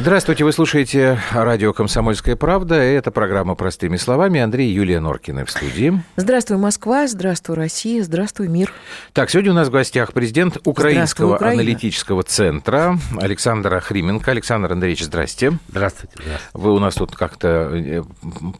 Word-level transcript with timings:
Здравствуйте, 0.00 0.44
вы 0.44 0.52
слушаете 0.52 1.18
радио 1.32 1.72
«Комсомольская 1.72 2.36
правда». 2.36 2.76
Это 2.76 3.10
программа 3.10 3.56
«Простыми 3.56 3.96
словами». 3.96 4.38
Андрей 4.40 4.70
и 4.70 4.72
Юлия 4.72 5.00
Норкины 5.00 5.44
в 5.44 5.50
студии. 5.50 6.00
Здравствуй, 6.14 6.56
Москва, 6.56 7.08
здравствуй, 7.08 7.56
Россия, 7.56 8.04
здравствуй, 8.04 8.46
мир. 8.46 8.72
Так, 9.12 9.28
сегодня 9.28 9.50
у 9.50 9.54
нас 9.56 9.66
в 9.66 9.70
гостях 9.72 10.12
президент 10.12 10.58
Украинского 10.64 11.44
аналитического 11.44 12.22
центра 12.22 12.96
Александр 13.20 13.74
Охрименко. 13.74 14.30
Александр 14.30 14.70
Андреевич, 14.70 15.02
здрасте. 15.02 15.58
Здравствуйте, 15.68 16.14
здравствуйте. 16.14 16.50
Вы 16.52 16.74
у 16.74 16.78
нас 16.78 16.94
тут 16.94 17.16
как-то 17.16 17.48
э, 17.74 18.04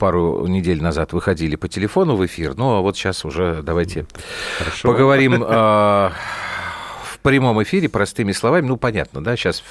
пару 0.01 0.45
недель 0.49 0.83
назад 0.83 1.13
выходили 1.13 1.55
по 1.55 1.69
телефону 1.69 2.17
в 2.17 2.27
эфир, 2.27 2.57
ну 2.57 2.79
а 2.79 2.81
вот 2.81 2.97
сейчас 2.97 3.25
уже 3.25 3.63
давайте 3.63 4.07
Хорошо. 4.59 4.89
поговорим 4.89 5.45
в 7.19 7.23
прямом 7.23 7.63
эфире 7.63 7.89
простыми 7.89 8.33
словами, 8.33 8.67
ну, 8.67 8.77
понятно, 8.77 9.23
да, 9.23 9.37
сейчас 9.37 9.63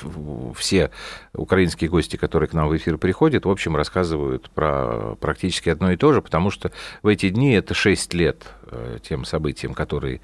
все 0.55 0.91
украинские 1.33 1.89
гости, 1.89 2.17
которые 2.17 2.49
к 2.49 2.53
нам 2.53 2.67
в 2.67 2.75
эфир 2.75 2.97
приходят, 2.97 3.45
в 3.45 3.49
общем, 3.49 3.75
рассказывают 3.75 4.49
про 4.49 5.15
практически 5.19 5.69
одно 5.69 5.91
и 5.91 5.97
то 5.97 6.13
же, 6.13 6.21
потому 6.21 6.51
что 6.51 6.71
в 7.03 7.07
эти 7.07 7.29
дни 7.29 7.53
это 7.53 7.73
6 7.73 8.13
лет 8.13 8.43
э, 8.69 8.99
тем 9.07 9.25
событиям, 9.25 9.73
которые 9.73 10.21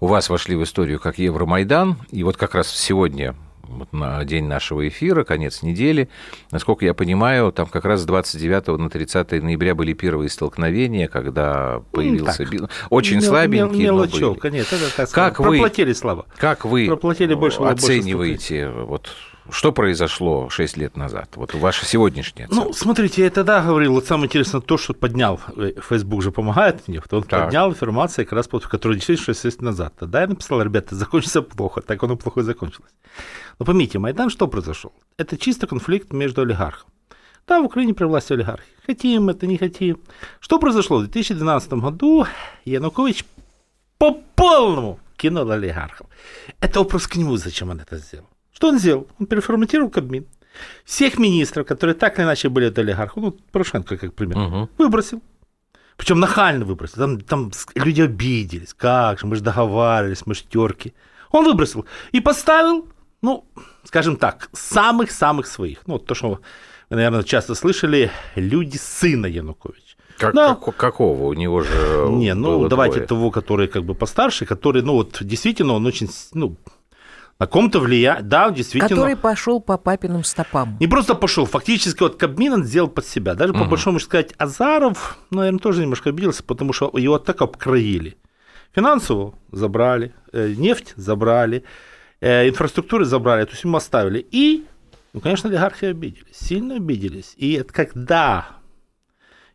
у 0.00 0.06
вас 0.06 0.28
вошли 0.28 0.56
в 0.56 0.62
историю 0.62 1.00
как 1.00 1.18
Евромайдан, 1.18 1.96
и 2.10 2.22
вот 2.22 2.36
как 2.36 2.54
раз 2.54 2.68
сегодня 2.68 3.34
вот 3.68 3.92
на 3.92 4.24
день 4.24 4.46
нашего 4.46 4.86
эфира, 4.88 5.24
конец 5.24 5.62
недели. 5.62 6.08
Насколько 6.50 6.84
я 6.84 6.94
понимаю, 6.94 7.52
там 7.52 7.66
как 7.66 7.84
раз 7.84 8.02
с 8.02 8.04
29 8.04 8.78
на 8.78 8.90
30 8.90 9.42
ноября 9.42 9.74
были 9.74 9.92
первые 9.92 10.28
столкновения, 10.28 11.08
когда 11.08 11.82
появился... 11.92 12.46
Ну, 12.50 12.68
Очень 12.90 13.18
мел, 13.18 13.28
слабенький, 13.28 13.82
мел, 13.82 13.94
мелочевка, 13.96 14.50
нет, 14.50 14.66
это 14.72 14.96
так 14.96 15.10
как 15.10 15.38
вы, 15.40 15.58
проплатили 15.58 15.92
слава. 15.92 16.26
Как 16.36 16.64
вы 16.64 16.86
проплатили 16.86 17.34
больше, 17.34 17.60
оцениваете 17.60 18.68
вот 18.68 19.08
что 19.50 19.72
произошло 19.72 20.48
6 20.50 20.76
лет 20.76 20.96
назад? 20.96 21.30
Вот 21.36 21.54
ваша 21.54 21.86
сегодняшняя 21.86 22.46
оценка. 22.46 22.64
Ну, 22.66 22.72
смотрите, 22.72 23.22
я 23.22 23.30
тогда 23.30 23.62
говорил, 23.62 23.94
вот 23.94 24.06
самое 24.06 24.26
интересное 24.26 24.60
то, 24.60 24.76
что 24.76 24.94
поднял, 24.94 25.40
э, 25.56 25.72
Facebook 25.80 26.22
же 26.22 26.30
помогает 26.30 26.86
мне, 26.88 27.02
он 27.10 27.22
так. 27.22 27.44
поднял 27.44 27.70
информацию, 27.70 28.26
как 28.26 28.32
раз, 28.32 28.48
которую 28.48 28.96
действительно 28.96 29.34
6 29.34 29.44
лет 29.44 29.62
назад. 29.62 29.94
Тогда 29.98 30.20
я 30.22 30.26
написал, 30.26 30.62
ребята, 30.62 30.94
закончится 30.94 31.42
плохо, 31.42 31.80
так 31.80 32.02
оно 32.02 32.16
плохо 32.16 32.42
закончилось. 32.42 32.92
Но 33.58 33.66
поймите, 33.66 33.98
Майдан 33.98 34.30
что 34.30 34.48
произошел? 34.48 34.92
Это 35.16 35.36
чисто 35.36 35.66
конфликт 35.66 36.12
между 36.12 36.42
олигархами. 36.42 36.92
Да, 37.46 37.62
в 37.62 37.64
Украине 37.64 37.94
при 37.94 38.04
власти 38.04 38.34
олигархи. 38.34 38.68
Хотим 38.86 39.30
это, 39.30 39.46
не 39.46 39.56
хотим. 39.56 39.98
Что 40.40 40.58
произошло? 40.58 40.98
В 40.98 41.04
2012 41.04 41.72
году 41.72 42.26
Янукович 42.66 43.24
по 43.96 44.12
полному 44.36 45.00
кинул 45.16 45.50
олигархов. 45.50 46.06
Это 46.60 46.80
вопрос 46.80 47.06
к 47.06 47.16
нему, 47.16 47.36
зачем 47.36 47.70
он 47.70 47.80
это 47.80 47.96
сделал. 47.96 48.28
Что 48.58 48.70
он 48.70 48.80
сделал? 48.80 49.06
Он 49.20 49.26
переформатировал 49.26 49.88
Кабмин. 49.88 50.26
Всех 50.84 51.16
министров, 51.16 51.64
которые 51.64 51.94
так 51.94 52.18
или 52.18 52.24
иначе 52.24 52.48
были 52.48 52.64
от 52.64 52.76
олигархов, 52.76 53.22
ну, 53.22 53.30
Порошенко, 53.52 53.96
как 53.96 54.14
пример, 54.14 54.36
угу. 54.36 54.68
выбросил. 54.78 55.22
Причем 55.96 56.18
нахально 56.18 56.64
выбросил. 56.64 56.96
Там, 56.96 57.20
там 57.20 57.52
люди 57.76 58.02
обиделись. 58.02 58.74
Как 58.74 59.20
же, 59.20 59.26
мы 59.28 59.36
же 59.36 59.42
договаривались, 59.42 60.26
мы 60.26 60.34
же 60.34 60.42
терки. 60.42 60.92
Он 61.30 61.44
выбросил. 61.44 61.86
И 62.10 62.18
поставил 62.18 62.88
ну, 63.22 63.44
скажем 63.84 64.16
так, 64.16 64.48
самых-самых 64.52 65.46
своих. 65.46 65.86
Ну, 65.86 66.00
то, 66.00 66.16
что 66.16 66.28
вы, 66.28 66.38
наверное, 66.90 67.22
часто 67.22 67.54
слышали, 67.54 68.10
люди 68.34 68.76
сына 68.76 69.26
Януковича. 69.26 69.96
Как, 70.18 70.34
да. 70.34 70.56
как, 70.56 70.76
какого? 70.76 71.26
У 71.26 71.32
него 71.32 71.62
же 71.62 72.08
Не, 72.10 72.34
ну, 72.34 72.66
давайте 72.66 72.96
двое. 72.96 73.06
того, 73.06 73.30
который 73.30 73.68
как 73.68 73.84
бы 73.84 73.94
постарше, 73.94 74.46
который, 74.46 74.82
ну, 74.82 74.94
вот, 74.94 75.18
действительно, 75.20 75.74
он 75.74 75.86
очень, 75.86 76.08
ну, 76.34 76.56
на 77.38 77.46
ком-то 77.46 77.78
влияет, 77.78 78.28
да, 78.28 78.50
действительно. 78.50 78.88
Который 78.88 79.16
пошел 79.16 79.60
по 79.60 79.78
папиным 79.78 80.24
стопам. 80.24 80.76
Не 80.80 80.88
просто 80.88 81.14
пошел, 81.14 81.46
фактически 81.46 82.02
вот 82.02 82.16
Кабмин 82.16 82.52
он 82.52 82.64
сделал 82.64 82.88
под 82.88 83.06
себя. 83.06 83.34
Даже 83.34 83.52
угу. 83.52 83.62
по 83.62 83.70
большому 83.70 84.00
сказать, 84.00 84.34
Азаров, 84.38 85.18
ну, 85.30 85.38
наверное, 85.38 85.60
тоже 85.60 85.82
немножко 85.82 86.10
обиделся, 86.10 86.42
потому 86.42 86.72
что 86.72 86.90
его 86.98 87.18
так 87.18 87.40
обкроили. 87.40 88.16
Финансово 88.74 89.34
забрали, 89.52 90.14
э, 90.32 90.54
нефть 90.56 90.94
забрали, 90.96 91.64
э, 92.20 92.48
инфраструктуры 92.48 93.04
забрали, 93.04 93.44
то 93.44 93.52
есть 93.52 93.64
ему 93.64 93.76
оставили. 93.76 94.26
И, 94.30 94.66
ну, 95.12 95.20
конечно, 95.20 95.48
олигархи 95.48 95.86
обиделись, 95.86 96.36
сильно 96.36 96.74
обиделись. 96.76 97.34
И 97.36 97.52
это 97.52 97.72
когда 97.72 98.48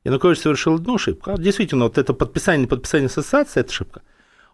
Янукович 0.05 0.39
совершил 0.39 0.75
одну 0.75 0.95
ошибку, 0.95 1.31
а 1.31 1.38
действительно, 1.38 1.85
вот 1.85 1.97
это 1.97 2.13
подписание, 2.13 2.67
подписание 2.67 3.07
ассоциации, 3.07 3.59
это 3.59 3.71
ошибка, 3.71 4.01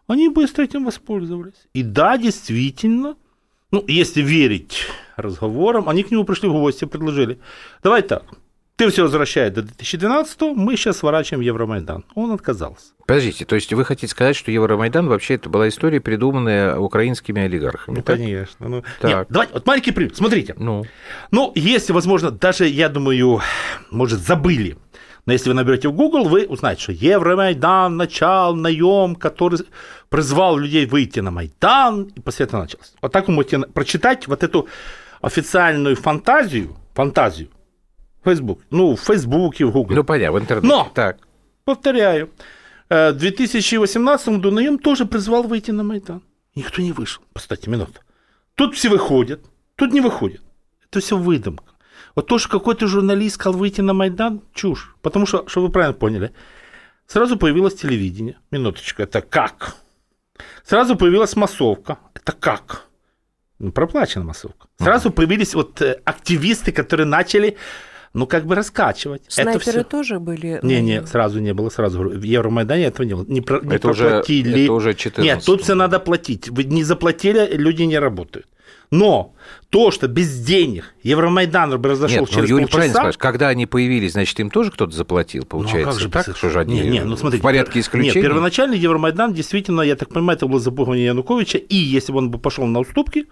они 0.10 0.30
быстро 0.30 0.64
этим 0.64 0.86
воспользовались. 0.86 1.68
И 1.74 1.84
да, 1.84 2.18
действительно, 2.18 3.16
ну, 3.72 3.84
если 3.88 4.22
верить 4.22 4.88
разговорам, 5.16 5.88
они 5.88 6.04
к 6.04 6.12
нему 6.12 6.24
пришли 6.24 6.50
в 6.50 6.54
гости, 6.54 6.86
предложили, 6.86 7.40
давай 7.84 8.02
так, 8.02 8.24
ты 8.80 8.90
все 8.90 9.04
возвращаешь 9.04 9.54
до 9.54 9.62
2012 9.62 10.42
мы 10.56 10.78
сейчас 10.78 10.98
сворачиваем 10.98 11.42
Евромайдан. 11.42 12.06
Он 12.16 12.32
отказался. 12.32 12.94
Подождите, 13.06 13.44
то 13.44 13.56
есть 13.56 13.74
вы 13.74 13.84
хотите 13.84 14.08
сказать, 14.08 14.38
что 14.38 14.52
Евромайдан 14.52 15.08
вообще 15.08 15.36
это 15.36 15.50
была 15.50 15.68
история, 15.68 16.00
придуманная 16.00 16.78
украинскими 16.78 17.42
олигархами? 17.42 17.98
Ну, 17.98 18.02
так? 18.02 18.18
конечно. 18.18 18.70
Ну, 18.70 18.84
так. 19.02 19.12
Нет, 19.12 19.28
давайте, 19.30 19.54
вот 19.54 19.68
маленький 19.68 19.92
пример, 19.92 20.16
смотрите. 20.16 20.56
Ну. 20.58 20.86
ну, 21.30 21.52
если, 21.56 21.92
возможно, 21.92 22.32
даже, 22.32 22.68
я 22.68 22.88
думаю, 22.88 23.42
может, 23.92 24.22
забыли, 24.22 24.78
но 25.26 25.34
если 25.34 25.50
вы 25.50 25.56
наберете 25.56 25.90
в 25.90 25.94
Google, 25.94 26.30
вы 26.30 26.46
узнаете, 26.46 26.82
что 26.82 26.92
Евромайдан 26.94 27.98
начал 27.98 28.56
наем, 28.56 29.16
который 29.16 29.60
призвал 30.10 30.58
людей 30.58 30.86
выйти 30.86 31.20
на 31.22 31.32
Майдан, 31.32 32.12
и 32.16 32.20
после 32.20 32.46
этого 32.46 32.62
началось. 32.62 32.94
Вот 33.02 33.12
так 33.12 33.28
вы 33.28 33.34
можете 33.34 33.60
прочитать 33.60 34.28
вот 34.28 34.44
эту 34.44 34.68
официальную 35.22 35.96
фантазию, 35.96 36.76
фантазию 36.94 37.50
Facebook. 38.24 38.62
Ну, 38.72 38.96
в 38.96 39.00
Фейсбуке, 39.00 39.66
в 39.66 39.72
Гугле. 39.72 39.96
Ну, 39.96 40.04
понятно, 40.04 40.40
в 40.40 40.42
интернете. 40.42 40.68
Но, 40.68 40.92
так. 40.94 41.18
повторяю, 41.64 42.30
э, 42.90 43.12
в 43.12 43.18
2018 43.18 44.28
году 44.30 44.52
Наем 44.52 44.80
тоже 44.80 45.06
призвал 45.06 45.44
выйти 45.44 45.72
на 45.72 45.84
Майдан. 45.84 46.22
Никто 46.56 46.82
не 46.82 46.92
вышел. 46.92 47.24
Кстати, 47.34 47.70
минуту. 47.70 48.02
Тут 48.56 48.76
все 48.76 48.90
выходят, 48.90 49.40
тут 49.76 49.94
не 49.94 50.02
выходят. 50.02 50.42
Это 50.90 51.00
все 51.00 51.16
выдумка. 51.16 51.74
Вот 52.16 52.28
то, 52.28 52.40
что 52.40 52.50
какой-то 52.50 52.88
журналист 52.88 53.36
сказал 53.36 53.60
выйти 53.60 53.82
на 53.82 53.94
Майдан, 53.94 54.42
чушь. 54.54 54.96
Потому 55.02 55.26
что, 55.26 55.48
что 55.48 55.62
вы 55.62 55.70
правильно 55.70 55.94
поняли, 55.94 56.34
сразу 57.06 57.38
появилось 57.38 57.76
телевидение. 57.76 58.38
Минуточку, 58.52 59.04
это 59.04 59.22
как? 59.22 59.76
Сразу 60.64 60.96
появилась 60.96 61.36
массовка. 61.36 61.98
Это 62.14 62.32
как? 62.32 62.86
Ну, 63.60 63.72
проплачена 63.72 64.26
массовка. 64.26 64.68
Сразу 64.80 65.12
появились 65.12 65.54
вот 65.54 65.82
э, 65.82 66.00
активисты, 66.06 66.72
которые 66.72 67.06
начали 67.06 67.58
ну, 68.14 68.26
как 68.26 68.46
бы 68.46 68.56
раскачивать. 68.56 69.22
Снайперы 69.28 69.60
это 69.60 69.72
все... 69.72 69.84
тоже 69.84 70.20
были? 70.20 70.60
Не, 70.64 70.82
не, 70.82 71.06
сразу 71.06 71.40
не 71.40 71.54
было, 71.54 71.70
сразу 71.70 72.00
говорю. 72.00 72.20
В 72.20 72.24
Евромайдане 72.24 72.86
этого 72.86 73.06
не 73.06 73.14
было. 73.14 73.26
Не, 73.28 73.42
про, 73.42 73.60
не 73.60 73.76
это 73.76 73.90
проплатили. 73.90 74.54
Уже, 74.54 74.64
это 74.64 74.74
уже 74.74 74.94
14. 74.94 75.24
Нет, 75.24 75.46
тут 75.46 75.62
все 75.62 75.76
надо 75.76 76.00
платить. 76.00 76.50
Вы 76.50 76.64
не 76.64 76.84
заплатили, 76.84 77.50
люди 77.56 77.84
не 77.84 78.00
работают. 78.00 78.48
Но 78.92 79.36
то, 79.70 79.92
что 79.92 80.08
без 80.08 80.40
денег 80.40 80.96
Евромайдан 81.04 81.74
разошел 81.74 82.22
Нет, 82.22 82.30
через 82.30 82.50
ну, 82.50 82.56
Юрий 82.56 82.66
полчаса... 82.66 82.94
правильно 82.94 83.18
когда 83.20 83.50
они 83.50 83.68
появились, 83.68 84.14
значит, 84.14 84.40
им 84.40 84.50
тоже 84.50 84.72
кто-то 84.72 84.96
заплатил, 84.96 85.46
получается, 85.46 85.86
ну, 85.86 85.90
а 85.90 85.94
как 85.94 86.02
же 86.02 86.10
так? 86.10 86.36
Что 86.36 86.50
же 86.50 86.60
они 86.60 86.80
не, 86.80 86.90
не, 86.90 87.04
ну, 87.04 87.16
смотрите, 87.16 87.42
в 87.42 87.44
порядке 87.44 87.82
исключения? 87.82 88.16
Нет, 88.16 88.24
первоначально 88.24 88.74
Евромайдан 88.74 89.34
действительно, 89.34 89.82
я 89.82 89.96
так 89.96 90.10
понимаю, 90.10 90.38
это 90.38 90.48
было 90.48 90.60
запугивание 90.60 91.06
Януковича, 91.06 91.60
и 91.60 91.76
если 91.76 92.12
бы 92.12 92.18
он 92.18 92.32
бы 92.32 92.40
пошел 92.40 92.66
на 92.66 92.80
уступки, 92.80 93.28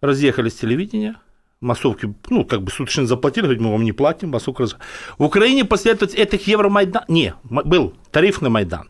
разъехались 0.00 0.54
телевидения, 0.54 1.16
массовки, 1.60 2.14
ну, 2.30 2.44
как 2.44 2.62
бы 2.62 2.70
суточно 2.70 3.06
заплатили, 3.06 3.44
говорит, 3.44 3.62
мы 3.62 3.72
вам 3.72 3.82
не 3.82 3.92
платим, 3.92 4.30
массовка 4.30 4.62
раз... 4.62 4.76
В 5.18 5.24
Украине 5.24 5.64
после 5.64 5.92
этих 5.92 6.46
Евромайдан... 6.46 7.02
Не, 7.08 7.34
был 7.42 7.94
тарифный 8.12 8.50
Майдан, 8.50 8.88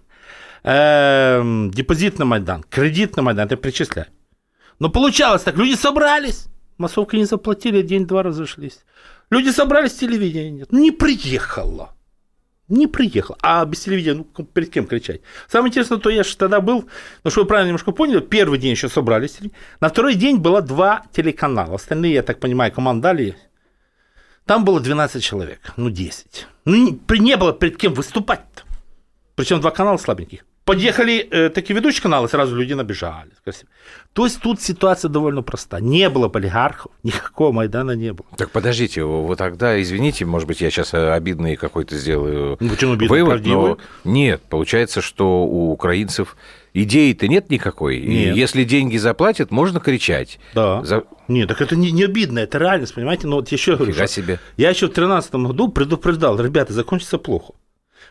эм, 0.63 1.71
депозитный 1.71 2.27
Майдан, 2.27 2.65
кредитный 2.69 3.23
Майдан, 3.23 3.47
это 3.47 3.57
перечисляю. 3.57 4.09
Но 4.79 4.89
получалось 4.89 5.43
так, 5.43 5.57
люди 5.57 5.75
собрались, 5.75 6.47
массовка 6.79 7.17
не 7.17 7.25
заплатили, 7.25 7.83
день-два 7.83 8.23
разошлись. 8.23 8.81
Люди 9.31 9.51
собрались, 9.51 9.95
телевидения 9.95 10.51
нет. 10.51 10.73
Не 10.73 10.91
приехало 10.91 11.95
не 12.69 12.87
приехал. 12.87 13.37
А 13.43 13.65
без 13.65 13.81
телевидения, 13.81 14.25
ну, 14.37 14.45
перед 14.45 14.71
кем 14.71 14.87
кричать? 14.87 15.21
Самое 15.49 15.71
интересное, 15.71 15.99
то 15.99 16.11
я 16.11 16.23
же 16.23 16.37
тогда 16.37 16.61
был, 16.61 16.89
ну, 17.23 17.31
что 17.31 17.43
вы 17.43 17.47
правильно 17.47 17.69
немножко 17.69 17.93
поняли, 17.93 18.21
первый 18.21 18.59
день 18.59 18.73
еще 18.73 18.89
собрались, 18.89 19.39
на 19.81 19.89
второй 19.89 20.15
день 20.15 20.39
было 20.39 20.63
два 20.63 21.05
телеканала, 21.13 21.75
остальные, 21.75 22.15
я 22.15 22.23
так 22.23 22.41
понимаю, 22.41 22.73
командали. 22.73 23.37
Там 24.47 24.65
было 24.65 24.81
12 24.81 25.23
человек, 25.23 25.61
ну, 25.77 25.91
10. 25.91 26.47
Ну, 26.65 26.99
не 27.09 27.37
было 27.37 27.53
перед 27.53 27.77
кем 27.77 27.95
выступать-то. 27.95 28.63
Причем 29.37 29.61
два 29.61 29.71
канала 29.71 29.97
слабеньких. 29.97 30.45
Подъехали 30.65 31.29
э, 31.31 31.51
такие 31.51 31.75
ведущие 31.75 32.03
каналы, 32.03 32.27
сразу 32.27 32.57
люди 32.57 32.73
набежали. 32.73 33.31
То 34.15 34.25
есть 34.25 34.41
тут 34.41 34.63
ситуация 34.63 35.11
довольно 35.11 35.43
проста. 35.43 35.79
Не 35.81 36.09
было 36.09 36.31
олигархов, 36.33 36.91
никакого 37.03 37.53
Майдана 37.53 37.93
не 37.93 38.15
было. 38.15 38.27
Так 38.37 38.51
подождите, 38.51 39.05
вот 39.05 39.37
тогда, 39.37 39.81
извините, 39.81 40.25
может 40.25 40.49
быть, 40.49 40.63
я 40.63 40.71
сейчас 40.71 40.95
э, 40.95 41.13
обидный 41.13 41.57
какой-то 41.57 41.97
сделаю 41.97 42.57
ну, 42.61 42.71
почему 42.71 42.93
обидный, 42.93 43.23
вывод, 43.23 43.45
но 43.45 43.79
нет, 44.05 44.41
получается, 44.49 45.03
что 45.03 45.45
у 45.45 45.71
украинцев 45.71 46.35
идеи-то 46.73 47.29
нет 47.29 47.51
никакой. 47.51 48.01
Нет. 48.01 48.35
И 48.35 48.39
если 48.39 48.65
деньги 48.65 48.97
заплатят, 48.97 49.51
можно 49.51 49.81
кричать. 49.81 50.39
Да. 50.55 50.83
За- 50.83 51.05
Нет, 51.29 51.49
так 51.49 51.61
это 51.61 51.77
не, 51.77 51.93
не 51.93 52.05
обидно, 52.05 52.39
это 52.39 52.57
реальность, 52.57 52.95
понимаете? 52.95 53.27
Но 53.27 53.37
вот 53.37 53.53
еще 53.53 53.77
говорю, 53.77 53.95
себе. 54.07 54.41
я 54.57 54.71
еще 54.71 54.87
в 54.87 54.95
2013 54.95 55.35
году 55.35 55.69
предупреждал, 55.69 56.41
ребята, 56.41 56.73
закончится 56.73 57.19
плохо. 57.19 57.53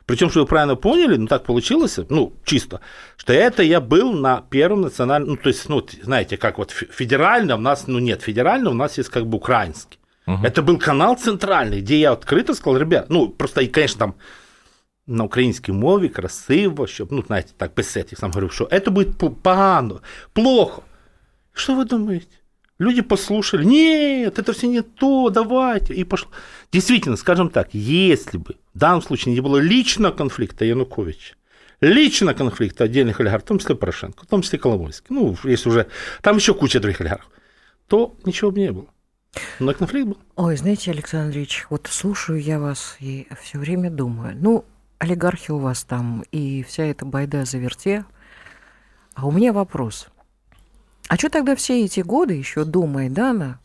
Причем, 0.07 0.31
что 0.31 0.41
вы 0.41 0.47
правильно 0.47 0.77
поняли, 0.77 1.17
ну 1.17 1.27
так 1.27 1.45
получилось, 1.45 1.99
ну, 2.11 2.33
чисто, 2.45 2.81
что 3.17 3.33
это 3.33 3.63
я 3.63 3.81
был 3.81 4.13
на 4.13 4.43
первом 4.51 4.81
национальном, 4.83 5.31
ну, 5.31 5.37
то 5.37 5.49
есть, 5.49 5.69
ну, 5.69 5.87
знаете, 6.03 6.37
как 6.37 6.59
вот 6.59 6.71
фе- 6.73 6.91
федерально 6.93 7.55
у 7.57 7.61
нас, 7.61 7.87
ну, 7.89 7.99
нет, 7.99 8.23
федерально 8.23 8.71
у 8.71 8.75
нас 8.75 8.99
есть 8.99 9.11
как 9.11 9.25
бы 9.25 9.37
украинский. 9.37 9.99
Это 10.45 10.63
был 10.63 10.79
канал 10.79 11.17
центральный, 11.17 11.81
где 11.81 11.99
я 11.99 12.13
открыто 12.13 12.55
сказал, 12.55 12.79
ребят, 12.79 13.07
ну, 13.11 13.29
просто, 13.29 13.61
и, 13.63 13.67
конечно, 13.67 13.99
там 13.99 14.15
на 15.07 15.25
українській 15.25 15.73
мові 15.73 16.09
красиво, 16.09 16.87
щоб, 16.87 17.13
ну, 17.13 17.25
знаєте, 17.27 17.51
так, 17.57 17.71
без 17.77 17.89
сетів 17.89 18.19
сам 18.19 18.31
говорив, 18.31 18.53
що 18.53 18.65
це 18.67 18.91
буде 18.91 19.11
п- 19.11 19.31
погано, 19.43 20.01
плохо. 20.33 20.83
Что 21.53 21.75
вы 21.75 21.85
думаете? 21.89 22.27
Люди 22.80 23.02
послушали, 23.02 23.64
нет, 23.64 24.40
это 24.40 24.52
все 24.52 24.68
не 24.68 24.82
то, 24.82 25.30
давайте, 25.30 25.94
и 25.94 26.04
пошло. 26.04 26.32
Действительно, 26.72 27.18
скажем 27.18 27.50
так, 27.50 27.70
если 27.74 28.38
бы 28.38 28.56
в 28.74 28.80
данном 28.80 29.02
случае 29.02 29.34
не 29.36 29.42
было 29.42 29.58
личного 29.58 30.12
конфликта 30.12 30.66
Януковича, 30.66 31.36
личного 31.82 32.34
конфликта 32.34 32.86
отдельных 32.86 33.20
олигархов, 33.20 33.44
в 33.44 33.48
том 33.48 33.60
числе 33.60 33.76
Порошенко, 33.76 34.26
в 34.26 34.28
том 34.28 34.42
числе 34.42 34.58
Коломойский, 34.58 35.08
ну, 35.10 35.38
если 35.44 35.70
уже, 35.70 35.88
там 36.22 36.38
еще 36.38 36.56
куча 36.56 36.80
других 36.80 37.02
олигархов, 37.02 37.30
то 37.88 38.16
ничего 38.26 38.50
бы 38.50 38.60
не 38.60 38.72
было. 38.72 38.88
Но 39.60 39.74
конфликт 39.74 40.08
был. 40.08 40.18
Ой, 40.36 40.58
знаете, 40.58 40.92
Александр 40.92 41.26
Андреевич, 41.26 41.66
вот 41.70 41.88
слушаю 41.90 42.42
я 42.42 42.60
вас 42.60 42.98
и 43.00 43.28
все 43.42 43.60
время 43.60 43.92
думаю, 43.92 44.36
ну, 44.40 44.66
олигархи 45.00 45.52
у 45.52 45.58
вас 45.58 45.84
там 45.84 46.24
и 46.32 46.64
вся 46.64 46.86
эта 46.86 47.06
байда 47.06 47.46
заверте. 47.46 48.06
А 49.16 49.28
у 49.28 49.32
меня 49.32 49.54
вопрос. 49.54 50.08
А 51.08 51.18
что 51.18 51.30
тогда 51.30 51.56
все 51.56 51.84
эти 51.86 52.00
годы 52.00 52.34
еще 52.34 52.64
до 52.64 52.86
Майдана 52.86 53.60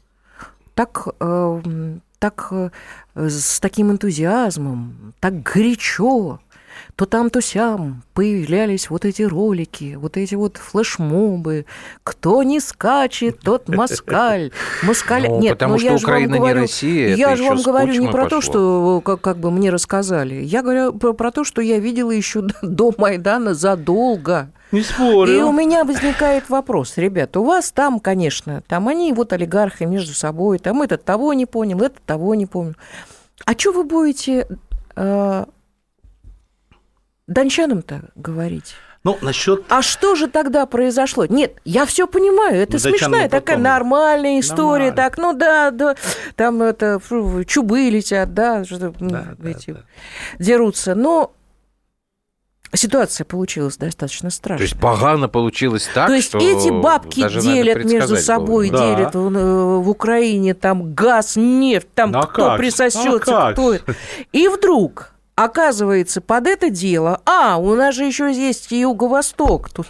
так, 0.75 1.09
э, 1.21 1.63
так 2.19 2.49
э, 2.51 2.71
с 3.15 3.61
таким 3.61 3.91
энтузиазмом, 3.91 5.15
так 5.21 5.43
горячо, 5.43 6.41
то 6.97 7.07
там, 7.07 7.31
то 7.31 7.41
сям 7.41 8.03
появлялись 8.15 8.91
вот 8.91 9.05
эти 9.05 9.23
ролики, 9.23 9.97
вот 9.97 10.17
эти 10.17 10.35
вот 10.35 10.57
флешмобы. 10.57 11.67
Кто 12.03 12.43
не 12.43 12.61
скачет, 12.61 13.41
тот 13.41 13.69
москаль. 13.69 14.53
Москаль... 14.83 15.29
Ну, 15.29 15.41
Нет, 15.41 15.53
потому 15.55 15.75
ну 15.75 15.79
что 15.79 15.89
я 15.89 15.95
Украина 15.97 16.33
не 16.33 16.39
говорю, 16.39 16.61
Россия, 16.63 17.15
Я 17.15 17.37
же 17.37 17.45
вам 17.45 17.63
говорю 17.63 17.95
не 17.95 18.09
про 18.09 18.27
то, 18.27 18.37
пошло. 18.37 18.53
что 18.53 19.03
как, 19.05 19.21
как 19.21 19.37
бы 19.39 19.51
мне 19.51 19.71
рассказали. 19.71 20.35
Я 20.35 20.63
говорю 20.63 20.93
про, 20.93 21.13
про 21.13 21.31
то, 21.31 21.45
что 21.45 21.61
я 21.61 21.79
видела 21.79 22.11
еще 22.11 22.43
до 22.63 22.93
Майдана 22.97 23.55
задолго. 23.55 24.51
Не 24.73 24.83
спорю. 24.83 25.33
И 25.33 25.41
у 25.41 25.53
меня 25.53 25.85
возникает 25.85 26.51
вопрос, 26.51 26.99
ребят, 26.99 27.37
у 27.37 27.45
вас 27.45 27.73
там, 27.73 28.01
конечно, 28.01 28.63
там 28.69 28.89
они 28.89 29.13
вот 29.13 29.33
олигархи 29.33 29.85
между 29.85 30.13
собой, 30.13 30.59
там 30.59 30.83
этот 30.83 31.05
того 31.05 31.33
не 31.33 31.47
понял, 31.47 31.81
этот 31.81 32.03
того 32.05 32.35
не 32.35 32.47
понял. 32.47 32.75
А 33.47 33.53
что 33.53 33.73
вы 33.73 33.85
будете 33.85 34.47
э, 34.97 35.45
дончанам-то 37.29 38.01
говорить? 38.17 38.75
Ну, 39.05 39.17
насчет 39.23 39.65
А 39.69 39.81
что 39.81 40.17
же 40.17 40.27
тогда 40.27 40.67
произошло? 40.67 41.25
Нет, 41.27 41.53
я 41.65 41.87
все 41.87 42.09
понимаю, 42.09 42.57
это 42.61 42.73
Ну, 42.75 42.79
смешная 42.81 43.29
такая 43.29 43.57
потом. 43.57 43.63
нормальная 43.63 44.41
история, 44.41 44.91
Нормально. 44.91 44.97
так, 44.97 45.19
ну 45.19 45.33
да, 45.35 45.71
да, 45.71 45.95
там 46.35 46.61
это 46.63 46.99
фу, 46.99 47.45
чубы 47.45 47.89
летят, 47.91 48.35
да, 48.35 48.65
что 48.65 48.87
м, 48.87 48.95
Да, 48.99 49.29
да, 49.39 49.51
эти 49.51 49.71
да. 49.71 49.81
дерутся, 50.41 50.97
но 50.97 51.33
ситуация 52.75 53.25
получилась 53.25 53.77
достаточно 53.77 54.31
То 54.31 54.35
страшная. 54.37 54.67
есть 54.67 54.79
погано 54.81 55.29
получилось 55.29 55.89
так, 55.95 56.09
То 56.09 56.15
есть 56.15 56.29
что 56.29 56.39
эти 56.39 56.69
бабки 56.71 57.21
делят 57.41 57.85
между 57.85 58.17
собой, 58.17 58.69
было. 58.71 58.79
Да. 58.81 58.95
делят 58.97 59.15
в, 59.15 59.37
э, 59.37 59.79
в 59.79 59.89
Украине 59.89 60.55
там 60.55 60.93
газ, 60.93 61.37
нефть, 61.37 61.89
там 61.95 62.11
Ну, 62.11 62.19
а 62.19 62.27
кто 62.27 62.47
как 62.49 62.59
присосется, 62.59 63.11
А 63.11 63.45
как 63.45 63.53
кто 63.55 63.75
это. 63.75 63.95
И 64.33 64.49
вдруг 64.49 65.13
оказывается 65.39 66.21
под 66.21 66.49
это 66.49 66.69
дело, 66.69 67.23
а, 67.25 67.59
у 67.59 67.77
нас 67.77 67.95
же 67.95 68.05
еще 68.05 68.33
есть 68.33 68.73
Юго-Восток, 68.73 69.71
тут 69.71 69.87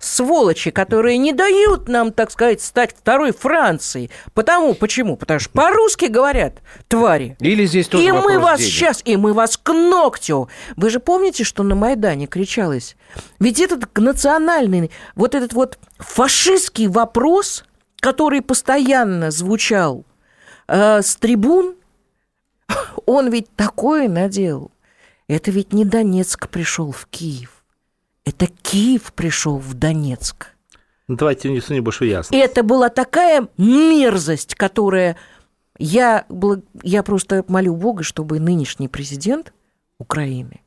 сволочи, 0.00 0.72
которые 0.72 1.18
не 1.18 1.32
дают 1.32 1.88
нам, 1.88 2.12
так 2.12 2.32
сказать, 2.32 2.60
стать 2.60 2.90
второй 2.90 3.32
Францией. 3.32 4.10
Потому, 4.34 4.74
почему? 4.74 5.16
Потому 5.16 5.38
что 5.38 5.50
по-русски 5.50 6.06
говорят, 6.06 6.54
твари. 6.88 7.36
Или 7.38 7.64
здесь 7.64 7.86
тоже 7.86 8.04
И 8.04 8.10
мы 8.10 8.40
вас 8.40 8.58
денег. 8.58 8.72
сейчас, 8.72 9.02
и 9.04 9.16
мы 9.16 9.34
вас 9.34 9.56
к 9.56 9.72
ногтю. 9.72 10.48
Вы 10.74 10.90
же 10.90 10.98
помните, 10.98 11.44
что 11.44 11.62
на 11.62 11.76
Майдане 11.76 12.26
кричалось? 12.26 12.96
Ведь 13.38 13.60
этот 13.60 13.96
национальный, 13.96 14.90
вот 15.14 15.36
этот 15.36 15.52
вот 15.52 15.78
фашистский 15.98 16.88
вопрос, 16.88 17.64
который 18.00 18.42
постоянно 18.42 19.30
звучал 19.30 20.04
э, 20.66 21.02
с 21.02 21.14
трибун, 21.14 21.76
он 23.06 23.30
ведь 23.30 23.54
такое 23.54 24.08
наделал. 24.08 24.71
Это 25.32 25.50
ведь 25.50 25.72
не 25.72 25.86
Донецк 25.86 26.48
пришел 26.50 26.92
в 26.92 27.06
Киев. 27.06 27.64
Это 28.26 28.46
Киев 28.46 29.14
пришел 29.14 29.56
в 29.56 29.72
Донецк. 29.72 30.48
Ну, 31.08 31.16
давайте 31.16 31.48
внесу 31.48 31.72
небольшую 31.72 32.10
И 32.10 32.12
ясность. 32.12 32.44
это 32.44 32.62
была 32.62 32.90
такая 32.90 33.48
мерзость, 33.56 34.54
которая... 34.54 35.16
Я, 35.78 36.26
я 36.82 37.02
просто 37.02 37.46
молю 37.48 37.74
Бога, 37.74 38.02
чтобы 38.02 38.38
нынешний 38.40 38.88
президент 38.88 39.54
Украины 39.98 40.60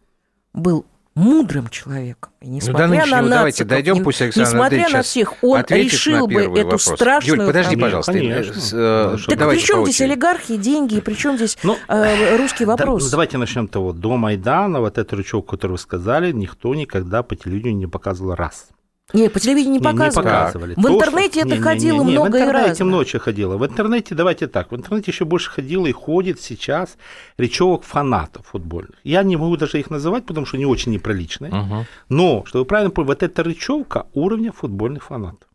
был 0.52 0.88
мудрым 1.16 1.70
человеком. 1.70 2.32
И 2.42 2.48
несмотря 2.50 2.88
Ну, 2.88 2.94
до 2.94 2.98
нынешнего 3.00 3.22
на 3.22 3.30
давайте 3.30 3.64
нациков, 3.64 3.70
дойдем, 3.70 3.94
не- 3.96 4.02
пусть 4.02 4.22
Александр 4.22 4.50
несмотря 4.50 4.90
на 4.90 5.02
всех, 5.02 5.34
он 5.44 5.64
решил 5.70 6.28
бы 6.28 6.42
эту 6.44 6.52
вопрос. 6.64 6.82
страшную... 6.84 7.38
Юль, 7.38 7.48
подожди, 7.48 7.70
проблему. 7.76 7.82
пожалуйста. 7.86 8.12
Конечно. 8.12 8.54
С- 8.62 8.74
э, 8.74 9.04
Хорошо. 9.06 9.30
Так 9.30 9.40
давайте 9.40 9.62
при 9.62 9.68
чем 9.68 9.84
здесь 9.86 10.02
олигархи, 10.02 10.58
деньги, 10.58 11.00
при 11.00 11.14
чем 11.14 11.38
здесь 11.38 11.58
Ну, 11.64 11.78
э, 11.88 12.38
русский 12.38 12.66
вопрос? 12.66 13.02
Да, 13.04 13.06
ну, 13.08 13.12
давайте 13.12 13.38
начнем 13.38 13.68
с 13.68 13.72
того. 13.72 13.94
До 13.94 14.18
Майдана 14.18 14.82
вот 14.82 14.98
этот 14.98 15.14
рычаг, 15.14 15.46
который 15.46 15.72
вы 15.72 15.78
сказали, 15.78 16.32
никто 16.34 16.76
никогда 16.76 17.24
по 17.24 17.36
телевидению 17.36 17.78
не 17.78 17.88
показывал 17.88 18.36
раз. 18.36 18.68
Не, 19.14 19.30
по 19.30 19.40
телевидению 19.40 19.74
не 19.74 19.80
Не- 19.80 19.86
не 19.86 19.92
показывали. 19.94 20.26
показывали. 20.26 20.74
В 20.76 20.82
То, 20.82 20.94
интернете 20.96 21.30
что- 21.32 21.40
это 21.42 21.50
не- 21.50 21.56
не- 21.58 21.62
ходило 21.62 22.00
не- 22.00 22.06
не, 22.06 22.12
много 22.14 22.32
В 22.32 22.36
и 22.36 22.40
интернете 22.42 22.70
разно. 22.70 22.86
ночью 22.86 23.20
ходило. 23.20 23.58
В 23.58 23.66
интернете, 23.66 24.16
давайте 24.16 24.48
так, 24.48 24.72
в 24.72 24.76
интернете 24.76 25.12
еще 25.12 25.26
больше 25.26 25.52
ходило 25.52 25.86
и 25.86 25.92
ходит 25.92 26.42
сейчас 26.42 26.98
речевок 27.38 27.84
фанатов 27.84 28.48
футбольных. 28.48 28.96
Я 29.04 29.22
не 29.24 29.38
могу 29.38 29.58
даже 29.58 29.80
их 29.80 29.92
называть, 29.92 30.26
потому 30.26 30.48
что 30.48 30.58
они 30.58 30.66
очень 30.66 30.92
неприличные. 30.92 31.54
Мгм. 31.54 31.86
Но, 32.10 32.44
чтобы 32.48 32.64
вы 32.64 32.66
правильно 32.66 32.90
поняли, 32.92 33.10
вот 33.12 33.24
эта 33.24 33.44
речевка 33.44 34.08
уровня 34.14 34.52
футбольных 34.52 35.04
фанатов. 35.04 35.48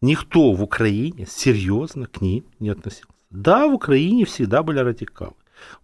Никто 0.00 0.52
в 0.52 0.62
Украине 0.62 1.26
серьезно 1.28 2.06
к 2.06 2.22
ним 2.22 2.44
не 2.60 2.70
относился. 2.70 3.04
Да, 3.30 3.66
в 3.68 3.74
Украине 3.74 4.24
всегда 4.24 4.62
были 4.62 4.78
радикалы. 4.78 5.32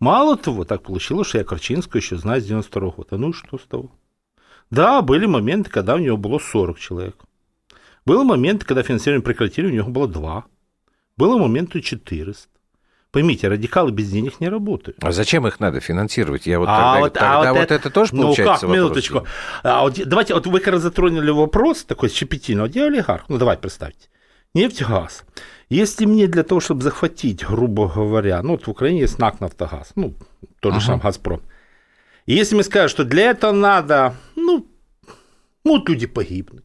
Мало 0.01 0.37
того, 0.37 0.65
так 0.65 0.83
получилось, 0.83 1.29
что 1.29 1.39
я 1.39 1.45
Корчинскую 1.45 2.01
еще 2.01 2.17
знаю 2.17 2.41
с 2.41 2.45
92 2.45 2.91
года. 2.91 3.17
Ну 3.19 3.31
и 3.31 3.33
что 3.33 3.59
с 3.59 3.63
того? 3.63 3.91
Да, 4.73 5.03
были 5.03 5.27
моменты, 5.27 5.71
когда 5.71 5.95
у 5.95 5.99
него 5.99 6.17
было 6.17 6.39
40 6.39 6.79
человек. 6.79 7.17
Был 8.07 8.25
момент, 8.25 8.65
когда 8.65 8.83
финансирование 8.83 9.23
прекратили, 9.23 9.67
у 9.67 9.71
него 9.71 9.91
было 9.91 10.09
2. 10.09 10.45
Было 11.19 11.39
моменты 11.39 11.83
400. 11.83 12.49
Поймите, 13.11 13.49
радикалы 13.49 13.93
без 13.93 14.11
денег 14.11 14.41
не 14.41 14.49
работают. 14.49 14.97
А 15.05 15.13
зачем 15.13 15.47
их 15.47 15.61
надо 15.61 15.81
финансировать? 15.81 16.47
Я 16.47 16.59
вот 16.59 16.69
А 16.71 16.77
тогда, 16.95 17.01
вот- 17.01 17.13
тогда 17.13 17.51
а 17.51 17.53
вот, 17.53 17.59
вот 17.61 17.71
это, 17.71 17.91
тоже 17.91 18.15
Ну 18.15 18.23
получается 18.23 18.53
как, 18.53 18.63
вопрос 18.63 18.77
минуточку. 18.77 19.27
А 19.63 19.83
вот 19.83 20.01
давайте, 20.07 20.33
вот 20.33 20.47
вы 20.47 20.59
как 20.61 20.73
раз 20.73 20.83
затронули 20.83 21.31
вопрос 21.31 21.85
такой 21.85 22.09
щепетильный. 22.09 22.63
Вот 22.63 22.75
я 22.75 22.87
олигарх. 22.87 23.27
Ну 23.29 23.37
давайте 23.37 23.61
представьте. 23.61 24.09
Нефть, 24.55 24.83
газ. 24.89 25.25
Если 25.69 26.07
мне 26.07 26.27
для 26.27 26.43
того, 26.45 26.61
чтобы 26.63 26.81
захватить, 26.83 27.45
грубо 27.47 27.89
говоря, 27.95 28.43
ну 28.43 28.53
вот 28.53 28.67
в 28.67 28.71
Украине 28.71 29.01
есть 29.01 29.19
НАК 29.19 29.41
«Нафтогаз», 29.41 29.93
ну, 29.95 30.15
тот 30.61 30.73
же 30.73 30.79
Ага. 30.79 30.87
сам 30.87 30.99
«Газпром». 31.01 31.43
И 32.27 32.35
если 32.35 32.55
мне 32.55 32.65
скажут, 32.65 32.91
что 32.91 33.05
для 33.05 33.31
этого 33.31 33.53
надо, 33.53 34.17
ну, 34.37 34.67
могут 35.65 35.89
люди 35.89 36.07
погибнуть. 36.07 36.65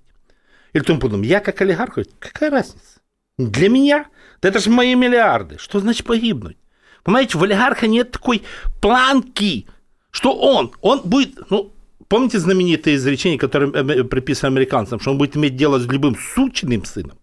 Или 0.74 0.84
тому 0.84 1.00
подобное. 1.00 1.28
Я 1.28 1.40
как 1.40 1.62
олигарх, 1.62 1.98
какая 2.20 2.52
разница? 2.52 3.02
Для 3.38 3.70
меня? 3.70 4.08
Да 4.42 4.50
это 4.50 4.60
же 4.60 4.70
мои 4.70 4.96
миллиарды. 4.96 5.58
Что 5.58 5.80
значит 5.80 6.06
погибнуть? 6.06 6.58
Понимаете, 7.04 7.38
в 7.38 7.44
олигарха 7.44 7.88
нет 7.88 8.12
такой 8.12 8.44
планки, 8.82 9.68
что 10.12 10.34
он, 10.36 10.74
он 10.82 11.02
будет, 11.04 11.50
ну, 11.50 11.72
помните 12.08 12.40
знаменитое 12.40 12.96
изречение, 12.96 13.40
которое 13.40 13.72
э, 13.72 14.04
приписано 14.04 14.50
американцам, 14.50 15.00
что 15.00 15.12
он 15.12 15.18
будет 15.18 15.38
иметь 15.38 15.56
дело 15.56 15.80
с 15.80 15.86
любым 15.88 16.18
сучиным 16.18 16.86
сыном? 16.86 17.18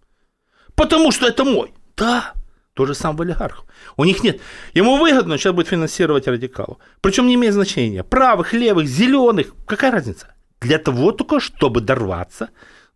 Потому 0.74 1.12
что 1.12 1.26
это 1.26 1.44
мой. 1.44 1.72
Да, 1.96 2.34
то 2.75 2.87
же 2.87 2.95
самое 2.95 3.19
в 3.19 3.23
олигархах. 3.23 3.64
У 3.97 4.04
них 4.04 4.23
нет. 4.23 4.40
Ему 4.75 4.97
выгодно, 4.97 5.38
сейчас 5.38 5.54
будет 5.54 5.69
финансировать 5.69 6.26
радикалов. 6.26 6.78
Причем 7.00 7.26
не 7.26 7.35
имеет 7.35 7.54
значения. 7.54 8.02
Правых, 8.02 8.52
левых, 8.52 8.87
зеленых. 8.87 9.54
Какая 9.66 9.93
разница? 9.93 10.35
Для 10.61 10.78
того 10.78 11.12
только, 11.12 11.40
чтобы 11.40 11.81
дорваться 11.81 12.50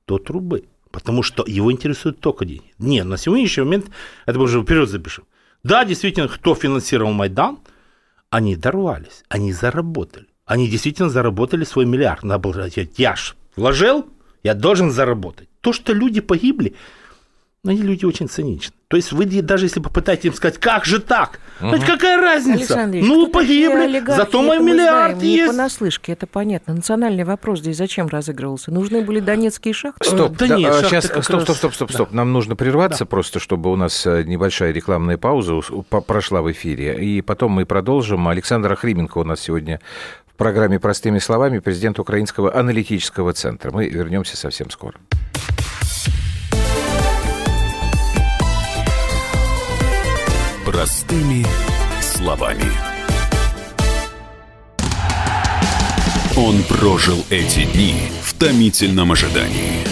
до 0.07 0.19
трубы. 0.19 0.65
Потому 0.91 1.23
что 1.23 1.45
его 1.47 1.71
интересуют 1.71 2.19
только 2.21 2.45
деньги. 2.45 2.73
Не, 2.79 3.05
на 3.05 3.17
сегодняшний 3.17 3.63
момент, 3.63 3.87
это 4.27 4.39
мы 4.39 4.45
уже 4.45 4.63
вперед 4.63 4.89
запишем. 4.89 5.25
Да, 5.63 5.85
действительно, 5.85 6.29
кто 6.29 6.55
финансировал 6.55 7.13
Майдан, 7.13 7.59
они 8.31 8.57
дорвались, 8.57 9.23
они 9.29 9.53
заработали. 9.53 10.27
Они 10.45 10.67
действительно 10.69 11.11
заработали 11.11 11.65
свой 11.65 11.85
миллиард. 11.85 12.25
Надо 12.25 12.39
было 12.41 12.53
говорить, 12.53 12.99
я 12.99 13.15
ж 13.17 13.37
вложил, 13.55 14.09
Я 14.43 14.55
должен 14.55 14.91
заработать. 14.91 15.49
То, 15.61 15.73
что 15.73 15.93
люди 15.93 16.21
погибли, 16.21 16.75
но 17.65 17.73
они 17.73 17.83
люди 17.83 18.05
очень 18.05 18.29
циничны. 18.29 18.75
То 18.89 18.97
есть 18.97 19.13
вы 19.13 19.27
даже 19.27 19.67
если 19.67 19.81
попытаетесь 19.81 20.27
им 20.27 20.35
сказать, 20.35 20.59
как 20.59 20.85
же 20.85 21.01
так? 21.01 21.41
Угу. 21.61 21.73
Ведь 21.73 21.85
какая 21.85 22.19
разница? 22.21 22.87
ну, 22.87 23.27
погибли, 23.27 24.03
зато 24.07 24.43
мой 24.43 24.61
миллиард 24.61 25.19
знаем, 25.19 25.33
есть. 25.33 25.43
Не 25.43 25.49
понаслышке, 25.49 26.13
это 26.13 26.27
понятно. 26.27 26.75
Национальный 26.75 27.25
вопрос 27.25 27.61
здесь 27.61 27.77
зачем 27.77 28.07
разыгрывался? 28.07 28.71
Нужны 28.71 29.03
были 29.03 29.21
донецкие 29.21 29.75
шахты? 29.75 30.09
Стоп, 30.09 30.37
да, 30.37 30.47
да 30.47 30.57
нет, 30.57 30.73
а, 30.73 30.85
сейчас, 30.85 31.07
стоп, 31.07 31.25
стоп, 31.25 31.43
стоп, 31.43 31.75
стоп, 31.75 31.93
стоп. 31.93 32.09
Да. 32.11 32.17
Нам 32.17 32.33
нужно 32.33 32.55
прерваться 32.57 33.01
да. 33.01 33.07
просто, 33.07 33.41
чтобы 33.41 33.73
у 33.73 33.77
нас 33.77 34.07
э, 34.07 34.23
небольшая 34.23 34.73
рекламная 34.73 35.19
пауза 35.19 35.61
прошла 36.07 36.41
в 36.41 36.51
эфире. 36.53 36.97
И 37.05 37.21
потом 37.21 37.53
мы 37.53 37.67
продолжим. 37.67 38.29
Александр 38.29 38.73
Охрименко 38.73 39.19
у 39.19 39.25
нас 39.25 39.41
сегодня 39.41 39.81
в 40.27 40.35
программе 40.37 40.79
«Простыми 40.79 41.19
словами» 41.19 41.59
президент 41.59 41.99
Украинского 41.99 42.55
аналитического 42.55 43.33
центра. 43.33 43.73
Мы 43.73 43.89
вернемся 43.89 44.37
совсем 44.37 44.71
скоро. 44.71 44.95
Простыми 50.71 51.47
словами. 52.03 52.71
Он 56.37 56.63
прожил 56.65 57.25
эти 57.31 57.65
дни 57.65 57.95
в 58.23 58.35
томительном 58.35 59.13
ожидании. 59.13 59.87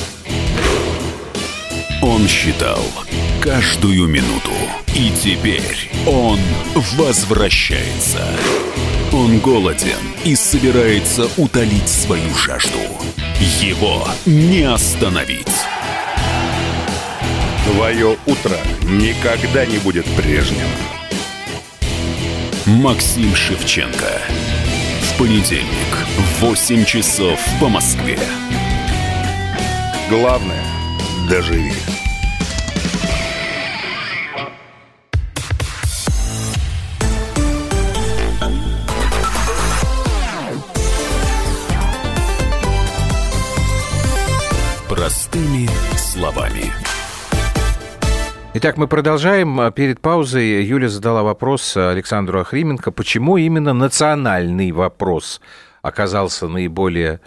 Он 2.02 2.28
считал 2.28 2.82
каждую 3.40 4.06
минуту. 4.06 4.52
И 4.94 5.10
теперь 5.18 5.90
он 6.04 6.38
возвращается. 6.98 8.28
Он 9.14 9.38
голоден 9.38 10.12
и 10.26 10.36
собирается 10.36 11.26
утолить 11.38 11.88
свою 11.88 12.34
жажду. 12.34 12.82
Его 13.62 14.06
не 14.26 14.64
остановить. 14.64 15.46
Твое 17.72 18.16
утро 18.26 18.56
никогда 18.84 19.66
не 19.66 19.78
будет 19.78 20.06
прежним. 20.14 20.68
Максим 22.64 23.34
Шевченко. 23.34 24.20
В 25.02 25.18
понедельник 25.18 25.66
в 26.16 26.42
8 26.42 26.84
часов 26.84 27.40
по 27.60 27.68
Москве. 27.68 28.18
Главное– 30.08 30.64
доживи. 31.28 31.95
Итак, 48.58 48.78
мы 48.78 48.88
продолжаем. 48.88 49.70
Перед 49.74 50.00
паузой 50.00 50.64
Юля 50.64 50.88
задала 50.88 51.22
вопрос 51.22 51.76
Александру 51.76 52.40
Охрименко, 52.40 52.90
почему 52.90 53.36
именно 53.36 53.74
национальный 53.74 54.72
вопрос 54.72 55.42
оказался 55.82 56.48
наиболее 56.48 57.20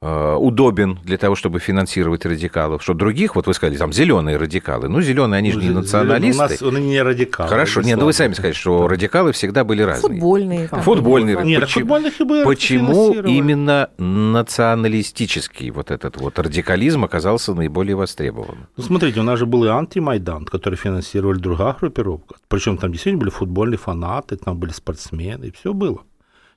удобен 0.00 0.98
для 1.02 1.16
того, 1.16 1.34
чтобы 1.34 1.60
финансировать 1.60 2.26
радикалов. 2.26 2.82
Что 2.82 2.94
других, 2.94 3.36
вот 3.36 3.46
вы 3.46 3.54
сказали, 3.54 3.78
там 3.78 3.92
зеленые 3.92 4.36
радикалы. 4.36 4.88
Ну, 4.88 5.00
зеленые, 5.00 5.38
они 5.38 5.52
же 5.52 5.60
не 5.60 5.70
националисты. 5.70 6.64
У 6.64 6.70
нас 6.70 6.78
они 6.78 6.88
не 6.88 7.02
радикалы. 7.02 7.48
Хорошо, 7.48 7.80
нет, 7.80 7.98
ну 7.98 8.04
вы 8.04 8.12
сами 8.12 8.34
сказали, 8.34 8.52
что 8.52 8.86
радикалы 8.86 9.32
всегда 9.32 9.64
были 9.64 9.82
разные. 9.82 10.14
Футбольные. 10.14 10.68
Там. 10.68 10.82
Футбольные. 10.82 11.44
Нет, 11.44 11.62
почему, 11.62 12.44
почему 12.44 13.12
именно 13.12 13.90
националистический 13.98 15.70
вот 15.70 15.90
этот 15.90 16.16
вот 16.18 16.38
радикализм 16.38 17.04
оказался 17.04 17.54
наиболее 17.54 17.96
востребованным? 17.96 18.66
Ну, 18.76 18.84
смотрите, 18.84 19.20
у 19.20 19.22
нас 19.22 19.38
же 19.38 19.46
был 19.46 19.64
и 19.64 19.68
антимайдан, 19.68 20.44
который 20.44 20.76
финансировали 20.76 21.38
другая 21.38 21.74
группировка. 21.80 22.36
Причем 22.48 22.76
там 22.76 22.92
действительно 22.92 23.20
были 23.20 23.30
футбольные 23.30 23.78
фанаты, 23.78 24.36
там 24.36 24.58
были 24.58 24.72
спортсмены, 24.72 25.46
и 25.46 25.50
все 25.50 25.72
было. 25.72 26.00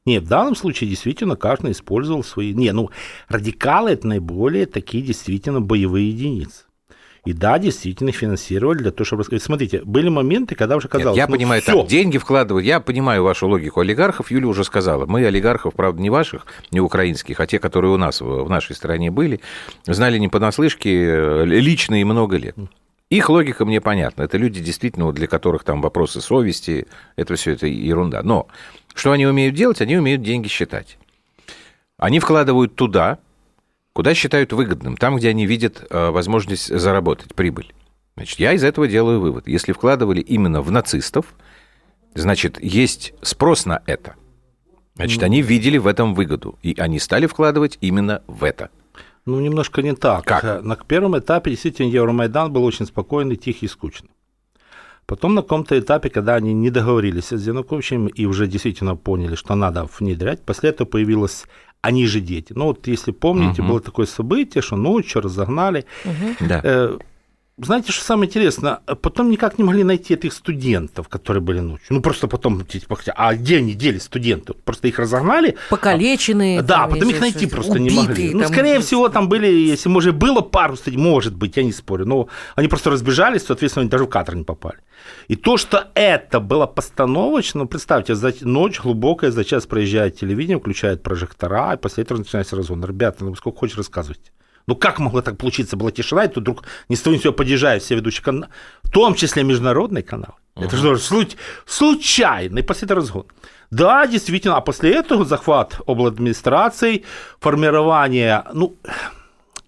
Нет, 0.07 0.23
в 0.23 0.27
данном 0.29 0.55
случае 0.55 0.89
действительно 0.89 1.35
каждый 1.35 1.73
использовал 1.73 2.23
свои... 2.23 2.53
Не, 2.53 2.71
ну, 2.71 2.89
радикалы 3.27 3.91
это 3.91 4.07
наиболее 4.07 4.65
такие 4.65 5.03
действительно 5.03 5.59
боевые 5.59 6.07
единицы. 6.11 6.63
И 7.25 7.33
да, 7.33 7.59
действительно 7.59 8.13
финансировали 8.13 8.77
для 8.77 8.91
того, 8.91 9.03
чтобы 9.03 9.23
рассказать. 9.23 9.43
Смотрите, 9.43 9.81
были 9.83 10.07
моменты, 10.07 10.55
когда 10.55 10.77
уже 10.77 10.87
казалось... 10.87 11.17
Нет, 11.17 11.25
я 11.25 11.27
ну, 11.27 11.35
понимаю, 11.35 11.61
всё. 11.61 11.81
так, 11.81 11.87
деньги 11.87 12.17
вкладывают. 12.17 12.65
Я 12.65 12.79
понимаю 12.79 13.21
вашу 13.21 13.49
логику 13.49 13.81
олигархов. 13.81 14.31
Юля 14.31 14.47
уже 14.47 14.63
сказала. 14.63 15.05
Мы 15.05 15.25
олигархов, 15.25 15.73
правда, 15.73 16.01
не 16.01 16.09
ваших, 16.09 16.45
не 16.71 16.79
украинских, 16.79 17.41
а 17.41 17.45
те, 17.45 17.59
которые 17.59 17.91
у 17.91 17.97
нас 17.97 18.21
в 18.21 18.49
нашей 18.49 18.77
стране 18.77 19.11
были, 19.11 19.41
знали 19.85 20.17
не 20.19 20.29
понаслышке 20.29 20.89
э, 20.89 21.43
лично 21.43 21.99
и 21.99 22.05
много 22.05 22.37
лет. 22.37 22.55
Их 23.09 23.29
логика 23.29 23.65
мне 23.65 23.79
понятна. 23.79 24.23
Это 24.23 24.37
люди, 24.37 24.61
действительно, 24.61 25.11
для 25.13 25.27
которых 25.27 25.63
там 25.63 25.81
вопросы 25.81 26.19
совести, 26.19 26.87
это 27.15 27.35
все 27.35 27.51
это 27.51 27.65
ерунда. 27.65 28.21
Но 28.21 28.47
что 28.99 29.11
они 29.11 29.25
умеют 29.25 29.55
делать? 29.55 29.81
Они 29.81 29.97
умеют 29.97 30.21
деньги 30.21 30.47
считать. 30.47 30.97
Они 31.97 32.19
вкладывают 32.19 32.75
туда, 32.75 33.19
куда 33.93 34.13
считают 34.13 34.53
выгодным, 34.53 34.97
там, 34.97 35.17
где 35.17 35.29
они 35.29 35.45
видят 35.45 35.85
э, 35.89 36.09
возможность 36.09 36.67
заработать 36.67 37.33
прибыль. 37.33 37.73
Значит, 38.15 38.39
я 38.39 38.53
из 38.53 38.63
этого 38.63 38.87
делаю 38.87 39.19
вывод. 39.19 39.47
Если 39.47 39.71
вкладывали 39.71 40.21
именно 40.21 40.61
в 40.61 40.71
нацистов, 40.71 41.33
значит, 42.13 42.61
есть 42.63 43.13
спрос 43.21 43.65
на 43.65 43.81
это. 43.85 44.15
Значит, 44.95 45.21
они 45.21 45.43
видели 45.43 45.77
в 45.77 45.85
этом 45.85 46.15
выгоду, 46.15 46.57
и 46.63 46.75
они 46.79 46.97
стали 46.97 47.27
вкладывать 47.27 47.77
именно 47.81 48.23
в 48.25 48.43
это. 48.43 48.71
Ну, 49.25 49.39
немножко 49.39 49.81
не 49.83 49.93
так. 49.93 50.25
Как? 50.25 50.63
На 50.63 50.75
первом 50.75 51.17
этапе 51.19 51.51
действительно 51.51 51.87
Евромайдан 51.87 52.51
был 52.51 52.63
очень 52.63 52.87
спокойный, 52.87 53.35
тихий 53.35 53.67
и 53.67 53.69
скучный. 53.69 54.09
Потом 55.07 55.35
на 55.35 55.41
каком-то 55.41 55.79
этапе, 55.79 56.09
когда 56.09 56.35
они 56.35 56.53
не 56.53 56.69
договорились 56.69 57.31
с 57.31 57.47
Януковичем 57.47 58.07
и 58.07 58.25
уже 58.25 58.45
действительно 58.45 58.97
поняли, 58.97 59.35
что 59.35 59.55
надо 59.55 59.87
внедрять, 59.99 60.41
после 60.41 60.71
этого 60.71 60.85
появилось 60.85 61.45
они 61.81 62.05
же 62.07 62.19
дети. 62.19 62.53
Ну 62.53 62.65
вот 62.65 62.87
если 62.87 63.11
помните, 63.11 63.61
угу. 63.61 63.69
было 63.69 63.79
такое 63.79 64.05
событие, 64.05 64.61
что 64.61 64.75
ночью 64.75 65.21
разогнали. 65.21 65.85
Угу. 66.03 66.47
Да. 66.47 66.61
Э, 66.61 66.97
знаете, 67.65 67.91
что 67.91 68.03
самое 68.03 68.27
интересное? 68.27 68.81
Потом 69.01 69.31
никак 69.31 69.57
не 69.57 69.63
могли 69.63 69.83
найти 69.83 70.13
этих 70.13 70.33
студентов, 70.33 71.07
которые 71.07 71.41
были 71.41 71.59
ночью. 71.59 71.87
Ну, 71.89 72.01
просто 72.01 72.27
потом, 72.27 72.63
типа, 72.63 72.99
а 73.15 73.33
где 73.33 73.57
они 73.57 73.73
делись, 73.73 74.03
студенты? 74.03 74.53
Просто 74.53 74.87
их 74.87 74.99
разогнали. 74.99 75.57
Покалеченные. 75.71 76.59
А, 76.59 76.61
да, 76.61 76.75
там, 76.81 76.91
потом 76.91 77.09
их 77.09 77.19
найти 77.19 77.47
просто 77.47 77.73
убитые, 77.73 77.89
не 77.89 78.07
могли. 78.07 78.33
Ну, 78.33 78.43
скорее 78.43 78.73
убитые. 78.73 78.81
всего, 78.81 79.09
там 79.09 79.27
были, 79.27 79.47
если, 79.47 79.89
может, 79.89 80.15
было 80.15 80.41
пару 80.41 80.75
студентов, 80.75 81.11
может 81.11 81.35
быть, 81.35 81.57
я 81.57 81.63
не 81.63 81.71
спорю, 81.71 82.05
но 82.05 82.27
они 82.55 82.67
просто 82.67 82.91
разбежались, 82.91 83.43
соответственно, 83.43 83.81
они 83.81 83.89
даже 83.89 84.03
в 84.03 84.09
кадр 84.09 84.35
не 84.35 84.43
попали. 84.43 84.77
И 85.27 85.35
то, 85.35 85.57
что 85.57 85.87
это 85.95 86.39
было 86.39 86.67
постановочно, 86.67 87.61
ну, 87.61 87.67
представьте, 87.67 88.13
за 88.13 88.33
ночь 88.41 88.79
глубокая, 88.79 89.31
за 89.31 89.43
час 89.43 89.65
проезжает 89.65 90.19
телевидение, 90.19 90.59
включает 90.59 91.01
прожектора, 91.01 91.73
и 91.73 91.77
после 91.77 92.03
этого 92.03 92.19
начинается 92.19 92.55
разгон. 92.55 92.85
Ребята, 92.85 93.25
ну 93.25 93.33
сколько 93.35 93.57
хочешь 93.57 93.77
рассказывать. 93.77 94.31
Ну 94.67 94.75
как 94.75 94.99
могло 94.99 95.21
так 95.21 95.37
получиться? 95.37 95.77
Была 95.77 95.91
тишина, 95.91 96.25
и 96.25 96.27
тут 96.27 96.43
вдруг 96.43 96.63
ни 96.89 96.95
с 96.95 97.01
того 97.01 97.15
ни 97.15 97.19
сего 97.19 97.33
подъезжают 97.33 97.83
все 97.83 97.95
ведущие 97.95 98.23
каналы, 98.23 98.49
в 98.83 98.91
том 98.91 99.15
числе 99.15 99.43
международный 99.43 100.03
канал. 100.03 100.35
Uh-huh. 100.55 100.65
Это 100.65 100.75
же 100.75 100.97
случ... 100.97 101.35
случайный 101.65 102.63
после 102.63 102.85
этого 102.85 102.99
разгон. 102.99 103.25
Да, 103.71 104.05
действительно, 104.07 104.57
а 104.57 104.61
после 104.61 104.93
этого 104.93 105.25
захват 105.25 105.79
обладминистрации, 105.87 107.05
формирование 107.39 108.43
ну, 108.53 108.75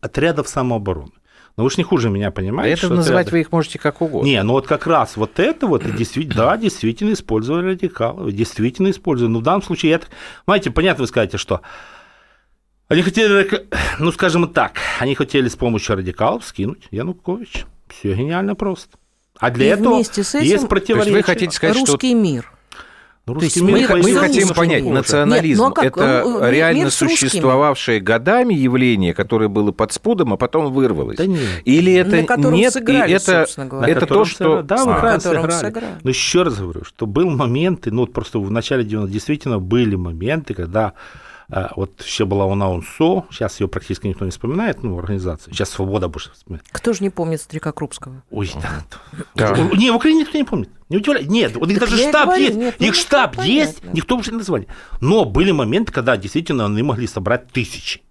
отрядов 0.02 0.50
самообороны. 0.50 1.12
Но 1.56 1.64
вы 1.64 1.70
же 1.70 1.78
не 1.78 1.84
хуже 1.84 2.10
меня 2.10 2.32
понимаете. 2.32 2.86
Это 2.86 2.94
называть 2.94 3.28
отряды... 3.28 3.32
вы 3.32 3.42
их 3.42 3.52
можете 3.52 3.80
как 3.80 4.02
угодно. 4.02 4.26
Не, 4.26 4.42
ну 4.44 4.54
вот 4.54 4.68
как 4.68 4.88
раз 4.88 5.18
вот 5.18 5.40
это 5.40 5.68
вот, 5.68 5.84
действительно, 5.96 6.36
да, 6.46 6.58
действительно 6.58 7.12
использовали 7.12 7.68
радикалов, 7.68 8.32
действительно 8.32 8.90
использовали. 8.92 9.34
Но 9.34 9.40
в 9.40 9.44
данном 9.44 9.62
случае, 9.62 9.94
это, 9.94 10.08
знаете, 10.46 10.72
понятно, 10.72 11.04
вы 11.04 11.08
скажете, 11.08 11.38
что 11.38 11.62
они 12.90 13.04
хотели, 13.04 13.48
ну 14.00 14.12
скажем 14.12 14.48
так, 14.52 14.74
они 15.00 15.16
хотели 15.16 15.48
с 15.48 15.56
помощью 15.56 15.96
радикалов 15.96 16.44
скинуть 16.44 16.88
Янукович. 16.92 17.66
Все 17.88 18.14
гениально 18.14 18.56
просто. 18.56 18.98
А 19.40 19.52
для 19.52 19.68
И 19.68 19.70
этого 19.70 19.96
вместе 19.96 20.24
с 20.24 20.36
этим 20.36 20.48
есть 20.48 20.68
противоречие. 20.68 21.16
вы 21.16 21.24
хотите 21.24 21.56
сказать, 21.56 21.78
русский 21.78 22.10
что... 22.10 22.18
мир. 22.18 22.52
Ну, 23.26 23.36
русский 23.36 23.62
мир, 23.62 23.88
мы, 23.92 24.02
мы 24.02 24.14
хотим 24.16 24.50
понять, 24.50 24.82
хуже. 24.82 24.96
национализм 24.96 25.64
Нет, 25.66 25.74
ну, 25.76 25.82
а 25.82 25.86
это 25.86 26.24
ну, 26.26 26.50
реально 26.50 26.90
существовавшее 26.90 28.00
годами 28.00 28.56
явление, 28.56 29.14
которое 29.14 29.50
было 29.50 29.72
под 29.72 29.94
спудом, 29.94 30.34
а 30.34 30.38
потом 30.38 30.74
вырвалось. 30.74 31.18
Да 31.18 31.28
нет. 31.28 31.42
Или 31.66 31.94
это 31.94 32.26
нет, 32.50 32.74
сыграли, 32.74 33.12
и 33.12 33.14
это, 33.14 33.46
это 33.86 34.08
то, 34.08 34.26
что... 34.26 34.64
Да, 34.64 34.84
мы 34.84 34.94
а. 34.94 35.20
сыграли. 35.20 35.52
сыграли. 35.52 35.96
Но 36.02 36.10
еще 36.10 36.42
раз 36.42 36.58
говорю, 36.58 36.84
что 36.84 37.06
был 37.06 37.30
моменты, 37.30 37.92
ну 37.92 38.02
вот 38.02 38.14
просто 38.14 38.40
в 38.40 38.50
начале 38.50 38.84
90-х 38.84 39.12
действительно 39.12 39.60
были 39.60 39.96
моменты, 39.96 40.56
когда 40.56 40.94
вот 41.76 42.02
еще 42.04 42.26
была 42.26 42.52
она 42.52 42.70
УНСО, 42.70 43.26
сейчас 43.32 43.60
ее 43.60 43.68
практически 43.68 44.08
никто 44.08 44.24
не 44.24 44.32
вспоминает, 44.32 44.84
ну, 44.84 45.00
организация. 45.00 45.52
Сейчас 45.52 45.70
«Свобода» 45.70 46.08
больше 46.08 46.32
вспоминает. 46.32 46.66
Кто 46.72 46.94
же 46.94 47.04
не 47.04 47.10
помнит 47.10 47.42
старика 47.42 47.72
Крупского? 47.72 48.24
Ой, 48.30 48.52
да. 48.62 48.84
да. 49.34 49.58
Не, 49.76 49.92
в 49.92 49.96
Украине 49.96 50.22
никто 50.22 50.38
не 50.38 50.44
помнит. 50.44 50.70
Не 50.90 50.98
удивляй. 50.98 51.26
Нет, 51.26 51.56
вот 51.56 51.70
их 51.70 51.80
даже 51.80 51.98
штаб 51.98 52.26
говорю, 52.26 52.44
есть. 52.44 52.58
Нет, 52.58 52.76
их 52.80 52.96
штаб 52.96 53.42
есть, 53.44 53.84
никто 53.94 54.18
уже 54.18 54.32
не 54.32 54.38
назвали. 54.38 54.68
Но 55.02 55.26
были 55.26 55.52
моменты, 55.52 55.92
когда 55.92 56.18
действительно 56.18 56.66
они 56.66 56.84
могли 56.84 57.08
собрать 57.08 57.52
тысячи. 57.52 58.02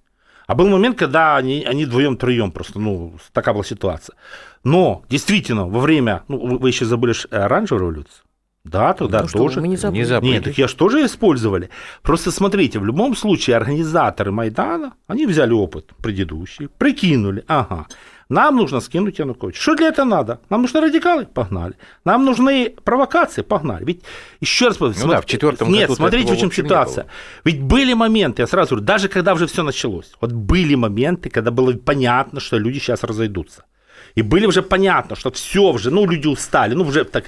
А 0.49 0.55
был 0.55 0.67
момент, 0.69 0.99
когда 0.99 1.37
они, 1.37 1.63
они 1.63 1.85
вдвоем-троем 1.85 2.53
просто, 2.53 2.81
ну, 2.81 3.19
такая 3.33 3.53
была 3.53 3.65
ситуация. 3.65 4.17
Но, 4.65 5.05
действительно, 5.11 5.67
во 5.69 5.79
время, 5.79 6.23
ну, 6.27 6.59
вы 6.59 6.71
еще 6.71 6.87
забыли 6.87 7.15
э, 7.31 7.37
оранжевую 7.37 7.91
революцию, 7.91 8.25
да, 8.69 8.93
тогда 8.93 9.23
Ну 9.23 9.29
что, 9.29 9.39
тоже. 9.39 9.61
мы 9.61 9.69
не 9.69 9.77
забыли. 9.77 10.01
Не 10.01 10.05
забыли. 10.05 10.33
Нет, 10.33 10.45
так 10.45 10.59
я 10.59 10.69
же 10.69 10.77
тоже 10.77 11.05
использовали. 11.05 11.71
Просто 12.03 12.31
смотрите, 12.31 12.79
в 12.79 12.85
любом 12.85 13.17
случае 13.17 13.57
организаторы 13.57 14.31
Майдана, 14.31 14.95
они 15.07 15.27
взяли 15.27 15.53
опыт 15.53 15.93
предыдущий, 16.03 16.69
прикинули, 16.69 17.45
ага, 17.47 17.87
нам 18.29 18.57
нужно 18.57 18.81
скинуть 18.81 19.19
Януковича. 19.19 19.61
Что 19.61 19.75
для 19.75 19.89
этого 19.89 20.07
надо? 20.07 20.41
Нам 20.51 20.63
нужны 20.63 20.81
радикалы? 20.81 21.25
Погнали. 21.27 21.75
Нам 22.05 22.27
нужны 22.27 22.75
провокации? 22.85 23.41
Погнали. 23.43 23.85
Ведь 23.85 24.03
еще 24.41 24.67
раз 24.67 24.77
повторю, 24.77 25.07
Ну 25.07 25.13
да, 25.13 25.21
в 25.21 25.27
четвертом 25.27 25.73
Нет, 25.73 25.91
смотрите, 25.91 26.35
в 26.35 26.37
чем 26.37 26.49
не 26.49 26.55
ситуация. 26.55 27.07
Ведь 27.45 27.63
были 27.63 27.95
моменты, 27.95 28.43
я 28.43 28.47
сразу 28.47 28.71
говорю, 28.71 28.87
даже 28.87 29.09
когда 29.09 29.33
уже 29.33 29.47
все 29.47 29.63
началось, 29.63 30.13
вот 30.21 30.33
были 30.33 30.75
моменты, 30.75 31.31
когда 31.31 31.51
было 31.51 31.73
понятно, 31.73 32.41
что 32.41 32.59
люди 32.59 32.79
сейчас 32.79 33.03
разойдутся. 33.03 33.65
И 34.15 34.23
были 34.23 34.47
уже 34.47 34.63
понятно, 34.63 35.17
что 35.17 35.31
все 35.31 35.63
уже, 35.63 35.91
ну, 35.91 36.07
люди 36.07 36.27
устали, 36.27 36.75
ну, 36.75 36.85
уже 36.85 37.05
так. 37.05 37.25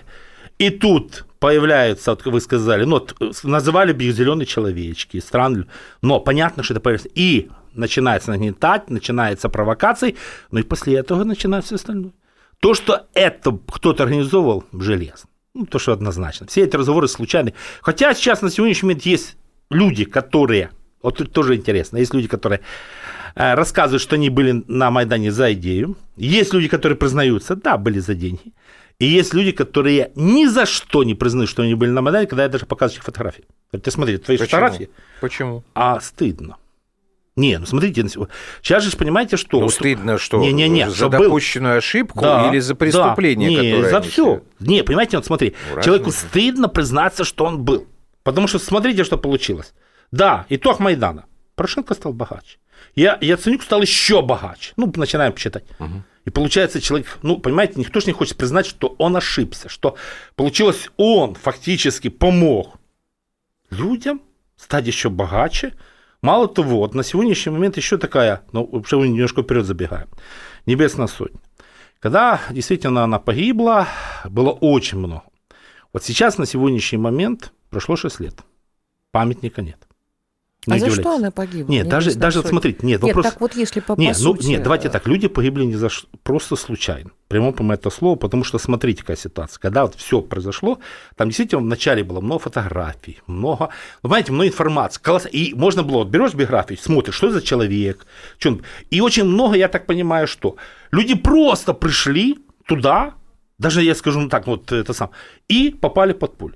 И 0.61 0.69
тут 0.69 1.25
появляются, 1.39 2.11
вот 2.11 2.27
вы 2.27 2.39
сказали, 2.39 2.85
ну, 2.85 2.99
э, 2.99 3.33
называли 3.45 3.93
бы 3.93 4.05
их 4.05 4.15
зеленые 4.15 4.45
человечки, 4.45 5.19
стран, 5.21 5.67
но 6.03 6.21
понятно, 6.21 6.63
что 6.63 6.75
это 6.75 6.81
появляется. 6.81 7.09
И 7.15 7.49
начинается 7.73 8.31
нагнетать, 8.31 8.91
начинается 8.91 9.49
провокации, 9.49 10.17
ну 10.51 10.61
и 10.61 10.63
после 10.63 10.97
этого 10.97 11.25
начинается 11.25 11.69
все 11.69 11.77
остальное. 11.77 12.13
То, 12.61 12.75
что 12.75 13.07
это 13.15 13.59
кто-то 13.73 14.03
организовывал, 14.03 14.65
железно. 14.71 15.31
Ну, 15.55 15.65
то, 15.65 15.79
что 15.79 15.93
однозначно. 15.93 16.47
Все 16.47 16.65
эти 16.65 16.77
разговоры 16.77 17.09
случайные. 17.09 17.55
Хотя 17.81 18.13
сейчас 18.13 18.43
на 18.43 18.51
сегодняшний 18.51 18.89
момент 18.89 19.07
есть 19.07 19.39
люди, 19.71 20.05
которые, 20.05 20.69
вот 21.03 21.17
тут 21.17 21.33
тоже 21.33 21.57
интересно, 21.57 21.97
есть 21.97 22.13
люди, 22.13 22.29
которые 22.29 22.61
э, 23.35 23.55
рассказывают, 23.55 24.03
что 24.03 24.17
они 24.17 24.29
были 24.29 24.63
на 24.69 24.91
Майдане 24.91 25.33
за 25.33 25.55
идею. 25.55 25.97
Есть 26.19 26.53
люди, 26.53 26.69
которые 26.69 26.99
признаются, 26.99 27.57
да, 27.57 27.79
были 27.79 27.99
за 27.99 28.15
деньги. 28.15 28.53
И 29.01 29.07
есть 29.07 29.35
люди, 29.35 29.51
которые 29.51 30.13
ни 30.15 30.47
за 30.47 30.67
что 30.67 31.03
не 31.05 31.15
признают, 31.15 31.51
что 31.51 31.63
они 31.63 31.75
были 31.75 31.91
на 31.91 32.03
Майдане, 32.03 32.27
когда 32.29 32.45
я 32.45 32.49
даже 32.49 32.67
показываю 32.67 32.99
их 32.99 33.05
фотографии. 33.05 33.45
Говорят, 33.73 33.85
Ты 33.85 33.91
смотри, 33.91 34.19
твои 34.19 34.37
Почему? 34.37 34.47
фотографии, 34.61 34.91
Почему? 35.21 35.65
а 35.75 35.99
стыдно. 36.01 36.57
Не, 37.37 37.59
ну 37.59 37.65
смотрите, 37.65 38.07
сейчас 38.63 38.85
же 38.85 38.95
понимаете, 38.97 39.37
что... 39.39 39.59
Ну, 39.59 39.65
вот- 39.65 39.73
стыдно, 39.75 40.19
что 40.19 40.39
Не-не-не, 40.39 40.91
за 40.91 40.97
что 40.97 41.09
был- 41.09 41.25
допущенную 41.25 41.79
ошибку 41.79 42.21
Да, 42.21 42.49
или 42.51 42.59
за 42.59 42.75
да. 42.75 42.79
преступление, 42.79 43.49
не, 43.49 43.57
которое 43.57 43.91
за 43.91 44.01
все. 44.03 44.43
Не, 44.59 44.83
понимаете, 44.85 45.17
вот 45.17 45.25
смотри, 45.27 45.55
Ну, 45.75 45.81
человеку 45.83 46.11
стыдно 46.11 46.69
признаться, 46.69 47.25
что 47.25 47.45
он 47.47 47.63
был. 47.63 47.87
Потому 48.23 48.49
что 48.49 48.59
смотрите, 48.59 49.05
что 49.05 49.17
получилось. 49.17 49.73
Да, 50.13 50.45
итог 50.51 50.79
Майдана. 50.81 51.25
Порошенко 51.55 51.95
стал 51.95 52.13
богаче. 52.13 52.59
Я, 52.95 53.19
Яценюк 53.21 53.63
стал 53.63 53.83
еще 53.83 54.23
богаче. 54.23 54.73
Ну, 54.77 54.91
начинаем 54.97 55.37
считать. 55.37 55.65
И 56.25 56.31
получается, 56.31 56.81
человек, 56.81 57.19
ну, 57.23 57.39
понимаете, 57.39 57.75
никто 57.77 58.01
же 58.01 58.07
не 58.07 58.13
хочет 58.13 58.37
признать, 58.37 58.67
что 58.67 58.95
он 58.99 59.17
ошибся, 59.17 59.69
что 59.69 59.97
получилось, 60.37 60.91
он 60.97 61.35
фактически 61.35 62.09
помог 62.09 62.77
людям 63.71 64.21
стать 64.57 64.87
еще 64.87 65.09
богаче. 65.09 65.75
Мало 66.23 66.47
того, 66.49 66.79
вот 66.79 66.95
на 66.95 67.03
сегодняшний 67.03 67.53
момент 67.53 67.79
еще 67.79 67.97
такая, 67.97 68.43
ну, 68.53 68.69
вообще 68.71 68.97
мы 68.97 69.09
немножко 69.09 69.43
вперед 69.43 69.65
забегаем, 69.65 70.09
небесная 70.67 71.07
сотня. 71.07 71.41
Когда 71.99 72.41
действительно 72.51 73.05
она 73.05 73.19
погибла, 73.19 73.89
было 74.25 74.51
очень 74.51 74.99
много. 74.99 75.23
Вот 75.93 76.05
сейчас, 76.05 76.39
на 76.39 76.47
сегодняшний 76.47 76.99
момент, 76.99 77.53
прошло 77.71 77.97
6 77.97 78.21
лет. 78.21 78.35
Памятника 79.11 79.63
нет. 79.63 79.87
Не 80.67 80.75
А 80.75 80.79
за 80.79 80.87
удивляйтесь. 80.87 81.01
что 81.01 81.17
она 81.17 81.31
погибла? 81.31 81.73
Нет, 81.73 81.85
Мне 81.85 81.91
даже, 81.91 82.15
даже 82.15 82.41
суть. 82.41 82.49
смотрите, 82.49 82.79
нет, 82.87 83.03
Нет, 83.03 83.15
вопрос... 83.17 83.33
так 83.33 83.41
вот 83.41 83.55
если 83.57 83.81
по, 83.81 83.95
Нет, 83.99 84.17
по 84.19 84.23
ну, 84.23 84.35
сути, 84.37 84.47
нет, 84.47 84.63
давайте 84.63 84.91
так, 84.91 85.07
люди 85.07 85.27
погибли 85.27 85.65
не 85.65 85.75
за 85.75 85.89
ш- 85.89 86.07
просто 86.23 86.55
случайно. 86.57 87.11
Прямом 87.29 87.55
понимании 87.55 87.81
это 87.81 87.89
слово, 87.91 88.17
потому 88.17 88.45
что 88.45 88.59
смотрите, 88.59 89.01
какая 89.01 89.17
ситуация. 89.17 89.59
Когда 89.59 89.85
вот 89.87 89.95
все 89.95 90.21
произошло, 90.21 90.79
там 91.17 91.29
действительно 91.29 91.63
вначале 91.63 92.05
было 92.05 92.21
много 92.21 92.41
фотографий, 92.41 93.21
много, 93.27 93.71
ну, 94.03 94.09
понимаете, 94.11 94.33
много 94.33 94.49
информации. 94.49 95.01
Колосс- 95.03 95.31
И 95.31 95.55
можно 95.55 95.83
было, 95.83 95.99
вот 95.99 96.09
берешь 96.09 96.35
биографию, 96.35 96.79
смотришь, 96.79 97.15
что 97.15 97.31
за 97.31 97.41
человек, 97.41 98.07
чё 98.39 98.51
он- 98.51 98.63
и 98.91 99.01
очень 99.01 99.25
много, 99.25 99.57
я 99.57 99.69
так 99.69 99.87
понимаю, 99.87 100.27
что 100.27 100.57
люди 100.93 101.15
просто 101.15 101.73
пришли 101.73 102.39
туда, 102.67 103.15
даже 103.59 103.83
я 103.83 103.95
скажу 103.95 104.21
ну, 104.21 104.29
так, 104.29 104.47
вот 104.47 104.73
это 104.73 104.93
сам, 104.93 105.11
и 105.49 105.71
попали 105.71 106.13
под 106.13 106.37
пулю. 106.37 106.55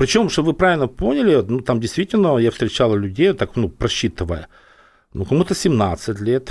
Причем, 0.00 0.30
чтобы 0.30 0.52
вы 0.52 0.54
правильно 0.54 0.88
поняли, 0.88 1.44
ну, 1.46 1.60
там 1.60 1.78
действительно 1.78 2.38
я 2.38 2.50
встречал 2.50 2.96
людей, 2.96 3.34
так, 3.34 3.54
ну, 3.56 3.68
просчитывая, 3.68 4.48
ну, 5.12 5.26
кому-то 5.26 5.54
17 5.54 6.20
лет, 6.20 6.50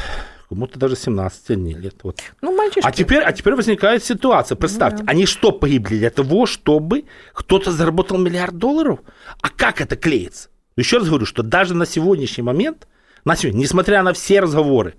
кому-то 0.50 0.78
даже 0.78 0.96
17 0.96 1.50
лет. 1.76 1.96
Вот. 2.04 2.22
Ну, 2.44 2.56
мальчишки. 2.56 2.88
А 2.88 2.92
теперь, 2.92 3.24
а 3.24 3.32
теперь 3.32 3.56
возникает 3.56 4.04
ситуация. 4.04 4.56
Представьте, 4.56 5.04
они 5.08 5.26
что 5.26 5.52
погибли 5.52 5.98
для 5.98 6.12
того, 6.12 6.46
чтобы 6.46 7.06
кто-то 7.34 7.72
заработал 7.72 8.20
миллиард 8.20 8.56
долларов? 8.56 9.00
А 9.42 9.50
как 9.50 9.82
это 9.82 9.96
клеится? 9.96 10.50
Еще 10.76 11.00
раз 11.00 11.08
говорю, 11.08 11.26
что 11.26 11.42
даже 11.42 11.74
на 11.74 11.88
сегодняшний 11.88 12.44
момент, 12.44 12.88
на 13.26 13.36
сегодня, 13.36 13.62
несмотря 13.62 14.04
на 14.04 14.14
все 14.14 14.42
разговоры, 14.42 14.94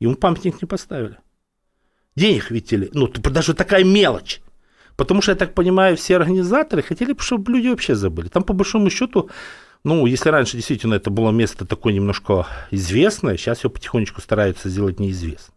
ему 0.00 0.16
памятник 0.16 0.60
не 0.60 0.68
поставили. 0.68 1.16
Денег 2.14 2.50
видели, 2.50 2.90
ну, 2.92 3.06
т- 3.06 3.22
даже 3.30 3.54
такая 3.54 3.84
мелочь. 3.84 4.42
Потому 4.96 5.22
что, 5.22 5.32
я 5.32 5.36
так 5.36 5.54
понимаю, 5.54 5.96
все 5.96 6.16
организаторы 6.16 6.82
хотели, 6.82 7.14
чтобы 7.18 7.52
люди 7.52 7.68
вообще 7.68 7.94
забыли. 7.94 8.28
Там, 8.28 8.42
по 8.42 8.54
большому 8.54 8.90
счету, 8.90 9.30
ну, 9.84 10.06
если 10.06 10.30
раньше 10.30 10.56
действительно 10.56 10.94
это 10.94 11.10
было 11.10 11.30
место 11.30 11.64
такое 11.64 11.92
немножко 11.92 12.46
известное, 12.70 13.36
сейчас 13.36 13.62
его 13.62 13.70
потихонечку 13.70 14.20
стараются 14.20 14.68
сделать 14.68 14.98
неизвестным. 14.98 15.55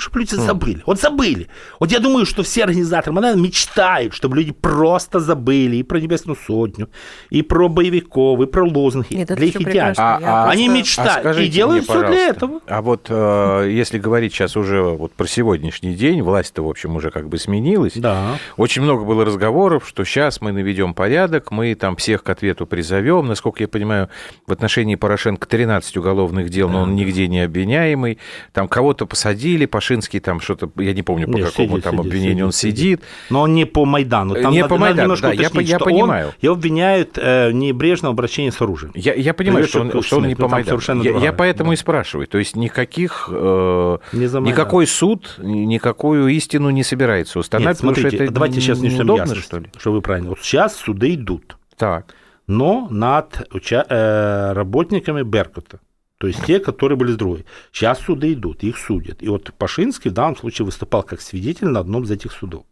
Чтобы 0.00 0.20
люди 0.20 0.36
забыли. 0.36 0.80
Вот 0.86 1.00
забыли. 1.00 1.48
Вот 1.80 1.90
я 1.90 1.98
думаю, 1.98 2.24
что 2.24 2.44
все 2.44 2.62
организаторы 2.62 3.12
Майдана 3.12 3.40
мечтают, 3.40 4.14
чтобы 4.14 4.36
люди 4.36 4.52
просто 4.52 5.18
забыли 5.18 5.74
и 5.74 5.82
про 5.82 5.98
Небесную 5.98 6.36
Сотню, 6.46 6.88
и 7.30 7.42
про 7.42 7.68
боевиков, 7.68 8.40
и 8.40 8.46
про 8.46 8.64
лозунги. 8.64 9.12
Нет, 9.14 9.26
для 9.34 9.46
их 9.46 9.56
идеально. 9.56 9.64
прекрасно. 9.68 10.18
Я 10.20 10.44
Они 10.44 10.66
просто- 10.68 10.78
мечтают 11.02 11.26
А 11.26 11.42
и 11.42 11.48
делают 11.48 11.88
мне, 11.88 11.98
все 11.98 12.06
для 12.06 12.28
этого. 12.28 12.60
А 12.68 12.80
вот 12.80 13.06
э, 13.08 13.68
если 13.72 13.98
говорить 13.98 14.32
сейчас 14.32 14.56
уже 14.56 14.82
вот 14.82 15.10
про 15.14 15.26
сегодняшний 15.26 15.94
день, 15.96 16.22
власть-то, 16.22 16.62
в 16.62 16.68
общем, 16.68 16.94
уже 16.94 17.10
как 17.10 17.28
бы 17.28 17.36
сменилась. 17.36 17.94
Да. 17.96 18.36
Очень 18.56 18.82
много 18.82 19.04
было 19.04 19.24
разговоров, 19.24 19.82
что 19.88 20.04
сейчас 20.04 20.40
мы 20.40 20.52
наведем 20.52 20.94
порядок, 20.94 21.50
мы 21.50 21.74
там 21.74 21.96
всех 21.96 22.22
к 22.22 22.30
ответу 22.30 22.66
призовем. 22.68 23.26
Насколько 23.26 23.64
я 23.64 23.68
понимаю, 23.68 24.10
в 24.46 24.52
отношении 24.52 24.94
Порошенко 24.94 25.48
13 25.48 25.96
уголовных 25.96 26.50
дел, 26.50 26.68
но 26.68 26.82
он 26.82 26.94
нигде 26.94 27.26
не 27.26 27.40
обвиняемый. 27.40 28.18
Там 28.52 28.68
кого-то 28.68 29.04
посадили, 29.04 29.66
Пашинский 29.88 30.20
там 30.20 30.40
что-то, 30.40 30.70
я 30.76 30.92
не 30.92 31.02
помню, 31.02 31.26
по 31.26 31.36
Не, 31.36 31.42
какому 31.44 31.68
сидит, 31.70 31.84
там 31.84 31.94
сидит, 31.96 32.06
обвинению 32.06 32.46
он 32.46 32.52
сидит, 32.52 32.78
сидит. 32.78 33.02
Но 33.30 33.40
он 33.42 33.54
не 33.54 33.64
по 33.64 33.86
Майдану. 33.86 34.34
Там 34.34 34.52
Не 34.52 34.58
надо- 34.60 34.68
по 34.68 34.74
надо 34.74 34.80
Майдану, 34.84 35.02
немножко 35.04 35.26
да, 35.28 35.32
я 35.32 35.40
уточнить, 35.48 35.68
я 35.70 35.76
что 35.76 35.84
понимаю. 35.86 36.26
Он, 36.26 36.32
его 36.42 36.54
обвиняют 36.54 37.16
э, 37.16 37.48
в 37.48 37.52
небрежном 37.54 38.12
обращении 38.12 38.50
с 38.50 38.60
оружием. 38.60 38.92
Я, 38.94 39.14
я 39.14 39.32
понимаю, 39.32 39.64
Привет, 39.64 39.70
что 39.70 39.80
он, 39.98 40.02
что 40.02 40.16
он 40.18 40.22
не 40.24 40.30
ну, 40.30 40.36
по 40.36 40.42
там 40.42 40.50
Майдану. 40.50 40.68
совершенно 40.80 41.02
Я, 41.02 41.16
я 41.18 41.32
поэтому 41.32 41.70
да. 41.70 41.74
и 41.74 41.76
спрашиваю. 41.76 42.26
То 42.26 42.36
есть 42.36 42.54
никаких, 42.54 43.30
э, 43.32 43.98
Не 44.12 44.26
никакой 44.48 44.86
суд, 44.86 45.36
ни- 45.38 45.64
никакую 45.64 46.28
истину 46.28 46.68
не 46.68 46.82
собирается 46.84 47.38
Нет, 47.38 47.44
устанавливать, 47.44 47.78
потому 47.78 47.94
смотрите, 47.94 48.16
что 48.16 48.24
это 48.24 48.32
давайте 48.34 48.60
сейчас 48.60 48.80
неудобно, 48.80 49.22
ясность, 49.22 49.44
что 49.44 49.58
ли? 49.58 49.66
что 49.78 49.92
вы 49.92 50.02
правильно. 50.02 50.28
Вот 50.30 50.38
сейчас 50.42 50.76
суды 50.76 51.14
идут, 51.14 51.56
Так. 51.78 52.14
но 52.46 52.88
над 52.90 53.48
уча- 53.54 53.86
э, 53.88 54.52
работниками 54.52 55.22
Беркута. 55.22 55.80
То 56.18 56.26
есть 56.26 56.44
те, 56.44 56.58
которые 56.58 56.98
были 56.98 57.12
с 57.12 57.16
другой. 57.16 57.46
Сейчас 57.72 58.00
суды 58.00 58.32
идут, 58.32 58.64
их 58.64 58.76
судят. 58.76 59.22
И 59.22 59.28
вот 59.28 59.52
Пашинский 59.56 60.10
в 60.10 60.14
данном 60.14 60.36
случае 60.36 60.66
выступал 60.66 61.04
как 61.04 61.20
свидетель 61.20 61.68
на 61.68 61.80
одном 61.80 62.02
из 62.02 62.10
этих 62.10 62.32
судов. 62.32 62.64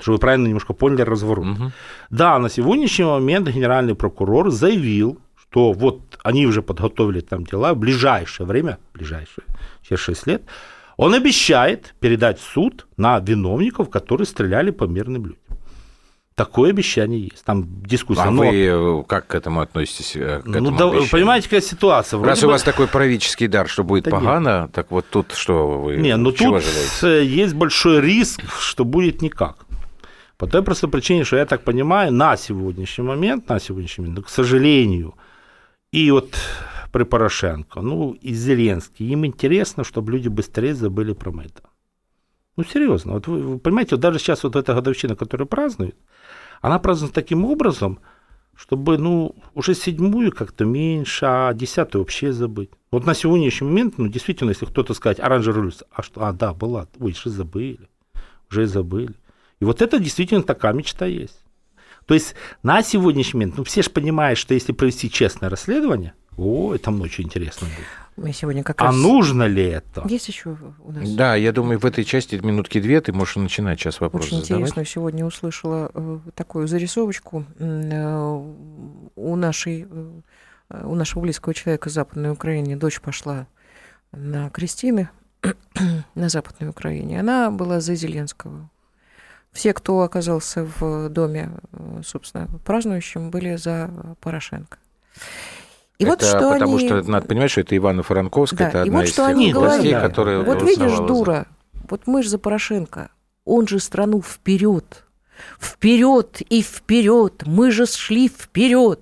Чтобы 0.00 0.16
вы 0.16 0.20
правильно 0.20 0.46
немножко 0.46 0.72
поняли 0.72 1.02
разворот. 1.02 1.46
Мгм. 1.46 1.72
Да, 2.10 2.38
на 2.38 2.48
сегодняшний 2.48 3.04
момент 3.04 3.48
генеральный 3.48 3.94
прокурор 3.94 4.50
заявил, 4.50 5.18
что 5.36 5.72
вот 5.72 6.00
они 6.22 6.46
уже 6.46 6.62
подготовили 6.62 7.20
там 7.20 7.44
дела 7.44 7.74
в 7.74 7.78
ближайшее 7.78 8.46
время, 8.46 8.78
ближайшее, 8.94 9.44
через 9.82 10.00
6 10.00 10.26
лет, 10.28 10.42
он 10.96 11.14
обещает 11.14 11.94
передать 12.00 12.40
суд 12.40 12.86
на 12.96 13.18
виновников, 13.18 13.90
которые 13.90 14.26
стреляли 14.26 14.70
по 14.70 14.84
мирным 14.84 15.26
людям. 15.26 15.41
Такое 16.34 16.70
обещание 16.70 17.20
есть. 17.30 17.44
Там 17.44 17.82
дискуссия. 17.82 18.22
А 18.22 18.30
Но- 18.30 18.42
вы 18.42 18.64
э, 18.64 19.04
как 19.06 19.26
к 19.26 19.34
этому 19.34 19.60
относитесь? 19.60 20.16
э, 20.16 20.40
К 20.40 20.46
ну, 20.46 20.52
этому 20.52 20.70
да, 20.78 20.84
обещанию? 20.86 21.10
понимаете, 21.10 21.48
какая 21.48 21.60
ситуация? 21.60 22.16
Вроде 22.18 22.30
Раз 22.30 22.42
у 22.42 22.46
бы- 22.46 22.52
вас 22.52 22.62
такой 22.62 22.86
правительский 22.88 23.48
дар, 23.48 23.68
что 23.68 23.84
будет 23.84 24.04
Да 24.04 24.12
нет. 24.12 24.20
погано, 24.20 24.68
так 24.72 24.90
вот 24.90 25.04
тут 25.10 25.32
что 25.34 25.80
вы 25.82 25.96
Не, 25.96 26.16
ну 26.16 26.32
чего 26.32 26.58
тут 26.58 26.64
желаете? 26.64 27.22
э, 27.22 27.24
есть 27.42 27.54
большой 27.54 28.00
риск, 28.00 28.40
что 28.60 28.84
будет 28.86 29.20
никак. 29.20 29.66
По 30.38 30.46
той 30.46 30.62
простой 30.62 30.88
причине, 30.90 31.24
что 31.24 31.36
я 31.36 31.44
так 31.44 31.62
понимаю, 31.64 32.12
на 32.12 32.36
сегодняшний 32.36 33.04
момент, 33.04 33.48
на 33.50 33.60
сегодняшний 33.60 34.02
момент, 34.04 34.18
ну, 34.18 34.24
к 34.24 34.30
сожалению, 34.30 35.14
и 35.92 36.10
вот 36.10 36.34
при 36.92 37.04
Порошенко, 37.04 37.80
ну 37.82 38.12
и 38.12 38.32
Зеленский, 38.34 39.06
им 39.12 39.24
интересно, 39.26 39.84
чтобы 39.84 40.12
люди 40.12 40.28
быстрее 40.28 40.74
забыли 40.74 41.12
про 41.12 41.30
Майдан. 41.30 41.62
Ну, 42.56 42.64
серьезно, 42.64 43.14
вот 43.14 43.26
вы, 43.26 43.42
вы 43.42 43.58
понимаете, 43.58 43.94
вот 43.94 44.00
даже 44.00 44.18
сейчас 44.18 44.44
вот 44.44 44.56
эта 44.56 44.74
годовщина, 44.74 45.16
которую 45.16 45.48
празднуют, 45.48 45.96
она 46.60 46.78
празднуется 46.78 47.14
таким 47.14 47.44
образом, 47.44 47.98
чтобы, 48.54 48.98
ну, 48.98 49.34
уже 49.54 49.74
седьмую 49.74 50.32
как-то 50.32 50.64
меньше, 50.64 51.24
а 51.26 51.54
десятую 51.54 52.02
вообще 52.02 52.32
забыть. 52.32 52.70
Вот 52.90 53.06
на 53.06 53.14
сегодняшний 53.14 53.66
момент, 53.68 53.94
ну, 53.96 54.08
действительно, 54.08 54.50
если 54.50 54.66
кто-то 54.66 54.92
сказать, 54.92 55.18
оранжевая 55.18 55.56
революция, 55.56 55.88
а 55.90 56.02
что, 56.02 56.24
а, 56.24 56.32
да, 56.32 56.52
была, 56.52 56.88
ой, 57.00 57.12
уже 57.12 57.30
забыли, 57.30 57.88
уже 58.50 58.66
забыли. 58.66 59.14
И 59.60 59.64
вот 59.64 59.80
это 59.80 59.98
действительно 59.98 60.42
такая 60.42 60.74
мечта 60.74 61.06
есть. 61.06 61.40
То 62.06 62.14
есть 62.14 62.34
на 62.62 62.82
сегодняшний 62.82 63.38
момент, 63.38 63.58
ну, 63.58 63.64
все 63.64 63.82
же 63.82 63.90
понимают, 63.90 64.38
что 64.38 64.54
если 64.54 64.72
провести 64.72 65.10
честное 65.10 65.48
расследование, 65.48 66.12
о, 66.36 66.74
это 66.74 66.90
очень 66.90 67.24
интересно 67.24 67.68
будет. 67.68 67.86
Мы 68.16 68.32
сегодня 68.32 68.62
как 68.62 68.80
а 68.80 68.86
раз... 68.86 68.96
нужно 68.96 69.44
ли 69.44 69.64
это? 69.64 70.06
Есть 70.06 70.28
еще 70.28 70.56
у 70.84 70.92
нас... 70.92 71.08
Да, 71.10 71.34
я 71.34 71.52
думаю, 71.52 71.78
в 71.78 71.86
этой 71.86 72.04
части 72.04 72.34
минутки 72.36 72.80
две 72.80 73.00
ты 73.00 73.12
можешь 73.12 73.36
начинать 73.36 73.80
сейчас 73.80 74.00
вопрос 74.00 74.26
Очень 74.26 74.42
задавать. 74.42 74.68
интересно. 74.68 74.84
Сегодня 74.84 75.24
услышала 75.24 75.90
э, 75.94 76.18
такую 76.34 76.68
зарисовочку 76.68 77.46
э, 77.58 78.52
у 79.16 79.36
нашей 79.36 79.86
э, 79.90 80.20
у 80.84 80.94
нашего 80.94 81.22
близкого 81.22 81.54
человека 81.54 81.88
в 81.88 81.92
Западной 81.92 82.30
Украине. 82.30 82.76
Дочь 82.76 83.00
пошла 83.00 83.46
на 84.12 84.50
крестины 84.50 85.08
на 86.14 86.28
Западной 86.28 86.68
Украине. 86.68 87.20
Она 87.20 87.50
была 87.50 87.80
за 87.80 87.94
Зеленского. 87.94 88.70
Все, 89.52 89.74
кто 89.74 90.00
оказался 90.00 90.66
в 90.78 91.10
доме, 91.10 91.50
собственно, 92.04 92.48
празднующим, 92.64 93.30
были 93.30 93.56
за 93.56 94.16
Порошенко. 94.20 94.78
И 95.98 96.04
это 96.04 96.12
вот 96.12 96.22
что 96.22 96.52
потому 96.52 96.76
они... 96.76 96.86
что 96.86 97.02
надо 97.02 97.26
понимать, 97.26 97.50
что 97.50 97.60
это 97.60 97.76
Ивана 97.76 98.02
Франковская, 98.02 98.58
да, 98.58 98.68
это 98.68 98.82
одна 98.82 98.92
и 98.92 98.96
вот 98.96 99.04
из 99.04 99.12
что 99.12 99.22
тех 99.26 99.36
они 99.36 99.52
властей, 99.52 99.90
говорят. 99.90 100.10
которые 100.10 100.42
Вот 100.42 100.62
видишь, 100.62 100.96
дура, 100.98 101.46
вот 101.88 102.06
мы 102.06 102.22
же 102.22 102.28
за 102.28 102.38
Порошенко, 102.38 103.10
он 103.44 103.68
же 103.68 103.78
страну 103.78 104.22
вперед, 104.22 105.04
вперед 105.60 106.40
и 106.48 106.62
вперед, 106.62 107.42
мы 107.46 107.70
же 107.70 107.86
шли 107.86 108.28
вперед. 108.28 109.00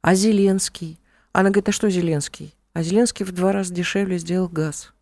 А 0.00 0.14
Зеленский? 0.14 0.98
Она 1.32 1.50
говорит, 1.50 1.68
а 1.68 1.72
что 1.72 1.88
Зеленский? 1.88 2.54
А 2.74 2.82
Зеленский 2.82 3.24
в 3.24 3.32
два 3.32 3.52
раза 3.52 3.72
дешевле 3.72 4.18
сделал 4.18 4.48
газ. 4.48 4.92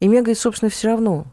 И 0.00 0.08
мне, 0.08 0.20
говорит, 0.20 0.38
собственно, 0.38 0.70
все 0.70 0.88
равно, 0.88 1.26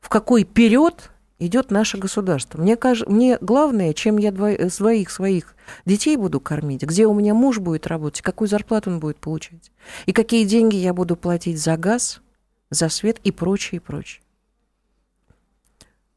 в 0.00 0.08
какой 0.08 0.44
вперед 0.44 1.10
идет 1.38 1.70
наше 1.70 1.98
государство. 1.98 2.60
Мне, 2.60 2.76
кажется, 2.76 3.10
мне 3.10 3.38
главное, 3.40 3.92
чем 3.92 4.18
я 4.18 4.32
дво, 4.32 4.68
своих 4.68 5.10
своих 5.10 5.54
детей 5.84 6.16
буду 6.16 6.40
кормить, 6.40 6.82
где 6.82 7.06
у 7.06 7.14
меня 7.14 7.34
муж 7.34 7.58
будет 7.58 7.86
работать, 7.86 8.22
какую 8.22 8.48
зарплату 8.48 8.90
он 8.90 9.00
будет 9.00 9.18
получать, 9.18 9.70
и 10.06 10.12
какие 10.12 10.44
деньги 10.44 10.76
я 10.76 10.92
буду 10.92 11.16
платить 11.16 11.60
за 11.60 11.76
газ, 11.76 12.20
за 12.70 12.88
свет 12.88 13.18
и 13.24 13.32
прочее, 13.32 13.76
и 13.76 13.80
прочее. 13.80 14.22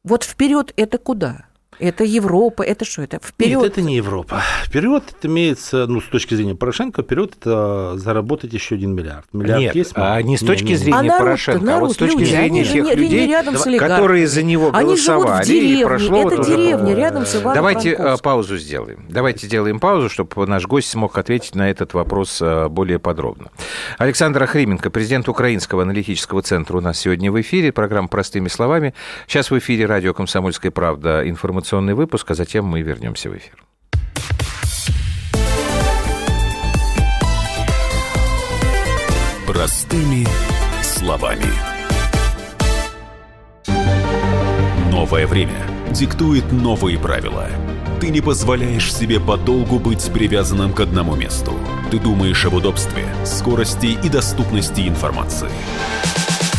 Вот 0.02 0.24
вперед 0.24 0.72
это 0.76 0.98
куда? 0.98 1.46
Это 1.82 2.04
Европа, 2.04 2.62
это 2.62 2.84
что 2.84 3.02
это? 3.02 3.18
Вперед. 3.20 3.60
Нет, 3.60 3.72
это 3.72 3.82
не 3.82 3.96
Европа. 3.96 4.40
Вперед 4.64 5.02
это 5.18 5.26
имеется, 5.26 5.86
ну, 5.88 6.00
с 6.00 6.04
точки 6.04 6.34
зрения 6.36 6.54
Порошенко, 6.54 7.02
вперед 7.02 7.34
это 7.40 7.98
заработать 7.98 8.52
еще 8.52 8.76
один 8.76 8.94
миллиард. 8.94 9.26
Миллиард 9.32 9.60
Нет, 9.60 9.74
есть? 9.74 9.92
а 9.96 10.22
не 10.22 10.36
с 10.36 10.40
точки 10.40 10.64
не, 10.64 10.70
не, 10.70 10.76
зрения 10.76 11.10
а 11.10 11.18
Порошенко, 11.18 11.64
народ, 11.64 11.82
а 11.82 11.86
вот 11.86 11.92
с 11.94 11.96
точки 11.96 12.18
люди, 12.18 12.30
зрения 12.30 12.44
они 12.44 12.64
тех 12.64 12.84
не, 12.84 12.94
людей, 12.94 13.26
рядом 13.26 13.56
с 13.56 13.78
которые 13.78 14.28
за 14.28 14.44
него 14.44 14.70
они 14.72 14.96
живут 14.96 15.24
в 15.24 15.26
голосовали 15.26 15.44
деревне, 15.44 15.80
и 15.80 15.84
прошло 15.84 16.18
это 16.20 16.28
вот 16.28 16.38
уже- 16.38 16.56
деревня 16.56 16.94
рядом 16.94 17.26
с 17.26 17.34
Иваном 17.34 17.54
Давайте 17.54 17.96
Франковским. 17.96 18.14
э, 18.14 18.22
паузу 18.22 18.58
сделаем. 18.58 19.06
Давайте 19.08 19.46
сделаем 19.48 19.80
паузу, 19.80 20.08
чтобы 20.08 20.46
наш 20.46 20.66
гость 20.66 20.88
смог 20.88 21.18
ответить 21.18 21.56
на 21.56 21.68
этот 21.68 21.94
вопрос 21.94 22.40
э, 22.40 22.68
более 22.68 23.00
подробно. 23.00 23.48
Александр 23.98 24.44
Охрименко, 24.44 24.88
президент 24.90 25.28
Украинского 25.28 25.82
аналитического 25.82 26.42
центра 26.42 26.76
у 26.76 26.80
нас 26.80 27.00
сегодня 27.00 27.32
в 27.32 27.40
эфире. 27.40 27.72
Программа 27.72 28.06
«Простыми 28.06 28.46
словами». 28.46 28.94
Сейчас 29.26 29.50
в 29.50 29.58
эфире 29.58 29.86
радио 29.86 30.14
«Комсомольская 30.14 30.70
правда» 30.70 31.28
информационный 31.72 31.94
выпуск, 31.94 32.30
а 32.30 32.34
затем 32.34 32.66
мы 32.66 32.82
вернемся 32.82 33.30
в 33.30 33.36
эфир. 33.36 33.56
Простыми 39.46 40.26
словами. 40.82 41.46
Новое 44.90 45.26
время 45.26 45.66
диктует 45.90 46.52
новые 46.52 46.98
правила. 46.98 47.48
Ты 48.00 48.08
не 48.08 48.20
позволяешь 48.20 48.92
себе 48.92 49.20
подолгу 49.20 49.78
быть 49.78 50.10
привязанным 50.12 50.72
к 50.72 50.80
одному 50.80 51.14
месту. 51.16 51.52
Ты 51.90 51.98
думаешь 51.98 52.44
об 52.44 52.54
удобстве, 52.54 53.04
скорости 53.24 53.98
и 54.04 54.08
доступности 54.08 54.88
информации. 54.88 55.50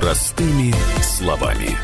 Простыми 0.00 0.72
словами. 1.02 1.76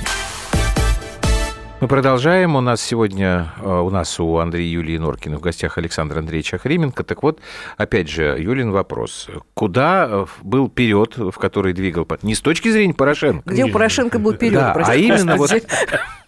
Мы 1.80 1.88
продолжаем. 1.88 2.54
У 2.54 2.60
нас 2.60 2.80
сегодня, 2.80 3.52
э, 3.60 3.68
у 3.68 3.90
нас 3.90 4.20
у 4.20 4.38
Андрея 4.38 4.70
Юлии 4.70 4.98
Норкина 4.98 5.38
в 5.38 5.40
гостях 5.40 5.78
Александр 5.78 6.18
Андреевич 6.18 6.54
Охрименко. 6.54 7.02
Так 7.02 7.24
вот, 7.24 7.40
опять 7.76 8.08
же, 8.08 8.36
Юлин 8.38 8.70
вопрос. 8.70 9.28
Куда 9.54 10.06
э, 10.08 10.26
был 10.42 10.68
период, 10.68 11.16
в 11.16 11.32
который 11.32 11.72
двигал... 11.72 12.06
Не 12.22 12.36
с 12.36 12.40
точки 12.40 12.70
зрения 12.70 12.94
Порошенко, 12.94 13.50
Где 13.50 13.64
у 13.64 13.72
Порошенко 13.72 14.20
был 14.20 14.34
период? 14.34 14.62
Да, 14.62 14.74
а 14.74 14.94
именно 14.94 15.34
вот. 15.34 15.50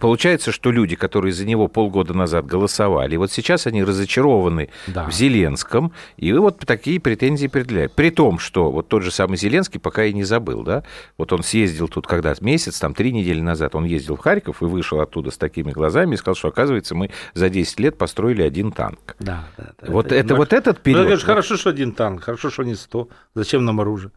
получается, 0.00 0.52
что 0.52 0.70
люди, 0.70 0.96
которые 0.96 1.32
за 1.32 1.44
него 1.46 1.68
полгода 1.68 2.14
назад 2.14 2.46
голосовали, 2.46 3.16
вот 3.16 3.30
сейчас 3.32 3.66
они 3.66 3.82
разочарованы 3.84 4.68
Да. 4.86 5.06
в 5.06 5.12
Зеленском, 5.12 5.92
и 6.16 6.32
вот 6.32 6.58
такие 6.58 7.00
претензии 7.00 7.46
предъявляют. 7.46 7.92
При 7.94 8.10
том, 8.10 8.38
что 8.38 8.70
вот 8.70 8.88
тот 8.88 9.02
же 9.02 9.10
самый 9.10 9.36
Зеленский 9.36 9.80
пока 9.80 10.04
и 10.04 10.12
не 10.12 10.24
забыл, 10.24 10.62
да, 10.62 10.82
вот 11.18 11.32
он 11.32 11.42
съездил 11.42 11.88
тут 11.88 12.06
когда 12.06 12.34
месяц, 12.40 12.78
там 12.78 12.94
три 12.94 13.12
недели 13.12 13.40
назад, 13.40 13.74
он 13.74 13.84
ездил 13.84 14.16
в 14.16 14.20
Харьков 14.20 14.62
и 14.62 14.64
вышел 14.64 15.00
оттуда 15.00 15.30
с 15.30 15.36
такими 15.38 15.72
глазами 15.72 16.14
и 16.14 16.16
сказал, 16.16 16.34
что, 16.34 16.48
оказывается, 16.48 16.94
мы 16.94 17.10
за 17.34 17.50
10 17.50 17.80
лет 17.80 17.98
построили 17.98 18.42
один 18.42 18.72
танк. 18.72 19.16
Да, 19.18 19.48
да, 19.56 19.70
да. 19.80 19.92
Вот 19.92 20.12
это, 20.12 20.34
вот 20.34 20.52
этот 20.52 20.76
Ну, 20.78 20.82
период... 20.82 21.04
конечно, 21.04 21.26
хорошо, 21.26 21.56
что 21.56 21.70
один 21.70 21.92
танк, 21.92 22.22
хорошо, 22.24 22.50
что 22.50 22.62
не 22.62 22.74
100. 22.74 23.08
Зачем 23.34 23.64
нам 23.64 23.80
оружие? 23.80 24.10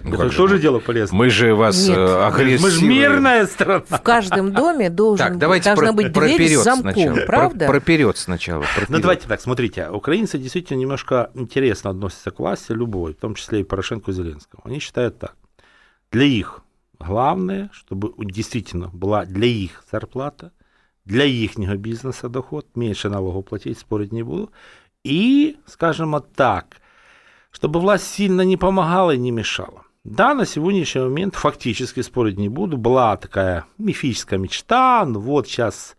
Ну, 0.00 0.14
это 0.14 0.28
же 0.30 0.36
тоже 0.36 0.54
мы- 0.56 0.60
дело 0.60 0.78
полезное. 0.78 1.16
Мы 1.18 1.30
же 1.30 1.54
вас 1.54 1.88
Нет. 1.88 1.96
э, 1.96 2.00
Мы 2.06 2.24
агрессивно- 2.26 2.70
же 2.70 2.84
мирная 2.86 3.46
страна. 3.46 3.82
В 3.88 4.02
каждом 4.02 4.52
доме 4.52 4.90
должен, 4.90 5.26
Так, 5.26 5.38
давайте 5.38 5.64
должна 5.70 5.86
про, 5.86 5.92
быть 5.92 6.12
про 6.12 6.26
дверь 6.26 6.56
с 6.56 6.62
замком, 6.64 6.92
сначала. 6.92 7.26
правда? 7.26 7.58
Про, 7.66 7.72
про 7.74 7.80
вперед 7.80 8.16
сначала. 8.18 8.64
про 8.74 8.84
Ну, 8.88 8.98
давайте 9.00 9.26
так, 9.26 9.40
смотрите, 9.40 9.88
украинцы 9.88 10.38
действительно 10.38 10.78
немножко 10.78 11.30
интересно 11.34 11.90
относятся 11.90 12.30
к 12.30 12.38
власти 12.38 12.72
любой, 12.72 13.14
в 13.14 13.16
том 13.16 13.34
числе 13.34 13.60
и 13.60 13.64
Порошенко 13.64 14.10
и 14.10 14.14
Зеленскому. 14.14 14.62
Они 14.64 14.80
считают 14.80 15.18
так. 15.18 15.34
Для 16.12 16.24
их 16.24 16.60
главное, 16.98 17.70
чтобы 17.72 18.12
действительно 18.18 18.88
была 18.88 19.24
для 19.24 19.46
их 19.46 19.82
зарплата, 19.90 20.52
для 21.04 21.24
их 21.24 21.56
бизнеса 21.56 22.28
доход, 22.28 22.66
меньше 22.74 23.08
налогов 23.08 23.46
платить, 23.46 23.78
спорить 23.78 24.12
не 24.12 24.22
буду. 24.22 24.50
И, 25.04 25.56
скажем 25.66 26.20
так, 26.34 26.76
чтобы 27.50 27.80
власть 27.80 28.06
сильно 28.06 28.42
не 28.42 28.56
помогала 28.56 29.12
и 29.12 29.18
не 29.18 29.30
мешала. 29.30 29.85
Да, 30.08 30.34
на 30.34 30.46
сегодняшний 30.46 31.00
момент, 31.00 31.34
фактически 31.34 32.00
спорить 32.00 32.38
не 32.38 32.48
буду, 32.48 32.76
была 32.76 33.16
такая 33.16 33.64
мифическая 33.76 34.38
мечта, 34.38 35.04
ну 35.04 35.18
вот 35.18 35.48
сейчас 35.48 35.96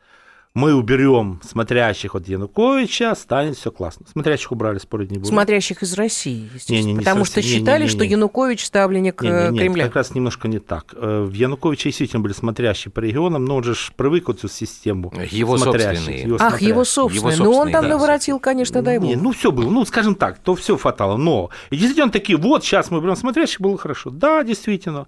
мы 0.58 0.74
уберем 0.74 1.40
смотрящих 1.44 2.16
от 2.16 2.28
Януковича, 2.28 3.14
станет 3.14 3.58
все 3.58 3.70
классно. 3.72 4.08
Смотрящих 4.12 4.52
убрали, 4.52 4.80
спорить 4.80 5.12
не 5.12 5.18
буду. 5.20 5.30
Смотрящих 5.30 5.84
из 5.84 5.94
России, 5.94 6.50
естественно. 6.54 6.78
Не-не, 6.78 6.94
не 6.94 7.00
потому 7.00 7.26
с 7.26 7.28
что 7.28 7.36
России. 7.38 7.60
считали, 7.60 7.84
Не-не-не. 7.84 7.96
что 7.96 8.04
Янукович 8.04 8.66
ставленник 8.66 9.22
Не, 9.22 9.30
не, 9.30 9.36
нет, 9.52 9.60
Кремля. 9.62 9.86
как 9.86 9.96
раз 9.98 10.16
немножко 10.16 10.48
не 10.48 10.58
так. 10.58 10.96
Э, 10.98 11.24
В 11.24 11.34
Януковиче 11.34 11.90
действительно 11.90 12.22
были 12.24 12.34
смотрящие 12.34 12.92
по 12.92 13.00
регионам, 13.02 13.46
но 13.46 13.58
он 13.58 13.64
же 13.64 13.76
привык 13.96 14.28
вот 14.30 14.40
эту 14.40 14.50
систему 14.50 15.14
Его 15.30 15.58
смотрящих, 15.58 15.98
собственные. 16.04 16.34
Ах, 16.34 16.40
смотрящих. 16.40 16.68
его 16.68 16.84
собственный. 16.86 17.34
Его 17.34 17.44
Ну, 17.44 17.50
он 17.52 17.56
собственные, 17.56 17.74
там 17.74 17.84
да. 17.84 17.90
наворотил, 17.90 18.40
конечно, 18.40 18.82
дай 18.82 19.00
Не, 19.00 19.14
бог. 19.14 19.24
ну 19.24 19.32
все 19.34 19.52
было, 19.52 19.70
ну 19.70 19.86
скажем 19.86 20.16
так, 20.16 20.40
то 20.40 20.56
все 20.56 20.76
фатало. 20.76 21.18
Но 21.18 21.52
и 21.70 21.78
действительно 21.78 22.12
такие, 22.12 22.38
вот 22.38 22.64
сейчас 22.66 22.90
мы 22.90 23.00
берем 23.00 23.16
смотрящих, 23.16 23.62
было 23.62 23.78
хорошо. 23.78 24.10
Да, 24.10 24.44
действительно. 24.44 25.08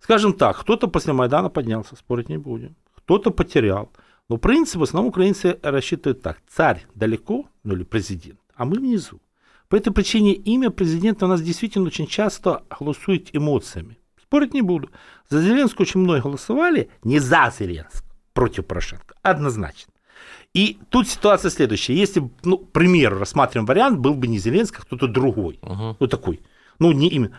Скажем 0.00 0.32
так, 0.32 0.58
кто-то 0.58 0.88
после 0.88 1.12
Майдана 1.12 1.50
поднялся, 1.50 1.94
спорить 1.94 2.28
не 2.28 2.36
будем. 2.38 2.74
Кто-то 2.96 3.30
потерял. 3.30 3.90
Но 4.28 4.36
принцип 4.36 4.76
в 4.76 4.82
основном 4.82 5.08
украинцы 5.08 5.58
рассчитывают 5.62 6.22
так. 6.22 6.38
Царь 6.48 6.86
далеко, 6.94 7.46
ну 7.64 7.74
или 7.74 7.84
президент, 7.84 8.40
а 8.54 8.64
мы 8.64 8.76
внизу. 8.76 9.20
По 9.68 9.76
этой 9.76 9.92
причине 9.92 10.32
имя 10.32 10.70
президента 10.70 11.26
у 11.26 11.28
нас 11.28 11.42
действительно 11.42 11.86
очень 11.86 12.06
часто 12.06 12.64
голосует 12.78 13.34
эмоциями. 13.34 13.98
Спорить 14.22 14.54
не 14.54 14.62
буду. 14.62 14.90
За 15.28 15.40
Зеленского 15.40 15.82
очень 15.82 16.00
многие 16.00 16.22
голосовали, 16.22 16.90
не 17.04 17.18
за 17.18 17.52
Зеленского, 17.58 18.08
против 18.32 18.66
Порошенко, 18.66 19.14
однозначно. 19.22 19.92
И 20.54 20.78
тут 20.90 21.08
ситуация 21.08 21.50
следующая. 21.50 21.94
Если, 21.94 22.30
ну, 22.42 22.58
пример, 22.58 23.18
рассматриваем 23.18 23.66
вариант, 23.66 24.00
был 24.00 24.14
бы 24.14 24.26
не 24.26 24.38
Зеленский, 24.38 24.78
а 24.80 24.82
кто-то 24.82 25.06
другой. 25.06 25.58
Мгм. 25.62 25.96
Ну, 26.00 26.06
такой. 26.06 26.40
Ну, 26.78 26.92
не 26.92 27.08
именно. 27.08 27.38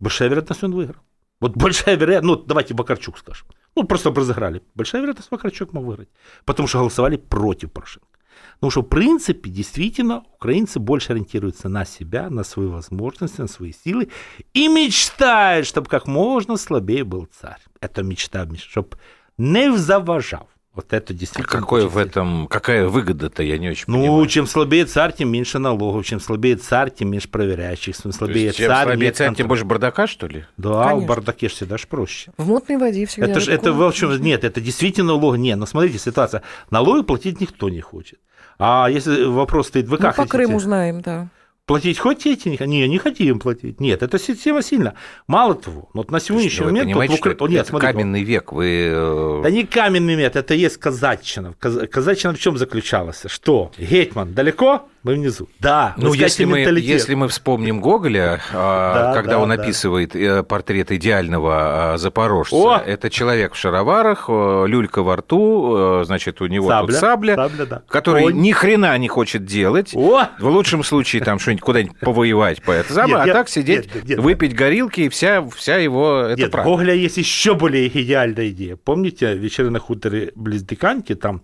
Большая 0.00 0.28
вероятность, 0.28 0.62
он 0.64 0.74
выиграл. 0.74 1.00
Вот 1.40 1.56
большая 1.56 1.96
вероятность, 1.96 2.38
ну, 2.40 2.44
давайте 2.44 2.74
Вакарчук 2.74 3.18
скажем. 3.18 3.46
Ну, 3.78 3.84
просто 3.84 4.10
разыграли. 4.10 4.60
Большая 4.74 5.02
вероятность, 5.02 5.30
Вакарчук 5.30 5.72
мог 5.72 5.84
выиграть. 5.84 6.08
Потому 6.44 6.66
что 6.66 6.78
голосовали 6.78 7.16
против 7.16 7.70
Порошенко. 7.70 8.08
Потому 8.54 8.70
что, 8.72 8.80
в 8.80 8.88
принципе, 8.88 9.50
действительно, 9.50 10.24
украинцы 10.34 10.80
больше 10.80 11.12
ориентируются 11.12 11.68
на 11.68 11.84
себя, 11.84 12.28
на 12.28 12.42
свои 12.42 12.66
возможности, 12.66 13.40
на 13.40 13.46
свои 13.46 13.72
силы 13.72 14.08
и 14.52 14.66
мечтают, 14.66 15.64
чтобы 15.64 15.88
как 15.88 16.08
можно 16.08 16.56
слабее 16.56 17.04
был 17.04 17.28
царь. 17.40 17.60
Это 17.80 18.02
мечта, 18.02 18.48
чтобы 18.56 18.98
не 19.38 19.76
заважал. 19.76 20.48
Вот 20.78 20.92
это 20.92 21.12
действительно... 21.12 21.60
Какое 21.60 21.86
очень 21.86 21.92
в 21.92 21.98
этом, 21.98 22.46
какая 22.46 22.86
выгода-то, 22.86 23.42
я 23.42 23.58
не 23.58 23.70
очень 23.70 23.86
ну, 23.88 23.98
понимаю. 23.98 24.26
чем 24.28 24.46
слабее 24.46 24.84
царь, 24.84 25.12
тем 25.12 25.28
меньше 25.28 25.58
налогов. 25.58 26.06
Чем 26.06 26.20
слабее 26.20 26.54
царь, 26.54 26.92
тем 26.92 27.10
меньше 27.10 27.28
проверяющих. 27.28 27.96
Чем 27.96 28.12
То 28.12 28.18
слабее 28.18 28.44
есть, 28.44 28.58
чем 28.58 28.68
царь, 28.68 28.86
слабее 28.86 29.06
нет 29.06 29.16
царь, 29.16 29.34
тем 29.34 29.48
больше 29.48 29.64
бардака, 29.64 30.06
что 30.06 30.28
ли? 30.28 30.44
Да, 30.56 30.84
в 30.84 30.88
Конечно. 30.90 31.08
бардаке 31.08 31.48
ж 31.48 31.52
всегда 31.52 31.78
ж 31.78 31.88
проще. 31.88 32.30
В 32.36 32.46
мутной 32.46 32.76
воде 32.76 33.06
всегда 33.06 33.28
Это, 33.28 33.40
ж, 33.40 33.48
это 33.48 33.72
в 33.72 33.82
общем, 33.82 34.22
нет, 34.22 34.44
это 34.44 34.60
действительно 34.60 35.14
налог. 35.14 35.36
Не, 35.36 35.56
ну 35.56 35.66
смотрите, 35.66 35.98
ситуация. 35.98 36.42
Налоги 36.70 37.02
платить 37.02 37.40
никто 37.40 37.68
не 37.68 37.80
хочет. 37.80 38.20
А 38.60 38.88
если 38.88 39.24
вопрос 39.24 39.66
стоит, 39.66 39.88
вы 39.88 39.96
Ну, 39.96 40.02
как 40.02 40.14
по 40.14 40.22
хотите? 40.22 40.38
Крыму 40.38 40.60
знаем, 40.60 41.00
да. 41.00 41.26
Платить 41.68 41.98
хотите? 41.98 42.56
Не, 42.66 42.88
не, 42.88 42.98
хотим 42.98 43.38
платить. 43.38 43.78
Нет, 43.78 44.02
это 44.02 44.18
система 44.18 44.62
сильно. 44.62 44.94
Мало 45.26 45.54
того, 45.54 45.90
вот 45.92 46.10
на 46.10 46.18
сегодняшний 46.18 46.60
Ну, 46.60 46.64
вы 46.64 46.70
момент... 46.72 46.88
понимаете, 46.88 47.12
вот 47.12 47.16
в 47.18 47.20
что 47.20 47.28
Укра- 47.28 47.34
это, 47.34 47.44
О, 47.44 47.48
нет, 47.48 47.60
это 47.60 47.68
смотрите, 47.68 47.92
каменный 47.92 48.22
век. 48.24 48.52
Вы 48.52 48.88
э, 48.90 49.40
Да 49.42 49.50
не 49.50 49.64
каменный 49.64 50.16
мет, 50.16 50.34
это 50.36 50.54
есть 50.54 50.78
казачина. 50.78 51.54
Каз- 51.60 51.86
Казачина 51.86 52.32
в 52.32 52.38
чем 52.38 52.56
заключалась? 52.56 53.22
Что? 53.26 53.70
Гетман 53.78 54.32
далеко, 54.32 54.88
мы 55.02 55.14
внизу. 55.14 55.48
Да, 55.60 55.94
Ну, 55.96 56.12
если 56.12 56.44
мы, 56.44 56.58
менталитет. 56.58 56.88
если 56.90 57.14
мы 57.14 57.28
вспомним 57.28 57.80
Гоголя, 57.80 58.40
а, 58.52 58.94
Да, 58.94 59.14
когда 59.14 59.32
да, 59.32 59.38
он 59.40 59.48
да. 59.48 59.54
описывает 59.54 60.14
э, 60.16 60.42
портрет 60.42 60.90
идеального 60.92 61.92
а, 61.94 61.96
запорожца, 61.98 62.54
О! 62.56 62.76
это 62.78 63.08
человек 63.10 63.54
в 63.54 63.56
шароварах, 63.56 64.26
э, 64.28 64.64
люлька 64.66 65.02
во 65.02 65.16
рту, 65.16 66.00
э, 66.00 66.04
значит, 66.04 66.40
у 66.40 66.46
него 66.46 66.68
Сабля, 66.68 66.86
тут 66.92 67.00
сабля, 67.00 67.34
сабля, 67.36 67.66
да. 67.66 67.82
который 67.88 68.32
ни 68.32 68.52
хрена 68.52 68.96
не 68.98 69.08
хочет 69.08 69.44
делать. 69.44 69.92
О! 69.94 70.24
В 70.38 70.46
лучшем 70.48 70.82
случае 70.82 71.22
там 71.22 71.38
что-нибудь 71.38 71.62
куда-нибудь 71.62 71.98
повоевать 72.00 72.62
по 72.62 72.72
это 72.72 72.92
самое, 72.92 73.14
Нет, 73.14 73.22
а 73.24 73.26
я- 73.28 73.32
так 73.34 73.48
сидеть, 73.48 73.94
нет, 73.94 74.04
нет. 74.08 74.18
выпить 74.18 74.54
горилки, 74.54 75.02
и 75.02 75.08
вся, 75.08 75.44
вся 75.54 75.76
его... 75.76 76.20
Это 76.22 76.40
Нет, 76.40 76.48
у 76.48 76.52
правда. 76.52 76.70
Гоголя 76.70 76.94
есть 76.94 77.16
еще 77.16 77.54
более 77.54 77.88
идеальная 77.88 78.48
идея. 78.48 78.76
Помните, 78.76 79.34
вечеры 79.34 79.70
на 79.70 79.78
хуторе 79.78 80.32
близ 80.34 80.62
Диканьки, 80.62 81.14
там, 81.14 81.42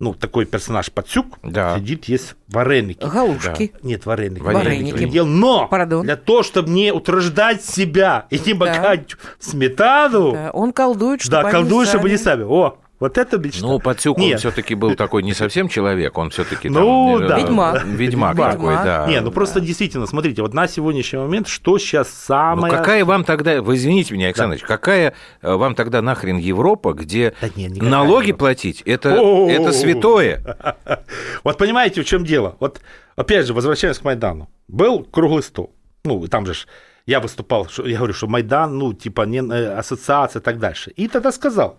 ну, 0.00 0.14
такой 0.14 0.44
персонаж 0.46 0.92
Пацюк, 0.92 1.38
Да. 1.42 1.76
сидит, 1.76 2.04
есть 2.04 2.36
вареники. 2.48 3.04
Галушки. 3.04 3.72
Нет, 3.82 4.06
вареники. 4.06 4.40
Вареники. 4.42 5.08
Делал, 5.08 5.26
но 5.28 5.66
Пардон. 5.66 6.04
для 6.04 6.14
того, 6.16 6.44
чтобы 6.44 6.70
не 6.70 6.92
утруждать 6.92 7.64
себя 7.64 8.26
и 8.30 8.38
не 8.38 8.54
макать 8.54 9.16
в 9.40 9.44
сметану, 9.44 10.32
Да, 10.32 10.50
Он 10.52 10.72
колдует, 10.72 11.20
чтобы 11.20 11.32
да, 11.42 11.48
они 11.48 11.50
колдуй, 11.52 11.86
чтобы 11.86 12.02
сами- 12.04 12.10
не 12.12 12.16
сами. 12.18 12.42
О, 12.44 12.78
вот 13.00 13.16
это 13.16 13.38
мечта. 13.38 13.64
Ну, 13.64 13.78
Пацюк, 13.78 14.18
он 14.18 14.24
Нет. 14.24 14.40
все-таки 14.40 14.74
был 14.74 14.96
такой 14.96 15.22
не 15.22 15.32
совсем 15.32 15.68
человек, 15.68 16.18
он 16.18 16.30
все-таки 16.30 16.68
Ну, 16.68 17.18
да. 17.20 17.38
Ведьмак. 17.38 17.84
Ведьмак 17.84 18.32
Ведьмак. 18.34 18.52
такой, 18.52 18.74
да. 18.74 19.06
Не, 19.08 19.20
ну 19.20 19.30
просто 19.30 19.60
действительно, 19.60 20.06
смотрите, 20.06 20.42
вот 20.42 20.52
на 20.52 20.66
сегодняшний 20.66 21.20
момент, 21.20 21.46
что 21.46 21.78
сейчас 21.78 22.08
самое... 22.10 22.72
Ну 22.72 22.78
какая 22.78 23.04
вам 23.04 23.22
тогда, 23.24 23.62
вы 23.62 23.76
извините 23.76 24.14
меня, 24.14 24.26
Александр 24.26 24.54
Ильич, 24.54 24.66
какая 24.66 25.14
э, 25.42 25.52
вам 25.54 25.76
тогда 25.76 26.02
нахрен 26.02 26.38
Европа, 26.38 26.92
где 26.92 27.34
Да 27.40 27.48
не, 27.54 27.66
никакая 27.66 27.88
налоги 27.88 28.26
Европа. 28.28 28.38
платить, 28.46 28.82
это, 28.82 29.10
это 29.10 29.72
святое. 29.72 30.56
Вот 31.44 31.56
понимаете, 31.56 32.02
в 32.02 32.04
чем 32.04 32.24
дело? 32.24 32.56
Вот, 32.58 32.80
опять 33.16 33.46
же, 33.46 33.54
возвращаясь 33.54 33.98
к 33.98 34.04
Майдану. 34.04 34.48
Был 34.66 35.04
круглый 35.04 35.42
стол. 35.42 35.72
Ну, 36.04 36.26
там 36.26 36.46
же 36.46 36.54
ж 36.54 36.66
я 37.06 37.20
выступал, 37.20 37.68
я 37.84 37.96
говорю, 37.96 38.12
что 38.12 38.26
Майдан, 38.26 38.76
ну, 38.76 38.92
типа, 38.92 39.22
не 39.22 39.38
э, 39.38 39.78
ассоциация 39.78 40.40
и 40.40 40.42
так 40.42 40.58
дальше. 40.58 40.90
И 40.90 41.08
тогда 41.08 41.32
сказал, 41.32 41.78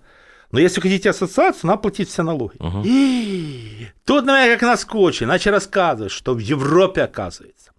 но 0.52 0.60
если 0.60 0.82
хотите 0.82 1.10
ассоциацию, 1.10 1.68
надо 1.68 1.82
платить 1.82 2.10
все 2.10 2.24
налоги. 2.24 2.58
И 2.86 3.88
тут 4.06 4.26
на 4.26 4.44
меня 4.46 4.58
как 4.58 4.70
наскочили, 4.70 5.28
начали 5.28 5.54
рассказывать, 5.54 6.12
что 6.12 6.34
в 6.34 6.40
Европе, 6.40 7.04
оказывается, 7.04 7.72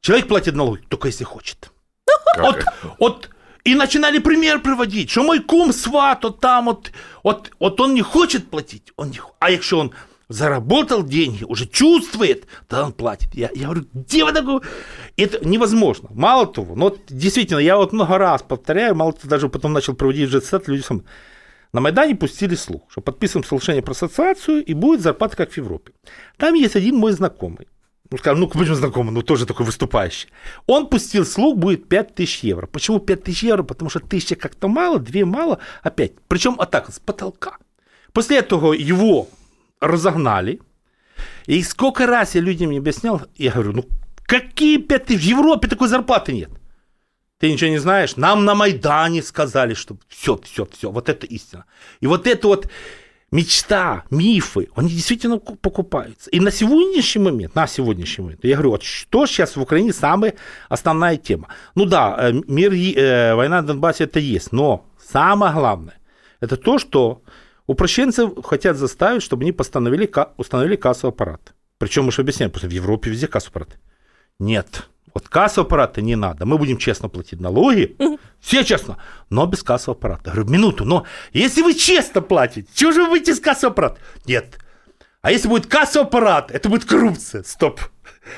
человек 0.00 0.28
платит 0.28 0.54
налоги 0.54 0.82
только 0.88 1.08
если 1.08 1.24
хочет. 1.24 1.70
Вот, 2.38 2.64
вот, 2.98 3.30
и 3.64 3.74
начинали 3.74 4.18
пример 4.18 4.62
приводить, 4.62 5.10
що 5.10 5.22
мой 5.22 5.40
кум 5.40 5.72
сват, 5.72 6.24
от 6.24 6.40
там, 6.40 6.68
от, 6.68 6.92
от, 7.22 7.50
от 7.58 7.80
он 7.80 7.94
не 7.94 8.02
хочет 8.02 8.50
платить, 8.50 8.92
он 8.96 9.10
не, 9.10 9.20
а 9.38 9.50
якщо 9.50 9.78
он 9.78 9.92
заработал 10.28 11.02
деньги, 11.04 11.44
уже 11.44 11.66
чувствует, 11.66 12.46
то 12.68 12.84
он 12.84 12.92
платит. 12.92 13.34
Я, 13.34 13.50
я 13.54 13.64
говорю, 13.64 13.86
где 13.94 14.24
вы 14.24 14.32
такое? 14.32 14.60
Это 15.16 15.48
невозможно. 15.48 16.08
Мало 16.12 16.46
того, 16.46 16.74
ну 16.76 16.84
вот 16.84 16.98
действительно, 17.08 17.58
я 17.58 17.76
вот 17.76 17.92
много 17.92 18.18
раз 18.18 18.42
повторяю, 18.42 18.94
мало 18.94 19.12
того, 19.12 19.28
даже 19.28 19.48
потом 19.48 19.72
начал 19.72 19.94
проводить 19.94 20.30
в 20.30 20.40
сет 20.40 20.68
люди 20.68 20.82
сам. 20.82 21.02
На 21.76 21.82
Майдане 21.82 22.14
пустили 22.14 22.54
слух, 22.54 22.84
что 22.88 23.02
подписываем 23.02 23.44
соглашение 23.44 23.82
про 23.82 23.92
ассоциацию, 23.92 24.64
и 24.64 24.72
будет 24.72 25.02
зарплата, 25.02 25.36
как 25.36 25.52
в 25.52 25.58
Европе. 25.58 25.92
Там 26.38 26.54
есть 26.54 26.74
один 26.74 26.96
мой 26.96 27.12
знакомый, 27.12 27.68
ну, 28.10 28.16
скажем, 28.16 28.40
ну, 28.40 28.48
почему 28.48 28.76
знакомый, 28.76 29.12
ну, 29.12 29.20
тоже 29.20 29.44
такой 29.44 29.66
выступающий. 29.66 30.30
Он 30.66 30.86
пустил 30.86 31.26
слух, 31.26 31.58
будет 31.58 31.86
5000 31.86 32.44
евро. 32.44 32.66
Почему 32.66 32.98
5000 32.98 33.42
евро? 33.42 33.62
Потому 33.62 33.90
что 33.90 34.00
тысяча 34.00 34.36
как-то 34.36 34.68
мало, 34.68 34.98
две 34.98 35.26
мало, 35.26 35.58
опять. 35.82 36.12
Причем 36.28 36.56
а 36.58 36.64
так, 36.64 36.90
с 36.90 36.98
потолка. 36.98 37.58
После 38.14 38.38
этого 38.38 38.72
его 38.72 39.28
разогнали. 39.78 40.60
И 41.44 41.62
сколько 41.62 42.06
раз 42.06 42.36
я 42.36 42.40
людям 42.40 42.70
не 42.70 42.78
объяснял, 42.78 43.20
я 43.34 43.50
говорю, 43.50 43.72
ну, 43.72 43.84
какие 44.24 44.78
5000? 44.78 45.20
В 45.20 45.24
Европе 45.24 45.68
такой 45.68 45.88
зарплаты 45.88 46.32
нет. 46.32 46.48
Ты 47.38 47.52
ничего 47.52 47.70
не 47.70 47.78
знаешь? 47.78 48.16
Нам 48.16 48.44
на 48.44 48.54
Майдане 48.54 49.22
сказали, 49.22 49.74
что 49.74 49.96
все, 50.08 50.38
все, 50.42 50.66
все, 50.66 50.90
вот 50.90 51.08
это 51.08 51.26
истина. 51.26 51.64
И 52.00 52.06
вот 52.06 52.26
это 52.26 52.48
вот 52.48 52.68
мечта, 53.30 54.04
мифы, 54.10 54.68
они 54.74 54.88
действительно 54.88 55.38
ку- 55.38 55.56
покупаются. 55.56 56.30
И 56.30 56.40
на 56.40 56.50
сегодняшний 56.50 57.22
момент, 57.22 57.54
на 57.54 57.66
сегодняшний 57.66 58.24
момент, 58.24 58.44
я 58.44 58.54
говорю, 58.54 58.70
вот 58.70 58.82
что 58.82 59.26
сейчас 59.26 59.56
в 59.56 59.60
Украине 59.60 59.92
самая 59.92 60.34
основная 60.70 61.16
тема? 61.18 61.48
Ну 61.74 61.84
да, 61.84 62.16
э, 62.18 62.32
мир, 62.32 62.72
э, 62.72 63.34
война 63.34 63.60
на 63.60 63.66
Донбассе 63.66 64.04
это 64.04 64.18
есть, 64.18 64.52
но 64.52 64.86
самое 64.98 65.52
главное, 65.52 65.98
это 66.40 66.56
то, 66.56 66.78
что 66.78 67.22
упрощенцев 67.66 68.32
хотят 68.44 68.76
заставить, 68.76 69.22
чтобы 69.22 69.42
они 69.42 69.52
постановили, 69.52 70.10
установили 70.38 70.76
кассовый 70.76 71.12
аппарат. 71.12 71.54
Причем 71.78 72.04
мы 72.04 72.12
же 72.12 72.22
объясняем, 72.22 72.50
просто 72.50 72.68
в 72.68 72.72
Европе 72.72 73.10
везде 73.10 73.26
кассовый 73.26 73.62
аппарат. 73.62 73.80
Нет, 74.38 74.88
вот 75.16 75.30
кассового 75.30 75.66
аппарата 75.66 76.02
не 76.02 76.14
надо. 76.14 76.44
Мы 76.44 76.58
будем 76.58 76.76
честно 76.76 77.08
платить 77.08 77.40
налоги, 77.40 77.96
все 78.38 78.64
честно, 78.64 78.98
но 79.30 79.46
без 79.46 79.62
кассового 79.62 79.98
аппарата. 79.98 80.24
Я 80.26 80.32
говорю, 80.32 80.50
минуту, 80.50 80.84
но 80.84 81.06
если 81.32 81.62
вы 81.62 81.72
честно 81.72 82.20
платите, 82.20 82.68
чего 82.74 82.92
же 82.92 83.04
вы 83.04 83.12
выйдете 83.12 83.34
с 83.34 83.40
кассового 83.40 83.72
аппарата? 83.72 84.00
Нет. 84.26 84.58
А 85.22 85.32
если 85.32 85.48
будет 85.48 85.68
кассовый 85.68 86.06
аппарат, 86.06 86.50
это 86.50 86.68
будет 86.68 86.84
коррупция. 86.84 87.42
Стоп. 87.44 87.80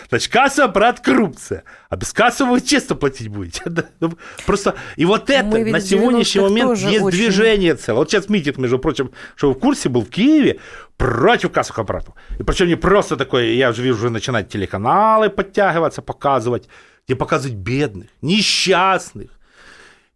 Значит, 0.08 0.32
кассовый 0.32 0.70
аппарат– 0.70 1.00
коррупция. 1.04 1.64
А 1.88 1.96
без 1.96 2.12
кассового 2.12 2.54
вы 2.54 2.60
честно 2.60 2.96
платить 2.96 3.28
будете. 3.28 3.62
Ну, 4.00 4.12
Просто, 4.46 4.74
и 4.96 5.04
вот 5.04 5.30
это 5.30 5.44
Мы 5.44 5.70
на 5.70 5.80
сегодняшний 5.80 6.40
90-х 6.40 6.48
момент 6.50 6.78
есть 6.80 7.02
очень- 7.02 7.18
движение 7.18 7.74
целое. 7.74 7.98
Вот 8.00 8.10
сейчас 8.10 8.28
митинг, 8.28 8.58
между 8.58 8.78
прочим, 8.78 9.10
что 9.36 9.48
вы 9.48 9.54
в 9.54 9.58
курсе, 9.58 9.88
был 9.88 10.02
в 10.02 10.08
Киеве 10.10 10.60
против 10.96 11.50
кассовых 11.52 11.78
аппаратов. 11.80 12.14
И 12.38 12.42
причем 12.42 12.68
не 12.68 12.76
просто 12.76 13.16
такое, 13.16 13.52
я 13.52 13.70
уже 13.70 13.82
вижу, 13.82 13.96
уже 13.98 14.10
начинают 14.10 14.48
телеканалы 14.48 15.30
подтягиваться, 15.30 16.02
показывать, 16.02 16.68
где 17.06 17.16
показывать 17.16 17.56
бедных, 17.56 18.08
несчастных. 18.22 19.30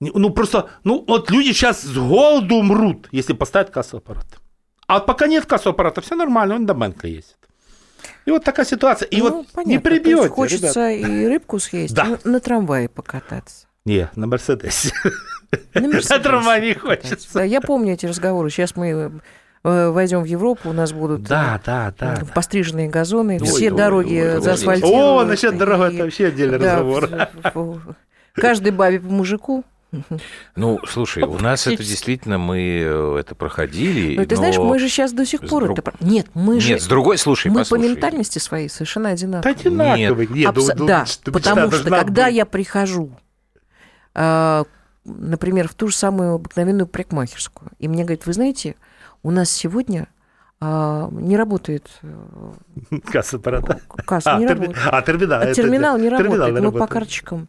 Не- 0.00 0.10
Ну 0.14 0.30
просто, 0.30 0.70
ну 0.84 1.04
вот 1.06 1.30
люди 1.30 1.52
сейчас 1.52 1.82
с 1.82 1.96
голоду 1.96 2.56
умрут, 2.56 3.08
если 3.12 3.32
поставят 3.34 3.70
кассовый 3.70 4.00
аппарат. 4.00 4.26
А 4.88 4.98
пока 5.00 5.26
нет 5.26 5.46
кассового 5.46 5.74
аппарата, 5.74 6.00
все 6.00 6.16
нормально, 6.16 6.56
он 6.56 6.66
до 6.66 6.74
Бенкли 6.74 7.08
ездит. 7.10 7.36
И 8.24 8.30
вот 8.30 8.44
такая 8.44 8.64
ситуация. 8.66 9.06
И 9.06 9.18
Ну, 9.20 9.30
вот 9.38 9.46
понятно. 9.48 9.70
не 9.70 9.78
прибьете, 9.78 10.28
Хочется 10.28 10.90
и 10.90 11.26
рыбку 11.26 11.58
съесть, 11.58 11.94
Да. 11.94 12.18
и 12.24 12.28
на 12.28 12.40
трамвае 12.40 12.88
покататься. 12.88 13.66
Не, 13.84 14.08
на 14.14 14.26
Мерседесе. 14.26 14.92
На 15.74 15.80
На 15.82 16.18
трамвае 16.18 16.60
не 16.68 16.74
хочется. 16.74 17.28
Да, 17.34 17.42
я 17.42 17.60
помню 17.60 17.94
эти 17.94 18.06
разговоры. 18.06 18.48
Сейчас 18.48 18.76
мы 18.76 19.20
э, 19.64 19.88
войдем 19.90 20.22
в 20.22 20.24
Европу, 20.24 20.70
у 20.70 20.72
нас 20.72 20.92
будут 20.92 21.24
Да, 21.24 21.60
э, 21.60 21.66
да, 21.66 21.94
да. 21.98 22.14
э, 22.22 22.24
постриженные 22.32 22.88
газоны, 22.88 23.38
Ой, 23.40 23.46
все 23.46 23.70
ой, 23.70 23.76
дороги 23.76 24.20
ой, 24.36 24.40
заасфальтированы. 24.40 25.22
О, 25.22 25.24
насчет 25.24 25.58
дорог 25.58 25.80
это 25.92 26.04
вообще 26.04 26.26
отдельный 26.28 26.58
Да, 26.58 26.76
разговор. 26.76 27.08
Каждой 28.34 28.72
бабе 28.72 29.00
по 29.00 29.08
мужику. 29.08 29.64
Ну, 30.56 30.78
слушай, 30.86 31.22
у 31.22 31.38
нас 31.38 31.66
это 31.66 31.82
действительно, 31.84 32.38
мы 32.38 32.80
э, 32.82 33.16
это 33.20 33.34
проходили. 33.34 34.16
Ну, 34.16 34.24
ты 34.24 34.34
но- 34.34 34.40
знаешь, 34.40 34.58
мы 34.58 34.78
же 34.78 34.88
сейчас 34.88 35.12
до 35.12 35.26
сих 35.26 35.40
пор 35.40 35.64
друг- 35.64 35.78
это... 35.78 35.92
Нет, 36.00 36.28
мы 36.34 36.60
же... 36.60 36.70
Нет, 36.70 36.82
с 36.82 36.86
другой, 36.86 37.18
слушай, 37.18 37.50
мы 37.50 37.60
послушай. 37.60 37.82
по 37.82 37.88
ментальности 37.90 38.38
своей 38.38 38.68
совершенно 38.68 39.08
Да 39.08 39.12
одинаковые. 39.14 39.54
одинаковый. 39.54 40.26
Нет, 40.28 40.48
Абсо- 40.48 40.74
ну, 40.76 40.86
да, 40.86 41.00
мечта 41.02 41.30
потому 41.30 41.70
что 41.70 41.90
когда 41.90 42.26
быть. 42.26 42.34
я 42.34 42.46
прихожу 42.46 43.10
э, 44.14 44.64
например, 45.04 45.68
в 45.68 45.74
ту 45.74 45.88
же 45.88 45.96
самую 45.96 46.34
обыкновенную 46.34 46.86
парикмахерскую. 46.86 47.70
И 47.78 47.88
мне 47.88 48.04
говорят, 48.04 48.26
вы 48.26 48.32
знаете, 48.32 48.76
у 49.22 49.30
нас 49.30 49.50
сегодня 49.50 50.08
а, 50.60 51.08
не 51.10 51.36
работает... 51.36 51.90
Э, 52.02 52.98
касса 53.10 53.36
аппарата. 53.36 53.80
Касса 54.06 54.36
а, 54.36 54.38
не 54.38 54.46
терми... 54.46 54.66
работает. 54.66 54.88
А, 54.92 55.02
терминал. 55.02 55.40
А, 55.42 55.54
терминал 55.54 55.98
не 55.98 56.02
терминал 56.04 56.18
работает. 56.18 56.46
Не 56.46 56.52
Мы 56.52 56.64
работает. 56.66 56.88
по 56.88 56.94
карточкам. 56.94 57.48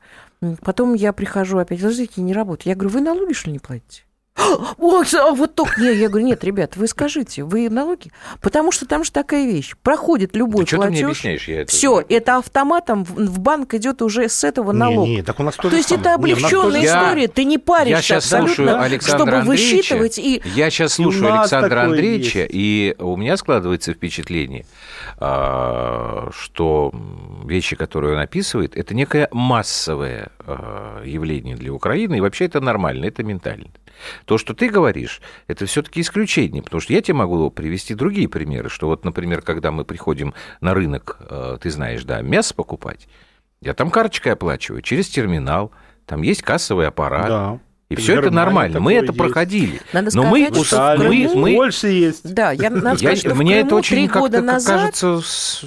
Потом 0.62 0.93
я 0.93 1.13
прихожу 1.13 1.58
опять, 1.58 1.79
подождите, 1.79 2.21
не 2.21 2.34
работает. 2.34 2.67
Я 2.67 2.75
говорю, 2.75 2.89
вы 2.89 3.01
налоги, 3.01 3.34
что 3.34 3.47
ли, 3.47 3.53
не 3.53 3.60
платите? 3.60 4.03
Ой, 4.36 5.06
а 5.13 5.32
вот 5.32 5.54
только 5.54 5.80
нет. 5.80 5.96
Я 5.96 6.10
говорю, 6.10 6.26
нет, 6.26 6.43
ребят, 6.43 6.76
вы 6.76 6.88
скажите, 6.88 7.43
вы 7.43 7.69
налоги? 7.69 8.12
Потому 8.41 8.72
что 8.72 8.88
там 8.88 9.04
же 9.04 9.12
такая 9.12 9.46
вещь. 9.46 9.74
Проходит 9.84 10.36
любой 10.36 10.65
да 10.65 10.78
платеж. 10.78 10.78
Что 10.78 10.82
ты 10.82 10.89
мне 10.89 11.06
объясняешь? 11.06 11.48
Я 11.48 11.62
это... 11.62 11.72
Все, 11.72 12.04
это 12.10 12.38
автоматом 12.38 13.04
в 13.04 13.39
банк 13.39 13.74
идет 13.76 14.02
уже 14.02 14.28
с 14.30 14.43
этого 14.43 14.72
налога. 14.72 15.08
Не, 15.08 15.17
не, 15.17 15.22
так 15.22 15.39
у 15.39 15.43
нас 15.43 15.56
то, 15.56 15.69
то 15.69 15.76
есть 15.76 15.89
самое. 15.89 16.02
это 16.02 16.15
облегченная 16.15 16.80
не, 16.80 16.86
история. 16.88 17.22
Я, 17.24 17.28
ты 17.28 17.43
не 17.43 17.58
паришься 17.60 17.96
я 17.96 18.02
сейчас 18.02 18.26
слушаю 18.26 18.82
Александра 18.82 19.17
чтобы 19.17 19.38
Андреевича, 19.38 19.76
высчитывать 19.76 20.17
и. 20.17 20.41
Я 20.56 20.69
сейчас 20.72 20.93
слушаю 20.93 21.39
Александра 21.39 21.82
Андреевича, 21.84 22.39
есть. 22.39 22.52
и 22.54 22.96
у 23.00 23.15
меня 23.15 23.38
складывается 23.38 23.93
впечатление, 23.93 24.65
а, 25.17 26.30
что 26.36 26.91
вещи, 27.46 27.76
которые 27.76 28.15
он 28.15 28.19
описывает, 28.19 28.76
это 28.76 28.96
некое 28.96 29.30
массовое 29.32 30.30
а, 30.39 31.04
явление 31.04 31.56
для 31.56 31.72
Украины, 31.72 32.17
и 32.17 32.22
вообще 32.22 32.46
это 32.46 32.60
нормально, 32.62 33.06
это 33.06 33.24
ментально. 33.24 33.67
То, 34.26 34.38
что 34.38 34.54
ты 34.54 34.70
говоришь, 34.70 35.22
это 35.48 35.66
все-таки 35.66 36.02
исключение, 36.02 36.64
потому 36.64 36.82
что 36.82 36.94
я 36.94 37.02
тебе 37.02 37.16
могу 37.16 37.50
привести 37.50 37.94
другие 37.94 38.28
примеры, 38.28 38.70
что 38.70 38.88
вот, 38.88 39.06
например, 39.06 39.42
когда 39.42 39.72
мы 39.72 39.86
приходим 39.86 40.34
на 40.62 40.74
рынок, 40.74 41.18
э, 41.20 41.58
ты 41.62 41.70
знаешь, 41.70 42.04
да, 42.04 42.22
мясо 42.22 42.54
покупать, 42.54 43.08
я 43.62 43.74
там 43.74 43.92
карточкой 43.92 44.34
оплачиваю 44.34 44.82
через 44.82 45.08
терминал, 45.10 45.72
там 46.06 46.22
есть 46.22 46.42
кассовый 46.42 46.88
аппарат. 46.88 47.28
Да. 47.28 47.60
И 47.90 47.96
все 47.96 48.18
это 48.18 48.32
нормально. 48.32 48.80
Мы 48.80 48.94
это 48.94 49.08
есть. 49.08 49.18
проходили. 49.18 49.82
Надо 49.92 50.10
Но 50.16 50.24
сказать, 50.24 50.52
мы, 50.52 50.64
что 50.64 50.96
мы, 50.98 51.32
мы, 51.36 51.56
больше 51.56 51.88
есть. 51.90 52.34
Да, 52.34 52.52
я 52.52 52.72
надо 52.72 52.98
сказать, 52.98 53.20
что 53.20 53.36
мне 53.36 53.56
Крыму 53.56 53.68
это 53.68 53.76
очень 53.76 54.08
года 54.08 54.42
назад, 54.42 55.00
кажется 55.00 55.22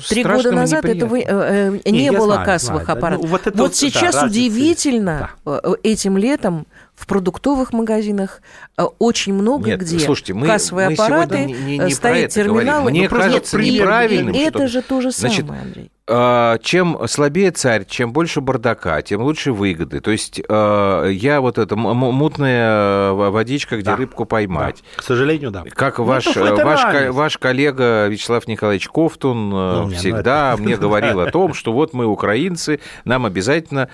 три 0.08 0.24
года 0.24 0.50
назад 0.50 0.84
этого 0.86 1.16
э, 1.16 1.22
э, 1.24 1.78
не, 1.84 2.02
не 2.02 2.12
было 2.12 2.32
знаю, 2.32 2.46
кассовых 2.46 2.84
знаю, 2.84 2.98
аппаратов. 2.98 3.24
Ну, 3.24 3.30
вот, 3.30 3.46
это 3.46 3.56
вот 3.56 3.76
сейчас 3.76 4.16
да, 4.16 4.26
удивительно 4.26 5.30
да. 5.44 5.60
Э, 5.62 5.74
этим 5.84 6.16
летом 6.16 6.66
в 6.96 7.06
продуктовых 7.06 7.72
магазинах 7.72 8.40
э, 8.78 8.84
очень 8.98 9.34
много 9.34 9.68
Нет, 9.68 9.80
где 9.80 9.98
слушайте, 10.00 10.32
мы, 10.32 10.46
кассовые 10.46 10.88
мы 10.88 10.94
аппараты, 10.94 11.44
не, 11.44 11.52
не, 11.52 11.78
не 11.78 11.90
стоят 11.92 12.30
терминалы. 12.30 12.90
Мне 12.90 13.08
кажется 13.08 13.58
неправильным. 13.58 14.34
И, 14.34 14.38
это 14.38 14.66
же 14.66 14.82
то 14.82 15.00
же 15.02 15.12
самое, 15.12 15.42
Значит, 15.42 15.62
Андрей. 15.62 15.90
А, 16.08 16.58
чем 16.58 17.00
слабее 17.08 17.50
царь, 17.50 17.84
чем 17.84 18.12
больше 18.12 18.40
бардака, 18.40 19.02
тем 19.02 19.22
лучше 19.22 19.52
выгоды. 19.52 20.00
То 20.00 20.12
есть 20.12 20.40
а, 20.48 21.08
я 21.08 21.40
вот 21.40 21.58
эта 21.58 21.74
мутная 21.74 23.10
водичка, 23.10 23.76
где 23.76 23.86
да. 23.86 23.96
рыбку 23.96 24.24
поймать. 24.24 24.84
Да. 24.94 25.02
К 25.02 25.04
сожалению, 25.04 25.50
да. 25.50 25.64
Как 25.74 25.98
ну, 25.98 26.04
ваш, 26.04 26.26
ваш, 26.36 27.08
ваш 27.10 27.38
коллега 27.38 28.06
Вячеслав 28.06 28.46
Николаевич 28.46 28.86
Ковтун 28.88 29.50
ну, 29.50 29.86
ну 29.86 29.90
всегда 29.90 30.54
ну, 30.56 30.64
мне 30.64 30.76
говорил 30.76 31.20
о 31.20 31.30
том, 31.32 31.54
что 31.54 31.72
вот 31.72 31.92
мы 31.92 32.06
украинцы, 32.06 32.78
нам 33.04 33.26
обязательно 33.26 33.88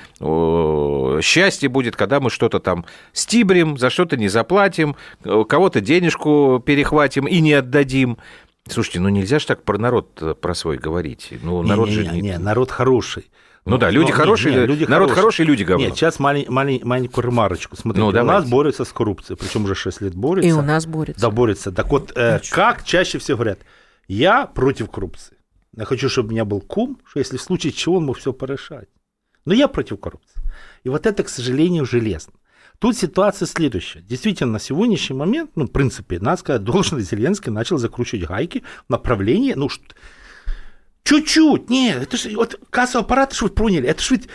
счастье 1.23 1.71
будет, 1.71 1.97
когда 1.97 2.21
мы 2.21 2.29
что-то 2.29 2.61
там 2.61 2.85
стибрим, 3.13 3.79
за 3.79 3.91
что-то 3.91 4.17
не 4.17 4.29
заплатим, 4.29 4.97
кого-то 5.23 5.81
денежку 5.81 6.63
перехватим 6.65 7.27
и 7.27 7.41
не 7.41 7.55
отдадим. 7.55 8.19
Слушайте, 8.69 9.01
ну 9.01 9.09
нельзя 9.09 9.39
же 9.39 9.47
так 9.47 9.65
про 9.65 9.77
народ 9.77 10.19
э, 10.21 10.35
про 10.35 10.55
свой 10.55 10.79
говорить. 10.79 11.33
Ну, 11.43 11.63
народ 11.63 11.89
не, 11.89 11.95
же 11.95 12.07
не, 12.07 12.21
не, 12.21 12.39
народ 12.39 12.71
хороший. 12.71 13.29
Ну, 13.65 13.73
ну 13.73 13.79
да, 13.79 13.91
люди 13.91 14.11
но, 14.11 14.17
хорошие, 14.17 14.55
не, 14.55 14.67
люди 14.67 14.85
народ 14.85 15.11
хорошие. 15.11 15.15
хороший, 15.15 15.45
люди 15.45 15.63
говно. 15.63 15.87
Нет, 15.87 15.95
сейчас 15.95 16.19
малень, 16.19 16.47
малень, 16.49 16.81
маленькую 16.85 17.27
ремарочку. 17.27 17.77
Смотрите, 17.77 18.05
ну, 18.05 18.09
у 18.09 18.25
нас 18.25 18.49
борются 18.49 18.85
с 18.85 18.93
коррупцией, 18.93 19.37
причем 19.37 19.65
уже 19.65 19.75
6 19.75 20.01
лет 20.01 20.15
борются. 20.15 20.49
И 20.49 20.53
у 20.53 20.63
нас 20.63 20.87
борются. 20.87 21.21
Да, 21.21 21.31
борются. 21.31 21.73
Так 21.73 21.89
вот, 21.91 22.13
э, 22.17 22.41
как 22.51 22.85
чаще 22.85 23.19
всего 23.19 23.39
говорят, 23.39 23.61
я 24.09 24.47
против 24.47 24.91
коррупции. 24.91 25.37
Я 25.77 25.85
хочу, 25.85 26.09
чтобы 26.09 26.29
у 26.29 26.33
меня 26.33 26.45
был 26.45 26.61
кум, 26.61 27.01
что 27.05 27.19
если 27.19 27.37
в 27.37 27.43
случае 27.43 27.73
чего 27.73 27.97
он 27.97 28.05
мог 28.05 28.19
все 28.19 28.33
порешать. 28.33 28.89
Но 29.45 29.55
я 29.55 29.69
против 29.69 29.99
коррупции. 30.01 30.41
И 30.85 30.89
вот 30.89 31.07
это, 31.07 31.23
к 31.23 31.29
сожалению, 31.29 31.85
железно. 31.85 32.35
Тут 32.83 32.97
ситуация 32.97 33.47
следующая. 33.47 34.01
Действительно, 34.01 34.55
на 34.55 34.59
сегодняшний 34.59 35.15
момент, 35.15 35.53
ну, 35.55 35.67
в 35.67 35.71
принципе, 35.71 36.19
надо 36.19 36.39
сказать, 36.39 36.65
должен 36.65 36.99
Зеленский 36.99 37.53
начал 37.53 37.79
закручивать 37.79 38.27
гайки 38.27 38.65
в 38.89 38.91
направлении, 38.91 39.53
ну, 39.55 39.69
чуть-чуть, 41.05 41.71
нет, 41.71 42.03
это 42.03 42.17
же, 42.17 42.35
вот 42.35 42.59
кассовый 42.71 43.05
аппарат, 43.05 43.29
это 43.29 43.39
же 43.39 43.45
вы 43.45 43.51
поняли, 43.53 43.87
это 43.87 44.03
же 44.03 44.17
ведь, 44.17 44.29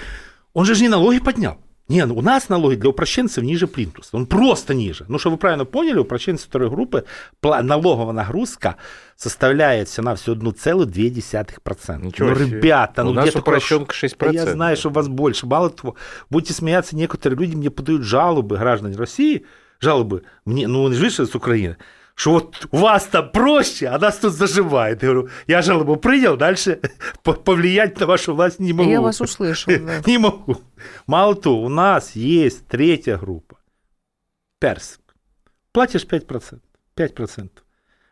он 0.54 0.64
же 0.64 0.82
не 0.82 0.88
налоги 0.88 1.20
поднял. 1.20 1.62
Не, 1.88 2.06
ну 2.06 2.16
у 2.18 2.22
нас 2.22 2.50
налоги 2.50 2.76
для 2.76 2.90
упрощенцев 2.90 3.44
ниже 3.44 3.66
плинтуса. 3.66 4.18
Он 4.18 4.26
просто 4.26 4.74
ниже. 4.74 5.06
Ну, 5.08 5.18
что 5.20 5.32
вы 5.32 5.38
правильно 5.38 5.64
поняли, 5.64 6.00
упрощенцы 6.00 6.46
второй 6.46 6.70
группы 6.70 7.06
налоговая 7.42 8.14
нагрузка 8.14 8.76
составляет 9.16 9.88
все 9.88 10.02
на 10.02 10.16
все 10.16 10.36
1,2%. 10.36 12.06
Ничего 12.06 12.30
ну, 12.30 12.36
ребята, 12.36 13.04
ну 13.04 13.12
у 13.12 13.14
нас 13.14 13.34
упрощенка 13.34 13.94
6%. 13.94 14.34
Я 14.34 14.46
знаю, 14.46 14.76
что 14.76 14.90
у 14.90 14.92
вас 14.92 15.08
больше. 15.08 15.48
Мало 15.48 15.70
того, 15.70 15.96
будете 16.30 16.54
смеяться, 16.54 16.96
некоторые 16.96 17.40
люди 17.40 17.56
мне 17.56 17.70
подают 17.70 18.04
жалобы, 18.04 18.58
граждане 18.58 18.98
России, 18.98 19.46
жалобы, 19.80 20.24
мне, 20.44 20.68
ну, 20.68 20.84
он 20.84 20.94
же 20.94 21.10
с 21.10 21.36
Украины, 21.36 21.78
что 22.18 22.32
вот 22.32 22.68
у 22.72 22.78
вас 22.78 23.06
там 23.06 23.32
проще, 23.32 23.86
а 23.86 24.00
нас 24.00 24.18
тут 24.18 24.34
заживает. 24.34 25.04
Я 25.04 25.10
говорю, 25.10 25.30
я 25.46 25.62
жалобу 25.62 25.98
принял, 25.98 26.36
дальше 26.36 26.80
повлиять 27.24 28.00
на 28.00 28.08
вашу 28.08 28.34
власть 28.34 28.60
не 28.60 28.74
могу. 28.74 28.90
Я 28.90 29.02
вас 29.02 29.22
услышал. 29.22 29.72
Да. 29.72 30.02
Не 30.08 30.18
могу. 30.18 30.58
Мало 31.06 31.36
того, 31.36 31.62
у 31.62 31.70
нас 31.70 32.16
есть 32.16 32.66
третья 32.66 33.20
группа. 33.20 33.60
Персик. 34.60 35.02
Платишь 35.72 36.06
5%. 36.06 36.60
5%. 36.96 37.50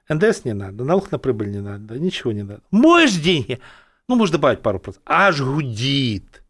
НДС 0.10 0.46
не 0.46 0.54
надо, 0.54 0.84
налог 0.84 1.12
на 1.12 1.18
прибыль 1.18 1.50
не 1.50 1.62
надо, 1.62 1.98
ничего 1.98 2.32
не 2.32 2.44
надо. 2.44 2.62
Моешь 2.70 3.14
деньги, 3.14 3.60
ну, 4.08 4.18
можно 4.18 4.34
добавить 4.34 4.62
пару 4.62 4.80
процентов. 4.80 5.12
Аж 5.12 5.42
гудит. 5.42 6.44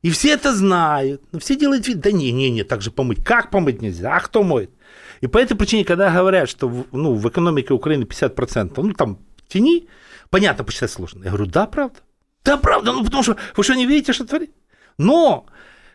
И 0.00 0.08
все 0.08 0.30
это 0.30 0.54
знают. 0.54 1.22
Но 1.32 1.38
все 1.38 1.54
делают 1.54 1.86
вид, 1.86 2.00
да 2.00 2.12
не, 2.12 2.32
не, 2.32 2.48
не, 2.48 2.64
так 2.64 2.80
же 2.80 2.90
помыть. 2.90 3.22
Как 3.22 3.50
помыть 3.50 3.82
нельзя? 3.82 4.16
А 4.16 4.20
кто 4.20 4.42
моет? 4.42 4.70
И 5.24 5.26
по 5.26 5.38
этой 5.38 5.56
причине, 5.56 5.86
когда 5.86 6.10
говорят, 6.10 6.50
что 6.50 6.86
ну, 6.92 7.14
в 7.14 7.26
экономике 7.26 7.72
Украины 7.72 8.02
50%, 8.02 8.74
ну 8.76 8.92
там 8.92 9.18
тени, 9.48 9.88
понятно, 10.28 10.64
посчитать 10.64 10.90
сложно. 10.90 11.24
Я 11.24 11.30
говорю, 11.30 11.46
да, 11.46 11.66
правда. 11.66 12.00
Да, 12.44 12.58
правда, 12.58 12.92
ну 12.92 13.02
потому 13.02 13.22
что 13.22 13.38
вы 13.56 13.64
что, 13.64 13.72
не 13.72 13.86
видите, 13.86 14.12
что 14.12 14.26
творит? 14.26 14.50
Но 14.98 15.46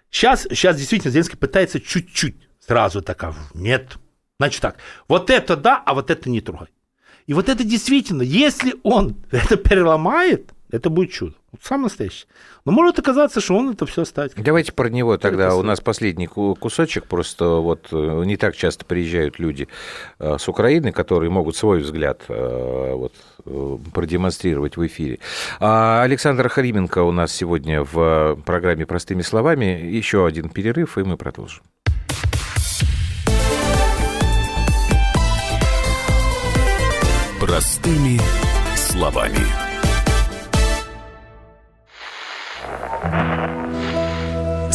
сейчас, 0.10 0.48
сейчас 0.50 0.78
действительно 0.78 1.12
Зеленский 1.12 1.38
пытается 1.38 1.80
чуть-чуть 1.80 2.50
сразу 2.60 3.04
так, 3.04 3.24
а 3.24 3.36
нет. 3.54 3.98
Значит 4.40 4.64
так, 4.64 4.78
вот 5.08 5.30
это 5.30 5.56
да, 5.56 5.78
а 5.86 5.94
вот 5.94 6.10
это 6.10 6.28
не 6.28 6.42
трогай. 6.42 6.70
И 7.28 7.36
вот 7.36 7.50
это 7.50 7.64
действительно, 7.64 8.24
если 8.24 8.78
он 8.82 9.16
это 9.30 9.58
переломает, 9.58 10.54
это 10.72 10.90
будет 10.90 11.12
чудо. 11.12 11.36
Вот 11.52 11.62
сам 11.64 11.82
настоящий. 11.82 12.28
Но 12.66 12.72
может 12.72 13.00
оказаться, 13.00 13.42
что 13.42 13.56
он 13.56 13.72
это 13.72 13.86
все 13.86 14.04
оставит. 14.04 14.34
Давайте 14.36 14.72
про 14.72 14.90
него 14.90 15.18
тогда. 15.18 15.56
У 15.56 15.64
нас 15.64 15.82
последний 15.82 16.28
кусочек. 16.28 17.06
Просто 17.06 17.46
вот 17.46 17.88
э, 17.92 18.24
не 18.26 18.38
так 18.38 18.56
часто 18.56 18.86
приезжают 18.86 19.40
люди 19.40 19.68
э, 20.20 20.38
с 20.38 20.48
Украины, 20.48 20.92
которые 20.92 21.32
могут 21.32 21.56
свой 21.56 21.80
взгляд 21.80 22.22
э, 22.28 22.94
вот, 22.94 23.14
продемонстрировать 23.94 24.78
в 24.78 24.86
эфире. 24.86 25.20
А 25.60 26.04
Александр 26.04 26.50
Харименко 26.50 27.04
у 27.04 27.12
нас 27.12 27.32
сегодня 27.32 27.84
в 27.84 28.38
программе 28.46 28.86
«Простыми 28.86 29.22
словами». 29.22 29.66
Еще 29.66 30.26
один 30.26 30.50
перерыв, 30.50 30.98
и 30.98 31.04
мы 31.04 31.18
продолжим. 31.18 31.64
Простыми 37.40 38.20
словами. 38.76 39.69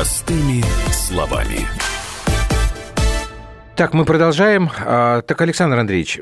Простыми 0.00 0.62
словами. 0.92 1.68
Так, 3.76 3.92
мы 3.92 4.06
продолжаем. 4.06 4.70
А, 4.78 5.20
так, 5.20 5.38
Александр 5.42 5.76
Андреевич, 5.76 6.20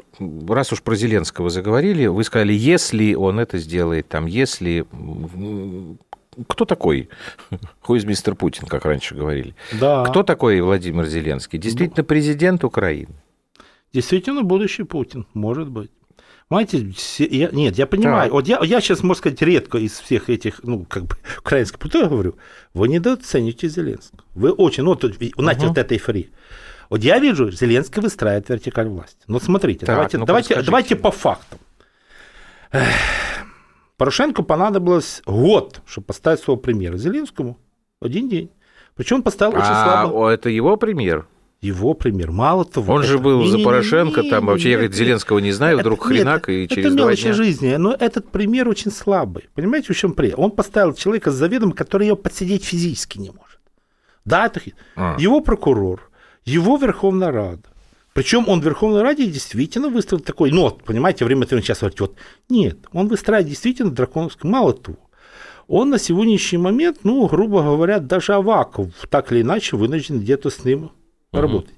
раз 0.48 0.72
уж 0.72 0.82
про 0.82 0.96
Зеленского 0.96 1.48
заговорили, 1.48 2.06
вы 2.06 2.24
сказали, 2.24 2.52
если 2.52 3.14
он 3.14 3.38
это 3.38 3.58
сделает, 3.58 4.08
там, 4.08 4.26
если... 4.26 4.84
Кто 6.48 6.64
такой? 6.64 7.08
Хуиз 7.82 8.04
мистер 8.04 8.34
Путин, 8.34 8.66
как 8.66 8.84
раньше 8.84 9.14
говорили. 9.14 9.54
Да. 9.80 10.04
Кто 10.06 10.24
такой 10.24 10.60
Владимир 10.60 11.06
Зеленский? 11.06 11.60
Действительно, 11.60 12.02
президент 12.02 12.64
Украины? 12.64 13.14
Действительно, 13.92 14.42
будущий 14.42 14.82
Путин, 14.82 15.24
может 15.34 15.68
быть. 15.68 15.92
Понимаете, 16.48 16.90
все- 16.96 17.26
я, 17.26 17.50
нет, 17.50 17.76
я 17.76 17.86
понимаю. 17.86 18.24
Так. 18.24 18.32
Вот 18.32 18.48
я, 18.48 18.60
я 18.64 18.80
сейчас, 18.80 19.02
можно 19.02 19.18
сказать, 19.18 19.42
редко 19.42 19.78
из 19.78 19.98
всех 19.98 20.30
этих, 20.30 20.62
ну, 20.62 20.84
как 20.86 21.04
бы, 21.04 21.16
украинских, 21.38 21.78
я 21.94 22.06
говорю, 22.06 22.36
вы 22.74 22.88
недооцениваете 22.88 23.68
Зеленского. 23.68 24.22
Вы 24.34 24.52
очень, 24.52 24.84
ну, 24.84 24.90
вот, 24.90 25.04
у 25.04 25.42
нас 25.42 25.56
вот 25.58 25.76
эта 25.76 25.94
эйфория. 25.94 26.28
Вот 26.88 27.02
я 27.02 27.18
вижу, 27.18 27.50
Зеленский 27.50 28.00
выстраивает 28.00 28.48
вертикаль 28.48 28.88
власти. 28.88 29.18
Но 29.26 29.40
смотрите, 29.40 29.84
Так, 29.84 29.94
давайте, 29.96 30.16
ну-ка 30.16 30.26
давайте, 30.28 30.62
давайте 30.62 30.96
по 30.96 31.10
фактам. 31.10 31.58
Эх, 32.72 32.86
Порошенко 33.98 34.42
понадобилось 34.42 35.22
год, 35.26 35.82
чтобы 35.86 36.06
поставить 36.06 36.40
своего 36.40 36.58
премьера. 36.60 36.96
Зеленскому 36.96 37.58
один 38.00 38.28
день. 38.28 38.50
Причем 38.94 39.16
он 39.16 39.22
поставил 39.22 39.52
очень 39.52 39.64
А 39.64 39.84
слабо. 39.84 40.14
о, 40.16 40.28
это 40.30 40.48
его 40.48 40.76
пример? 40.76 41.26
Его 41.60 41.94
пример. 41.94 42.30
Мало 42.30 42.64
того. 42.64 42.94
Он 42.94 43.02
же 43.02 43.14
это- 43.14 43.22
был 43.22 43.40
за 43.40 43.56
Не-не-не, 43.56 43.64
Порошенко, 43.64 44.22
там 44.22 44.46
вообще, 44.46 44.70
я, 44.70 44.76
нет, 44.76 44.78
говорит, 44.80 44.96
Зеленского 44.96 45.38
не 45.40 45.50
знаю, 45.50 45.78
вдруг 45.78 46.00
это- 46.00 46.12
нет, 46.12 46.22
хренак, 46.22 46.48
и 46.48 46.64
это 46.64 46.74
через 46.74 46.94
два 46.94 47.14
дня... 47.14 47.32
жизни, 47.32 47.74
но 47.76 47.96
этот 47.98 48.30
пример 48.30 48.68
очень 48.68 48.92
слабый. 48.92 49.48
Понимаете, 49.54 49.92
в 49.92 49.96
чем 49.96 50.12
при? 50.12 50.32
Он 50.36 50.52
поставил 50.52 50.94
человека 50.94 51.32
с 51.32 51.34
заведом, 51.34 51.72
который 51.72 52.06
ее 52.06 52.16
подсидеть 52.16 52.64
физически 52.64 53.18
не 53.18 53.30
может. 53.30 53.58
Да, 54.24 54.46
это. 54.46 54.60
А. 54.94 55.16
его 55.18 55.40
прокурор, 55.40 56.10
его 56.44 56.76
Верховная 56.76 57.32
Рада. 57.32 57.62
Причем 58.14 58.48
он 58.48 58.60
в 58.60 58.64
Верховной 58.64 59.02
Раде 59.02 59.26
действительно 59.26 59.88
выстроил 59.88 60.20
такой, 60.20 60.50
ну, 60.50 60.62
вот, 60.62 60.84
понимаете, 60.84 61.24
время 61.24 61.44
от 61.44 61.50
времени 61.50 61.64
сейчас 61.64 61.80
говорить, 61.80 62.00
вот, 62.00 62.14
нет, 62.48 62.78
он 62.92 63.08
выстраивает 63.08 63.48
действительно 63.48 63.90
драконовский, 63.90 64.48
мало 64.48 64.74
того, 64.74 64.98
он 65.66 65.90
на 65.90 65.98
сегодняшний 65.98 66.58
момент, 66.58 66.98
ну, 67.04 67.26
грубо 67.26 67.62
говоря, 67.62 68.00
даже 68.00 68.34
Аваков 68.34 68.88
так 69.10 69.30
или 69.32 69.42
иначе 69.42 69.76
вынужден 69.76 70.20
где-то 70.20 70.50
с 70.50 70.64
ним 70.64 70.90
работать. 71.32 71.74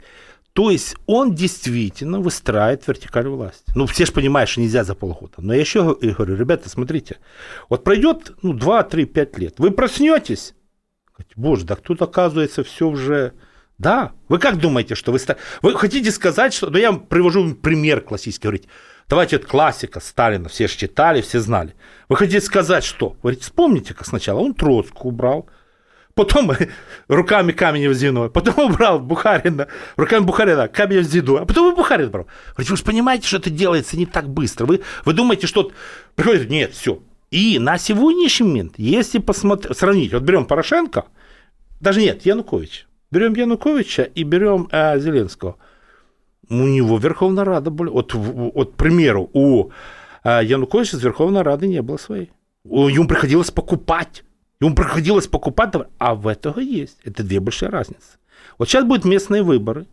То 0.52 0.70
есть 0.70 0.96
он 1.06 1.34
действительно 1.34 2.20
выстраивает 2.20 2.86
вертикаль 2.86 3.28
власти. 3.28 3.64
Ну, 3.74 3.86
все 3.86 4.04
же 4.04 4.12
понимают, 4.12 4.50
что 4.50 4.60
нельзя 4.60 4.82
за 4.82 4.94
полгода. 4.94 5.34
Но 5.38 5.54
я 5.54 5.60
еще 5.60 5.96
говорю, 6.00 6.36
ребята, 6.36 6.68
смотрите, 6.68 7.18
вот 7.68 7.84
пройдет 7.84 8.32
ну, 8.42 8.52
2, 8.52 8.82
3, 8.82 9.04
5 9.04 9.38
лет, 9.38 9.54
вы 9.58 9.70
проснетесь, 9.70 10.54
боже, 11.36 11.64
да 11.64 11.76
тут 11.76 12.02
оказывается 12.02 12.64
все 12.64 12.88
уже... 12.88 13.32
Да, 13.78 14.12
вы 14.28 14.38
как 14.38 14.58
думаете, 14.58 14.94
что 14.94 15.10
вы... 15.10 15.18
Вы 15.62 15.74
хотите 15.74 16.10
сказать, 16.10 16.52
что... 16.52 16.68
Ну, 16.68 16.76
я 16.76 16.92
вам 16.92 17.00
привожу 17.00 17.54
пример 17.54 18.02
классический, 18.02 18.42
говорите, 18.42 18.68
давайте 19.08 19.36
это 19.36 19.46
классика 19.46 20.00
Сталина, 20.00 20.50
все 20.50 20.68
же 20.68 20.76
читали, 20.76 21.22
все 21.22 21.40
знали. 21.40 21.74
Вы 22.08 22.16
хотите 22.16 22.42
сказать, 22.42 22.84
что? 22.84 23.16
Говорите, 23.22 23.44
вспомните, 23.44 23.94
как 23.94 24.06
сначала 24.06 24.40
он 24.40 24.52
Троцкую 24.52 25.14
убрал, 25.14 25.48
потом 26.24 26.52
руками 27.08 27.52
камень 27.52 27.88
взяной, 27.88 28.30
потом 28.30 28.70
убрал 28.70 28.98
Бухарина, 28.98 29.68
руками 29.96 30.24
Бухарина 30.24 30.68
камень 30.68 31.00
взяной, 31.00 31.42
а 31.42 31.44
потом 31.44 31.72
и 31.72 31.76
Бухарин 31.76 32.10
брал. 32.10 32.26
Говорите, 32.52 32.70
вы 32.70 32.76
же 32.76 32.84
понимаете, 32.84 33.26
что 33.26 33.38
это 33.38 33.50
делается 33.50 33.96
не 33.96 34.06
так 34.06 34.28
быстро. 34.28 34.66
Вы, 34.66 34.80
вы 35.04 35.12
думаете, 35.12 35.46
что 35.46 35.72
приходит, 36.14 36.50
нет, 36.50 36.72
все. 36.72 37.00
И 37.30 37.58
на 37.58 37.78
сегодняшний 37.78 38.46
момент, 38.46 38.74
если 38.76 39.18
посмотреть, 39.18 39.76
сравнить, 39.76 40.12
вот 40.12 40.22
берем 40.22 40.44
Порошенко, 40.44 41.04
даже 41.80 42.00
нет, 42.00 42.26
Янукович, 42.26 42.86
берем 43.10 43.34
Януковича 43.34 44.02
и 44.02 44.24
берем 44.24 44.68
э, 44.70 44.98
Зеленского, 44.98 45.56
у 46.48 46.54
него 46.54 46.98
Верховная 46.98 47.44
Рада 47.44 47.70
более... 47.70 47.92
Вот, 47.92 48.12
вот, 48.14 48.72
к 48.72 48.76
примеру, 48.76 49.30
у 49.32 49.70
э, 50.24 50.40
Януковича 50.44 50.96
с 50.96 51.02
Верховной 51.02 51.42
Рады 51.42 51.68
не 51.68 51.80
было 51.80 51.96
своей. 51.96 52.32
Ему 52.64 53.06
приходилось 53.06 53.50
покупать. 53.50 54.24
Ему 54.60 54.74
приходилось 54.74 55.26
покупать 55.26 55.72
товар. 55.72 55.88
А 55.98 56.14
в 56.14 56.26
этого 56.26 56.60
есть. 56.60 56.98
Это 57.04 57.22
две 57.22 57.40
большие 57.40 57.70
разницы. 57.70 58.18
Вот 58.58 58.68
сейчас 58.68 58.84
будут 58.84 59.04
местные 59.04 59.42
выборы. 59.42 59.86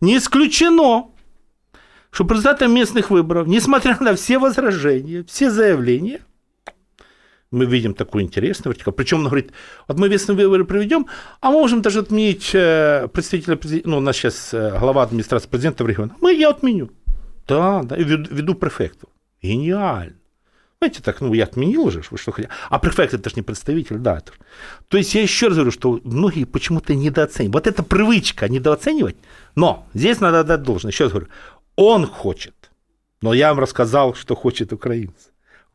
Не 0.00 0.18
исключено, 0.18 1.08
что 2.10 2.24
по 2.24 2.66
местных 2.66 3.10
выборов, 3.10 3.46
несмотря 3.46 3.96
на 4.00 4.14
все 4.14 4.38
возражения, 4.38 5.24
все 5.24 5.50
заявления, 5.50 6.20
мы 7.50 7.66
видим 7.66 7.94
такую 7.94 8.24
интересную 8.24 8.74
вертикаль. 8.74 8.94
Причем 8.94 9.18
он 9.18 9.24
говорит, 9.26 9.52
вот 9.88 9.98
мы 9.98 10.08
местные 10.08 10.36
выборы 10.36 10.64
проведем, 10.64 11.06
а 11.40 11.50
мы 11.50 11.60
можем 11.60 11.82
даже 11.82 12.00
отменить 12.00 12.50
э, 12.54 13.08
представителя, 13.12 13.56
президента, 13.56 13.88
ну, 13.88 13.98
у 13.98 14.00
нас 14.00 14.16
сейчас 14.16 14.52
э, 14.52 14.78
глава 14.78 15.02
администрации 15.02 15.48
президента 15.48 15.84
в 15.84 15.88
регионе. 15.88 16.12
Мы, 16.20 16.34
я 16.34 16.50
отменю. 16.50 16.90
Да, 17.46 17.82
да, 17.82 17.96
и 17.96 18.04
веду, 18.04 18.34
веду 18.34 18.54
префекту. 18.54 19.08
Гениально. 19.42 20.16
Знаете, 20.78 21.02
так, 21.02 21.20
ну, 21.22 21.32
я 21.34 21.44
отменил 21.44 21.86
уже, 21.86 22.02
вы 22.10 22.18
что 22.18 22.32
хотите. 22.32 22.52
А 22.68 22.78
префект 22.78 23.14
это 23.14 23.30
же 23.30 23.36
не 23.36 23.42
представитель, 23.42 23.96
да. 23.98 24.18
Это... 24.18 24.32
То 24.88 24.98
есть 24.98 25.14
я 25.14 25.22
еще 25.22 25.46
раз 25.48 25.54
говорю, 25.56 25.70
что 25.70 26.00
многие 26.04 26.44
почему-то 26.44 26.94
недооценивают. 26.94 27.54
Вот 27.54 27.66
эта 27.66 27.82
привычка 27.82 28.48
недооценивать, 28.48 29.16
но 29.54 29.86
здесь 29.94 30.20
надо 30.20 30.44
дать 30.44 30.62
должное. 30.62 30.92
Еще 30.92 31.04
раз 31.04 31.12
говорю, 31.12 31.28
он 31.76 32.06
хочет, 32.06 32.54
но 33.22 33.34
я 33.34 33.48
вам 33.48 33.60
рассказал, 33.60 34.14
что 34.14 34.34
хочет 34.36 34.72
украинцы. 34.72 35.30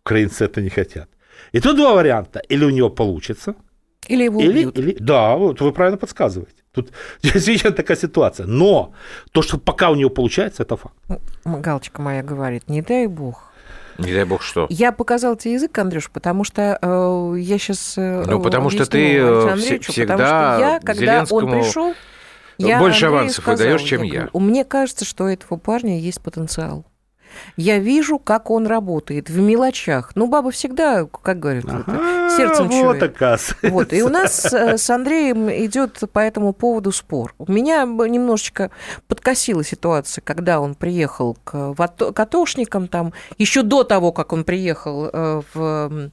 Украинцы 0.06 0.46
это 0.46 0.62
не 0.62 0.70
хотят. 0.70 1.10
И 1.52 1.60
тут 1.60 1.76
два 1.78 1.94
варианта. 1.96 2.40
Или 2.50 2.66
у 2.66 2.70
него 2.70 2.90
получится, 2.90 3.56
Или 4.10 4.26
его 4.26 4.40
или, 4.42 4.66
убьют. 4.66 4.78
или- 4.78 4.98
да, 5.00 5.36
вот 5.36 5.62
вы 5.62 5.72
правильно 5.72 5.98
подсказываете. 5.98 6.62
Тут 6.74 6.92
действительно 7.24 7.74
такая 7.74 7.98
ситуация. 7.98 8.46
Но 8.48 8.94
то, 9.32 9.42
что 9.42 9.58
пока 9.58 9.90
у 9.90 9.96
него 9.96 10.12
получается, 10.12 10.62
это 10.64 10.78
факт. 10.78 10.96
Галочка 11.44 12.02
моя 12.02 12.22
говорит, 12.24 12.70
не 12.70 12.82
дай 12.82 13.08
бог. 13.08 13.51
Не 14.06 14.14
дай 14.14 14.24
бог 14.26 14.42
что. 14.42 14.68
Я 14.70 14.92
показал 14.92 15.36
тебе 15.36 15.54
язык, 15.54 15.78
Андрюш, 15.78 16.10
потому 16.12 16.44
что 16.44 16.78
э, 16.82 17.36
я 17.40 17.58
сейчас... 17.58 17.94
Ну, 17.98 18.42
потому 18.42 18.70
что 18.70 18.86
ты, 18.86 19.18
э, 19.18 19.56
все- 19.58 19.80
всегда 19.80 20.14
Потому 20.18 20.28
что 20.28 20.60
я, 20.60 20.80
когда 20.80 20.92
он 20.92 20.96
Зеленскому 21.26 21.52
пришел, 21.64 21.94
я 22.58 22.80
больше 22.80 23.06
Андрею 23.06 23.14
авансов 23.22 23.44
сказала, 23.44 23.68
выдаешь, 23.74 23.90
чем 23.90 24.02
я. 24.04 24.30
«У- 24.34 24.40
Мне 24.40 24.64
кажется, 24.66 25.06
что 25.06 25.24
у 25.26 25.28
этого 25.28 25.58
парня 25.58 26.00
есть 26.00 26.22
потенциал. 26.22 26.86
Я 27.58 27.80
вижу, 27.80 28.20
как 28.20 28.50
он 28.50 28.68
работает 28.68 29.30
в 29.30 29.40
мелочах. 29.40 30.12
Ну, 30.16 30.28
баба 30.28 30.52
всегда, 30.52 31.06
как 31.06 31.40
говорят, 31.40 31.66
это, 31.66 32.30
сердцем 32.36 32.70
вот 32.70 33.00
чует. 33.00 33.04
оказывается. 33.04 33.56
Вот, 33.70 33.94
и 33.94 34.04
у 34.04 34.10
нас 34.18 34.54
э, 34.54 34.78
с 34.78 34.90
Андреем 34.90 35.50
идет 35.50 36.00
по 36.12 36.20
этому 36.20 36.54
поводу 36.54 36.92
спор. 36.92 37.34
У 37.38 37.52
меня 37.52 37.84
немножечко 37.84 38.72
подкосила 39.08 39.64
ситуация, 39.64 40.22
когда 40.22 40.60
он 40.60 40.76
приехал 40.76 41.38
к 41.44 41.74
вато- 41.78 42.14
катошникам, 42.14 42.88
там, 42.88 43.14
еще 43.38 43.62
до 43.62 43.84
того, 43.84 44.12
как 44.12 44.34
он 44.34 44.44
приехал 44.44 45.10
э, 45.12 45.42
в... 45.54 46.12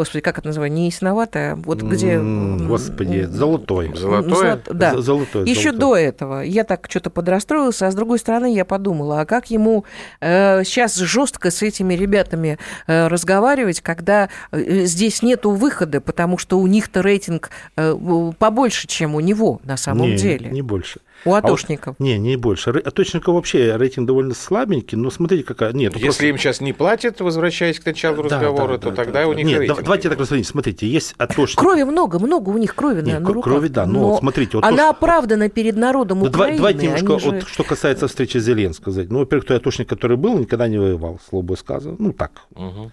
Господи, 0.00 0.22
как 0.22 0.38
это 0.38 0.46
называется? 0.48 0.74
Не 0.76 0.86
ясноватое, 0.86 1.56
вот 1.56 1.82
где... 1.82 2.18
Господи, 2.18 3.18
м, 3.24 3.30
золотое. 3.32 3.94
Золотое? 3.94 4.32
золот- 4.56 4.72
Да. 4.72 4.98
Золотое. 5.00 5.44
Еще 5.44 5.72
золотое. 5.72 5.80
до 5.80 5.96
этого 5.96 6.40
я 6.40 6.64
так 6.64 6.86
что-то 6.88 7.10
подрастроилась, 7.10 7.82
а 7.82 7.90
с 7.90 7.94
другой 7.94 8.18
стороны 8.18 8.54
я 8.54 8.64
подумала, 8.64 9.20
а 9.20 9.26
как 9.26 9.50
ему 9.50 9.84
э, 10.22 10.64
сейчас 10.64 10.96
жестко 10.96 11.50
с 11.50 11.62
этими 11.62 11.92
ребятами 11.94 12.58
э, 12.86 13.08
разговаривать, 13.08 13.82
когда 13.82 14.30
э, 14.52 14.84
здесь 14.86 15.22
нету 15.22 15.50
выхода, 15.50 16.00
потому 16.00 16.38
что 16.38 16.58
у 16.58 16.66
них-то 16.66 17.02
рейтинг 17.02 17.50
э, 17.76 17.94
побольше, 18.38 18.86
чем 18.88 19.14
у 19.14 19.20
него 19.20 19.60
на 19.64 19.76
самом 19.76 20.10
Не, 20.12 20.16
деле, 20.16 20.50
Не 20.50 20.62
больше. 20.62 21.00
У 21.24 21.30
вот- 21.30 21.44
атошников. 21.44 21.96
Не, 21.98 22.18
не 22.18 22.36
больше. 22.36 22.70
Атошников 22.70 23.34
вообще 23.34 23.76
рейтинг 23.76 24.06
довольно 24.06 24.34
слабенький, 24.34 24.96
но 24.96 25.10
смотрите, 25.10 25.44
какая... 25.44 25.72
Нет, 25.72 25.92
Если 25.94 26.04
просто- 26.06 26.26
им 26.26 26.38
сейчас 26.38 26.60
не 26.60 26.72
платят, 26.72 27.20
возвращаясь 27.20 27.78
к 27.80 27.86
началу 27.86 28.16
Да, 28.28 28.36
разговора, 28.40 28.72
да, 28.72 28.78
то 28.78 28.90
да, 28.90 28.96
тогда 28.96 29.20
да, 29.22 29.28
у 29.28 29.30
да. 29.32 29.36
них 29.36 29.46
Нет, 29.46 29.58
рейтинг. 29.58 29.76
да- 29.78 29.82
давайте 29.84 30.08
так 30.08 30.18
рассмотреть. 30.18 30.46
Смотрите, 30.46 30.86
есть 30.88 31.14
атошники. 31.18 31.58
Крови 31.58 31.82
много, 31.84 32.18
много 32.18 32.50
у 32.50 32.58
них 32.58 32.74
крови 32.74 33.02
Не, 33.02 33.14
на, 33.14 33.20
на 33.20 33.28
руках. 33.28 33.44
крови, 33.44 33.68
да, 33.68 33.86
но 33.86 34.18
смотрите, 34.18 34.56
вот 34.56 34.62
то, 34.62 34.68
она 34.68 34.76
что- 34.84 34.90
оправдана 34.90 35.48
перед 35.48 35.76
народом 35.76 36.18
давай- 36.18 36.30
Украины. 36.30 36.56
давайте 36.58 36.86
немножко, 36.86 37.18
же- 37.18 37.30
вот, 37.30 37.48
что 37.48 37.64
касается 37.64 38.08
встречи 38.08 38.38
с 38.38 38.44
Зеленским, 38.44 38.82
сказать. 38.82 39.10
Ну, 39.10 39.18
во-первых, 39.20 39.46
тот 39.46 39.56
атошник, 39.58 39.88
который 39.88 40.16
был, 40.16 40.38
никогда 40.38 40.68
не 40.68 40.78
воевал, 40.78 41.18
слово 41.28 41.54
сказано. 41.56 41.96
Ну, 41.98 42.12
так. 42.12 42.32
Мгм. 42.54 42.92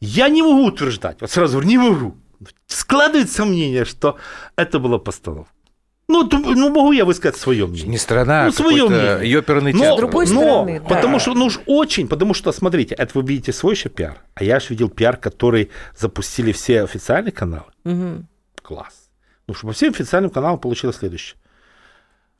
Я 0.00 0.28
не 0.28 0.42
могу 0.42 0.64
утверждать, 0.66 1.20
вот 1.20 1.30
сразу 1.30 1.52
говорю, 1.58 1.68
не 1.68 1.78
могу. 1.78 2.14
Складывается 2.66 3.44
мнение, 3.44 3.84
что 3.84 4.16
это 4.56 4.78
была 4.78 4.98
постановка. 4.98 5.50
Ну, 6.10 6.24
то- 6.28 6.38
ну, 6.38 6.68
могу 6.70 6.92
я 6.92 7.04
высказать 7.04 7.38
свое 7.40 7.66
мнение. 7.66 7.88
Не 7.88 7.98
страна, 7.98 8.44
Ну, 8.44 8.50
а 8.50 8.52
какой-то 8.52 8.88
мнение. 8.88 9.30
ёперный 9.30 9.72
Но, 9.72 9.78
театр. 9.80 9.94
С 9.96 10.00
другой 10.00 10.26
но, 10.26 10.32
стороны, 10.40 10.80
да. 10.80 10.86
потому 10.88 11.18
что, 11.20 11.34
ну 11.34 11.44
уж 11.46 11.60
очень, 11.66 12.08
потому 12.08 12.34
что, 12.34 12.52
смотрите, 12.52 12.94
это 12.94 13.10
вы 13.18 13.22
видите 13.26 13.52
свой 13.52 13.74
еще 13.74 13.88
пиар, 13.88 14.18
а 14.34 14.44
я 14.44 14.58
же 14.60 14.66
видел 14.70 14.88
пиар, 14.88 15.16
который 15.16 15.70
запустили 15.96 16.52
все 16.52 16.82
официальные 16.82 17.32
каналы. 17.32 17.70
Мгм. 17.84 18.26
Класс. 18.62 19.08
Ну, 19.46 19.54
что 19.54 19.66
по 19.68 19.72
всем 19.72 19.90
официальным 19.92 20.30
каналам 20.30 20.58
получилось 20.58 20.96
следующее. 20.96 21.36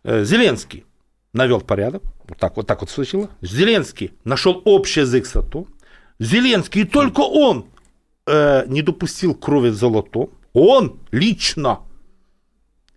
Э, 0.04 0.24
Зеленский 0.24 0.84
навел 1.32 1.60
порядок, 1.60 2.02
вот 2.28 2.38
так 2.38 2.56
вот, 2.56 2.66
так 2.66 2.80
вот 2.80 2.90
случилось. 2.90 3.28
Зеленский 3.42 4.12
нашел 4.24 4.60
общий 4.64 5.00
язык 5.00 5.26
с 5.26 5.36
АТО. 5.36 5.66
Зеленский, 6.18 6.82
и 6.82 6.84
только 6.84 7.20
он 7.20 7.66
э, 8.26 8.64
не 8.66 8.82
допустил 8.82 9.34
крови 9.34 9.70
в 9.70 9.74
золотом. 9.74 10.30
Он 10.52 10.98
лично. 11.12 11.80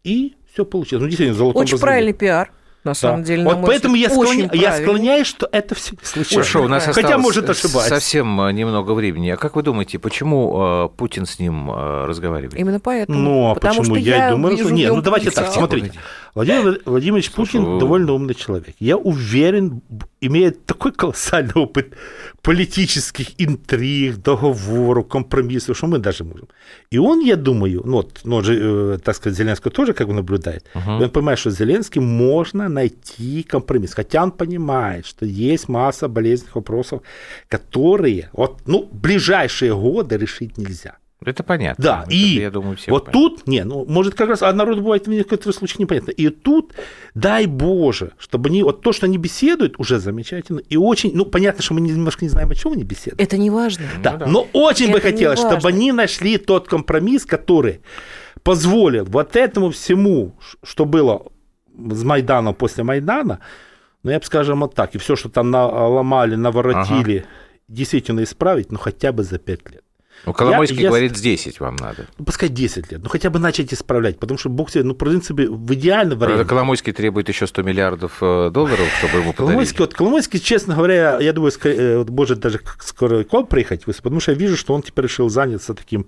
И 0.04 0.36
все 0.54 0.66
получилось. 0.66 1.02
Ну, 1.04 1.08
действительно, 1.10 1.36
в 1.36 1.38
золотом 1.38 1.62
Очень 1.62 1.74
разрезе. 1.74 1.82
правильный 1.86 2.14
пиар. 2.14 2.52
на 2.84 2.94
самом 2.94 3.22
Да. 3.22 3.28
деле, 3.28 3.44
на 3.44 3.56
Вот 3.56 3.66
поэтому 3.66 3.96
я, 3.96 4.10
склоня- 4.10 4.50
я 4.54 4.74
склоняюсь, 4.78 5.26
что 5.26 5.48
это 5.50 5.74
все 5.74 5.94
случайно. 6.04 6.44
Ой, 6.44 6.50
что, 6.50 6.60
у 6.64 6.68
нас 6.68 6.84
Хотя, 6.84 7.18
может, 7.18 7.50
ошибаюсь. 7.50 7.88
совсем 7.88 8.42
э, 8.42 8.52
немного 8.52 8.92
времени. 8.92 9.30
А 9.30 9.38
как 9.38 9.56
вы 9.56 9.64
думаете, 9.64 10.00
почему 10.00 10.86
э, 10.86 10.90
Путин 10.98 11.26
с 11.26 11.40
ним 11.40 11.72
э, 11.72 12.06
разговаривает? 12.06 12.60
Именно 12.60 12.82
поэтому. 12.82 13.18
Ну, 13.18 13.52
а 13.52 13.54
Потому 13.56 13.80
почему? 13.80 13.96
что 13.96 14.04
я, 14.04 14.26
я 14.26 14.32
думаю, 14.32 14.58
вижу 14.58 14.68
что... 14.68 14.76
Нет, 14.76 14.94
ну 14.94 15.02
давайте 15.02 15.32
так, 15.32 15.48
смотрите. 15.54 15.94
Владимир 16.36 16.80
Владимирович 16.86 17.32
Путин 17.32 17.64
вы- 17.64 17.80
довольно 17.80 18.14
умный 18.14 18.34
человек. 18.34 18.76
Я 18.80 18.98
уверен, 18.98 19.82
имеет 20.22 20.66
такой 20.66 20.92
колоссальный 20.92 21.54
опыт 21.56 21.94
политических 22.42 23.28
интриг, 23.38 24.18
договоров, 24.18 25.08
компромиссов, 25.08 25.78
что 25.78 25.88
мы 25.88 26.00
даже 26.00 26.24
можем. 26.24 26.48
И 26.92 26.98
он, 26.98 27.20
я 27.20 27.36
думаю, 27.36 27.82
ну, 27.86 27.92
вот, 27.98 28.22
ну, 28.24 28.42
же, 28.42 28.54
э, 28.96 28.98
так 29.04 29.16
сказать, 29.16 29.38
Зеленского 29.38 29.72
тоже 29.72 29.94
как 29.94 30.08
бы 30.08 30.14
наблюдает. 30.14 30.66
И 31.02 31.04
он 31.04 31.10
понимает, 31.10 31.40
что 31.40 31.52
Зеленским 31.52 32.04
можно 32.04 32.68
найти 32.70 33.44
компромисс. 33.44 33.94
Хотя 33.94 34.24
он 34.24 34.32
понимает, 34.32 35.06
что 35.06 35.26
есть 35.26 35.70
масса 35.70 36.08
болезненных 36.08 36.56
вопросов, 36.56 37.02
которые 37.48 38.30
вот, 38.34 38.62
ну, 38.66 38.90
ближайшие 38.92 39.74
годы 39.76 40.18
решить 40.18 40.58
нельзя. 40.58 40.98
Это 41.28 41.44
понятно. 41.44 41.84
Да, 41.84 42.04
Это, 42.04 42.14
и 42.14 42.40
я 42.40 42.52
думаю, 42.52 42.78
все 42.78 42.92
вот 42.92 43.12
тут, 43.12 43.48
не, 43.48 43.64
ну, 43.64 43.86
может, 43.86 44.16
как 44.16 44.30
раз, 44.30 44.42
а 44.42 44.54
народ 44.54 44.80
бывает 44.80 45.08
в 45.08 45.10
некоторых 45.10 45.56
случаях 45.56 45.80
непонятно. 45.80 46.12
И 46.12 46.30
тут, 46.30 46.74
дай 47.14 47.46
Боже, 47.46 48.12
чтобы 48.18 48.50
они, 48.50 48.64
вот 48.64 48.82
то, 48.82 48.94
что 48.94 49.06
они 49.06 49.18
беседуют, 49.18 49.80
уже 49.80 50.00
замечательно. 50.00 50.60
И 50.60 50.78
очень, 50.78 51.12
ну, 51.16 51.26
понятно, 51.26 51.64
что 51.64 51.74
мы 51.74 51.82
немножко 51.82 52.26
не 52.26 52.30
знаем, 52.30 52.52
о 52.52 52.56
чем 52.56 52.74
они 52.74 52.84
беседуют. 52.84 53.22
Это 53.22 53.38
не 53.38 53.50
важно. 53.50 53.86
Да, 54.02 54.20
но 54.28 54.48
очень 54.54 54.92
бы 54.92 54.98
Это 54.98 55.08
не 55.08 55.14
хотелось, 55.14 55.40
чтобы 55.40 55.68
они 55.68 55.92
нашли 55.92 56.38
тот 56.38 56.68
компромисс, 56.68 57.26
который 57.26 57.82
позволил 58.44 59.06
вот 59.06 59.36
этому 59.36 59.72
всему, 59.72 60.36
что 60.64 60.86
было 60.86 61.24
с 61.76 62.04
Майданом 62.04 62.54
после 62.54 62.84
Майдана, 62.84 63.40
ну, 64.04 64.12
я 64.12 64.20
бы, 64.20 64.26
скажем, 64.26 64.60
вот 64.60 64.76
так, 64.76 64.96
и 64.96 64.98
все, 64.98 65.16
что 65.16 65.30
там 65.30 65.50
наломали, 65.50 66.36
наворотили, 66.36 67.26
действительно 67.68 68.24
исправить, 68.24 68.72
ну, 68.72 68.78
хотя 68.78 69.12
бы 69.12 69.24
за 69.24 69.40
пять 69.40 69.70
лет. 69.72 69.84
Ну, 70.26 70.34
Коломойский 70.34 70.78
Я- 70.78 70.84
я- 70.84 70.90
говорит, 70.90 71.14
10 71.14 71.60
вам 71.60 71.76
надо. 71.76 72.08
Ну, 72.18 72.26
пускай 72.26 72.50
10 72.50 72.92
лет, 72.92 73.02
ну 73.04 73.10
хотя 73.10 73.30
бы 73.30 73.40
начать 73.40 73.74
исправлять, 73.74 74.20
потому 74.20 74.38
что 74.38 74.50
Бог 74.50 74.70
себе, 74.70 74.84
ну, 74.84 74.94
в 74.94 74.98
принципе, 74.98 75.48
в 75.50 75.74
идеальном 75.74 76.18
варианте. 76.20 76.46
Коломойский 76.46 76.94
требует 76.94 77.28
еще 77.30 77.46
100 77.46 77.62
миллиардов 77.64 78.18
э, 78.22 78.50
долларов, 78.52 78.88
чтобы 79.00 79.20
ему 79.20 79.32
подарили. 79.34 79.36
Коломойский, 79.36 79.80
вот 79.80 79.94
Коломойский, 79.94 80.40
честно 80.40 80.76
говоря, 80.76 81.20
я 81.20 81.34
думаю, 81.34 81.52
э, 81.64 81.98
вот 81.98 82.10
может 82.10 82.40
даже 82.40 82.62
скоро 82.80 83.24
к 83.24 83.34
вам 83.34 83.48
приехать, 83.48 83.86
потому 83.86 84.20
что 84.20 84.32
я 84.32 84.38
вижу, 84.38 84.56
что 84.56 84.74
он 84.74 84.82
теперь 84.82 85.06
решил 85.06 85.30
заняться 85.30 85.74
таким, 85.74 86.08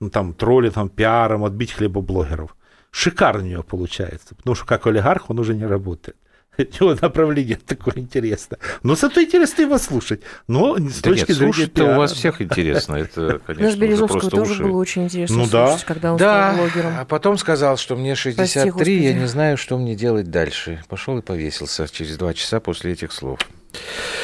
ну, 0.00 0.10
там, 0.10 0.34
троллингом, 0.34 0.88
пиаром, 0.88 1.44
отбить 1.44 1.72
хлебоблогеров. 1.72 2.56
Шикарно 2.90 3.44
у 3.44 3.46
него 3.46 3.62
получается, 3.62 4.34
потому 4.34 4.54
что 4.54 4.66
как 4.66 4.86
олигарх 4.86 5.30
он 5.30 5.38
уже 5.38 5.54
не 5.54 5.66
работает. 5.66 6.16
У 6.58 6.62
него 6.62 6.94
направление 7.00 7.56
такое 7.56 7.94
интересное. 7.96 8.58
Но 8.82 8.94
зато 8.94 9.22
интересно 9.22 9.62
его 9.62 9.78
слушать. 9.78 10.20
Но 10.48 10.76
с 10.76 11.00
Да 11.00 11.10
точки 11.10 11.30
нет, 11.30 11.36
зрения 11.38 11.52
слушать-то 11.54 11.82
у 11.82 11.86
пиара. 11.86 11.98
вас 11.98 12.12
всех 12.12 12.42
интересно. 12.42 12.96
Это, 12.96 13.40
конечно, 13.46 13.64
Наш 13.64 13.74
уже 13.74 13.78
Березовского 13.80 14.30
тоже 14.30 14.52
уши. 14.52 14.62
было 14.64 14.76
очень 14.76 15.04
интересно 15.04 15.36
Ну 15.36 15.46
да. 15.48 15.68
слушать, 15.68 15.86
когда 15.86 16.12
он 16.12 16.18
Да, 16.18 16.52
стал 16.52 16.56
блогером. 16.66 16.92
а 16.98 17.04
потом 17.04 17.38
сказал, 17.38 17.76
что 17.78 17.96
мне 17.96 18.14
63, 18.14 18.70
Господи. 18.70 18.90
я 18.90 19.14
не 19.14 19.26
знаю, 19.26 19.56
что 19.56 19.78
мне 19.78 19.94
делать 19.94 20.30
дальше. 20.30 20.82
Пошел 20.88 21.16
и 21.18 21.22
повесился 21.22 21.88
через 21.90 22.16
два 22.18 22.34
часа 22.34 22.60
после 22.60 22.92
этих 22.92 23.12
слов. 23.12 23.40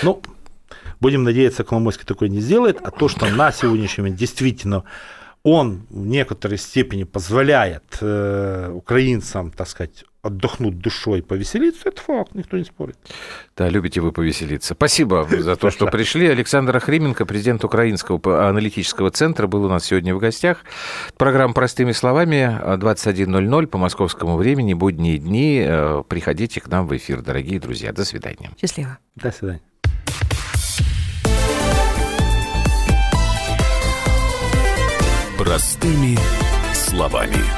Ну, 0.03 0.21
будем 1.01 1.25
надеяться, 1.25 1.65
Коломойский 1.65 2.05
такой 2.05 2.29
не 2.29 2.41
сделает, 2.41 2.79
а 2.83 2.91
то, 2.91 3.09
что 3.09 3.25
на 3.27 3.53
сегодняшний 3.53 4.03
момент 4.03 4.19
действительно 4.19 4.85
он 5.45 5.87
в 5.89 6.07
некоторой 6.07 6.59
степени 6.59 7.05
позволяет 7.05 7.85
э, 8.03 8.71
украинцам, 8.75 9.51
так 9.51 9.69
сказать, 9.69 10.05
отдохнуть 10.29 10.79
душой, 10.79 11.23
повеселиться, 11.23 11.89
это 11.89 12.01
факт, 12.01 12.35
никто 12.35 12.57
не 12.57 12.65
спорит. 12.65 12.97
Да, 13.57 13.69
любите 13.69 14.01
вы 14.01 14.13
повеселиться. 14.13 14.75
Спасибо 14.75 15.27
за 15.29 15.57
то, 15.57 15.71
что 15.71 15.87
пришли. 15.87 16.29
Александр 16.29 16.77
Охрименко, 16.77 17.27
президент 17.27 17.65
Украинского 17.65 18.49
аналитического 18.49 19.11
центра, 19.11 19.47
был 19.47 19.65
у 19.65 19.69
нас 19.69 19.85
сегодня 19.85 20.15
в 20.15 20.19
гостях. 20.19 20.65
Программа 21.17 21.55
«Простыми 21.55 21.93
словами» 21.93 22.59
21.00 22.65 23.67
по 23.67 23.79
московскому 23.79 24.37
времени, 24.37 24.75
будние 24.75 25.19
дни. 25.19 25.63
Э, 25.67 26.03
Приходите 26.09 26.61
к 26.61 26.69
нам 26.69 26.87
в 26.87 26.97
эфир, 26.97 27.23
дорогие 27.23 27.61
друзья. 27.61 27.93
До 27.93 28.05
свидания. 28.05 28.51
Счастливо. 28.61 28.99
До 29.17 29.33
свидания. 29.33 29.61
Простыми 35.39 36.19
словами. 36.75 37.58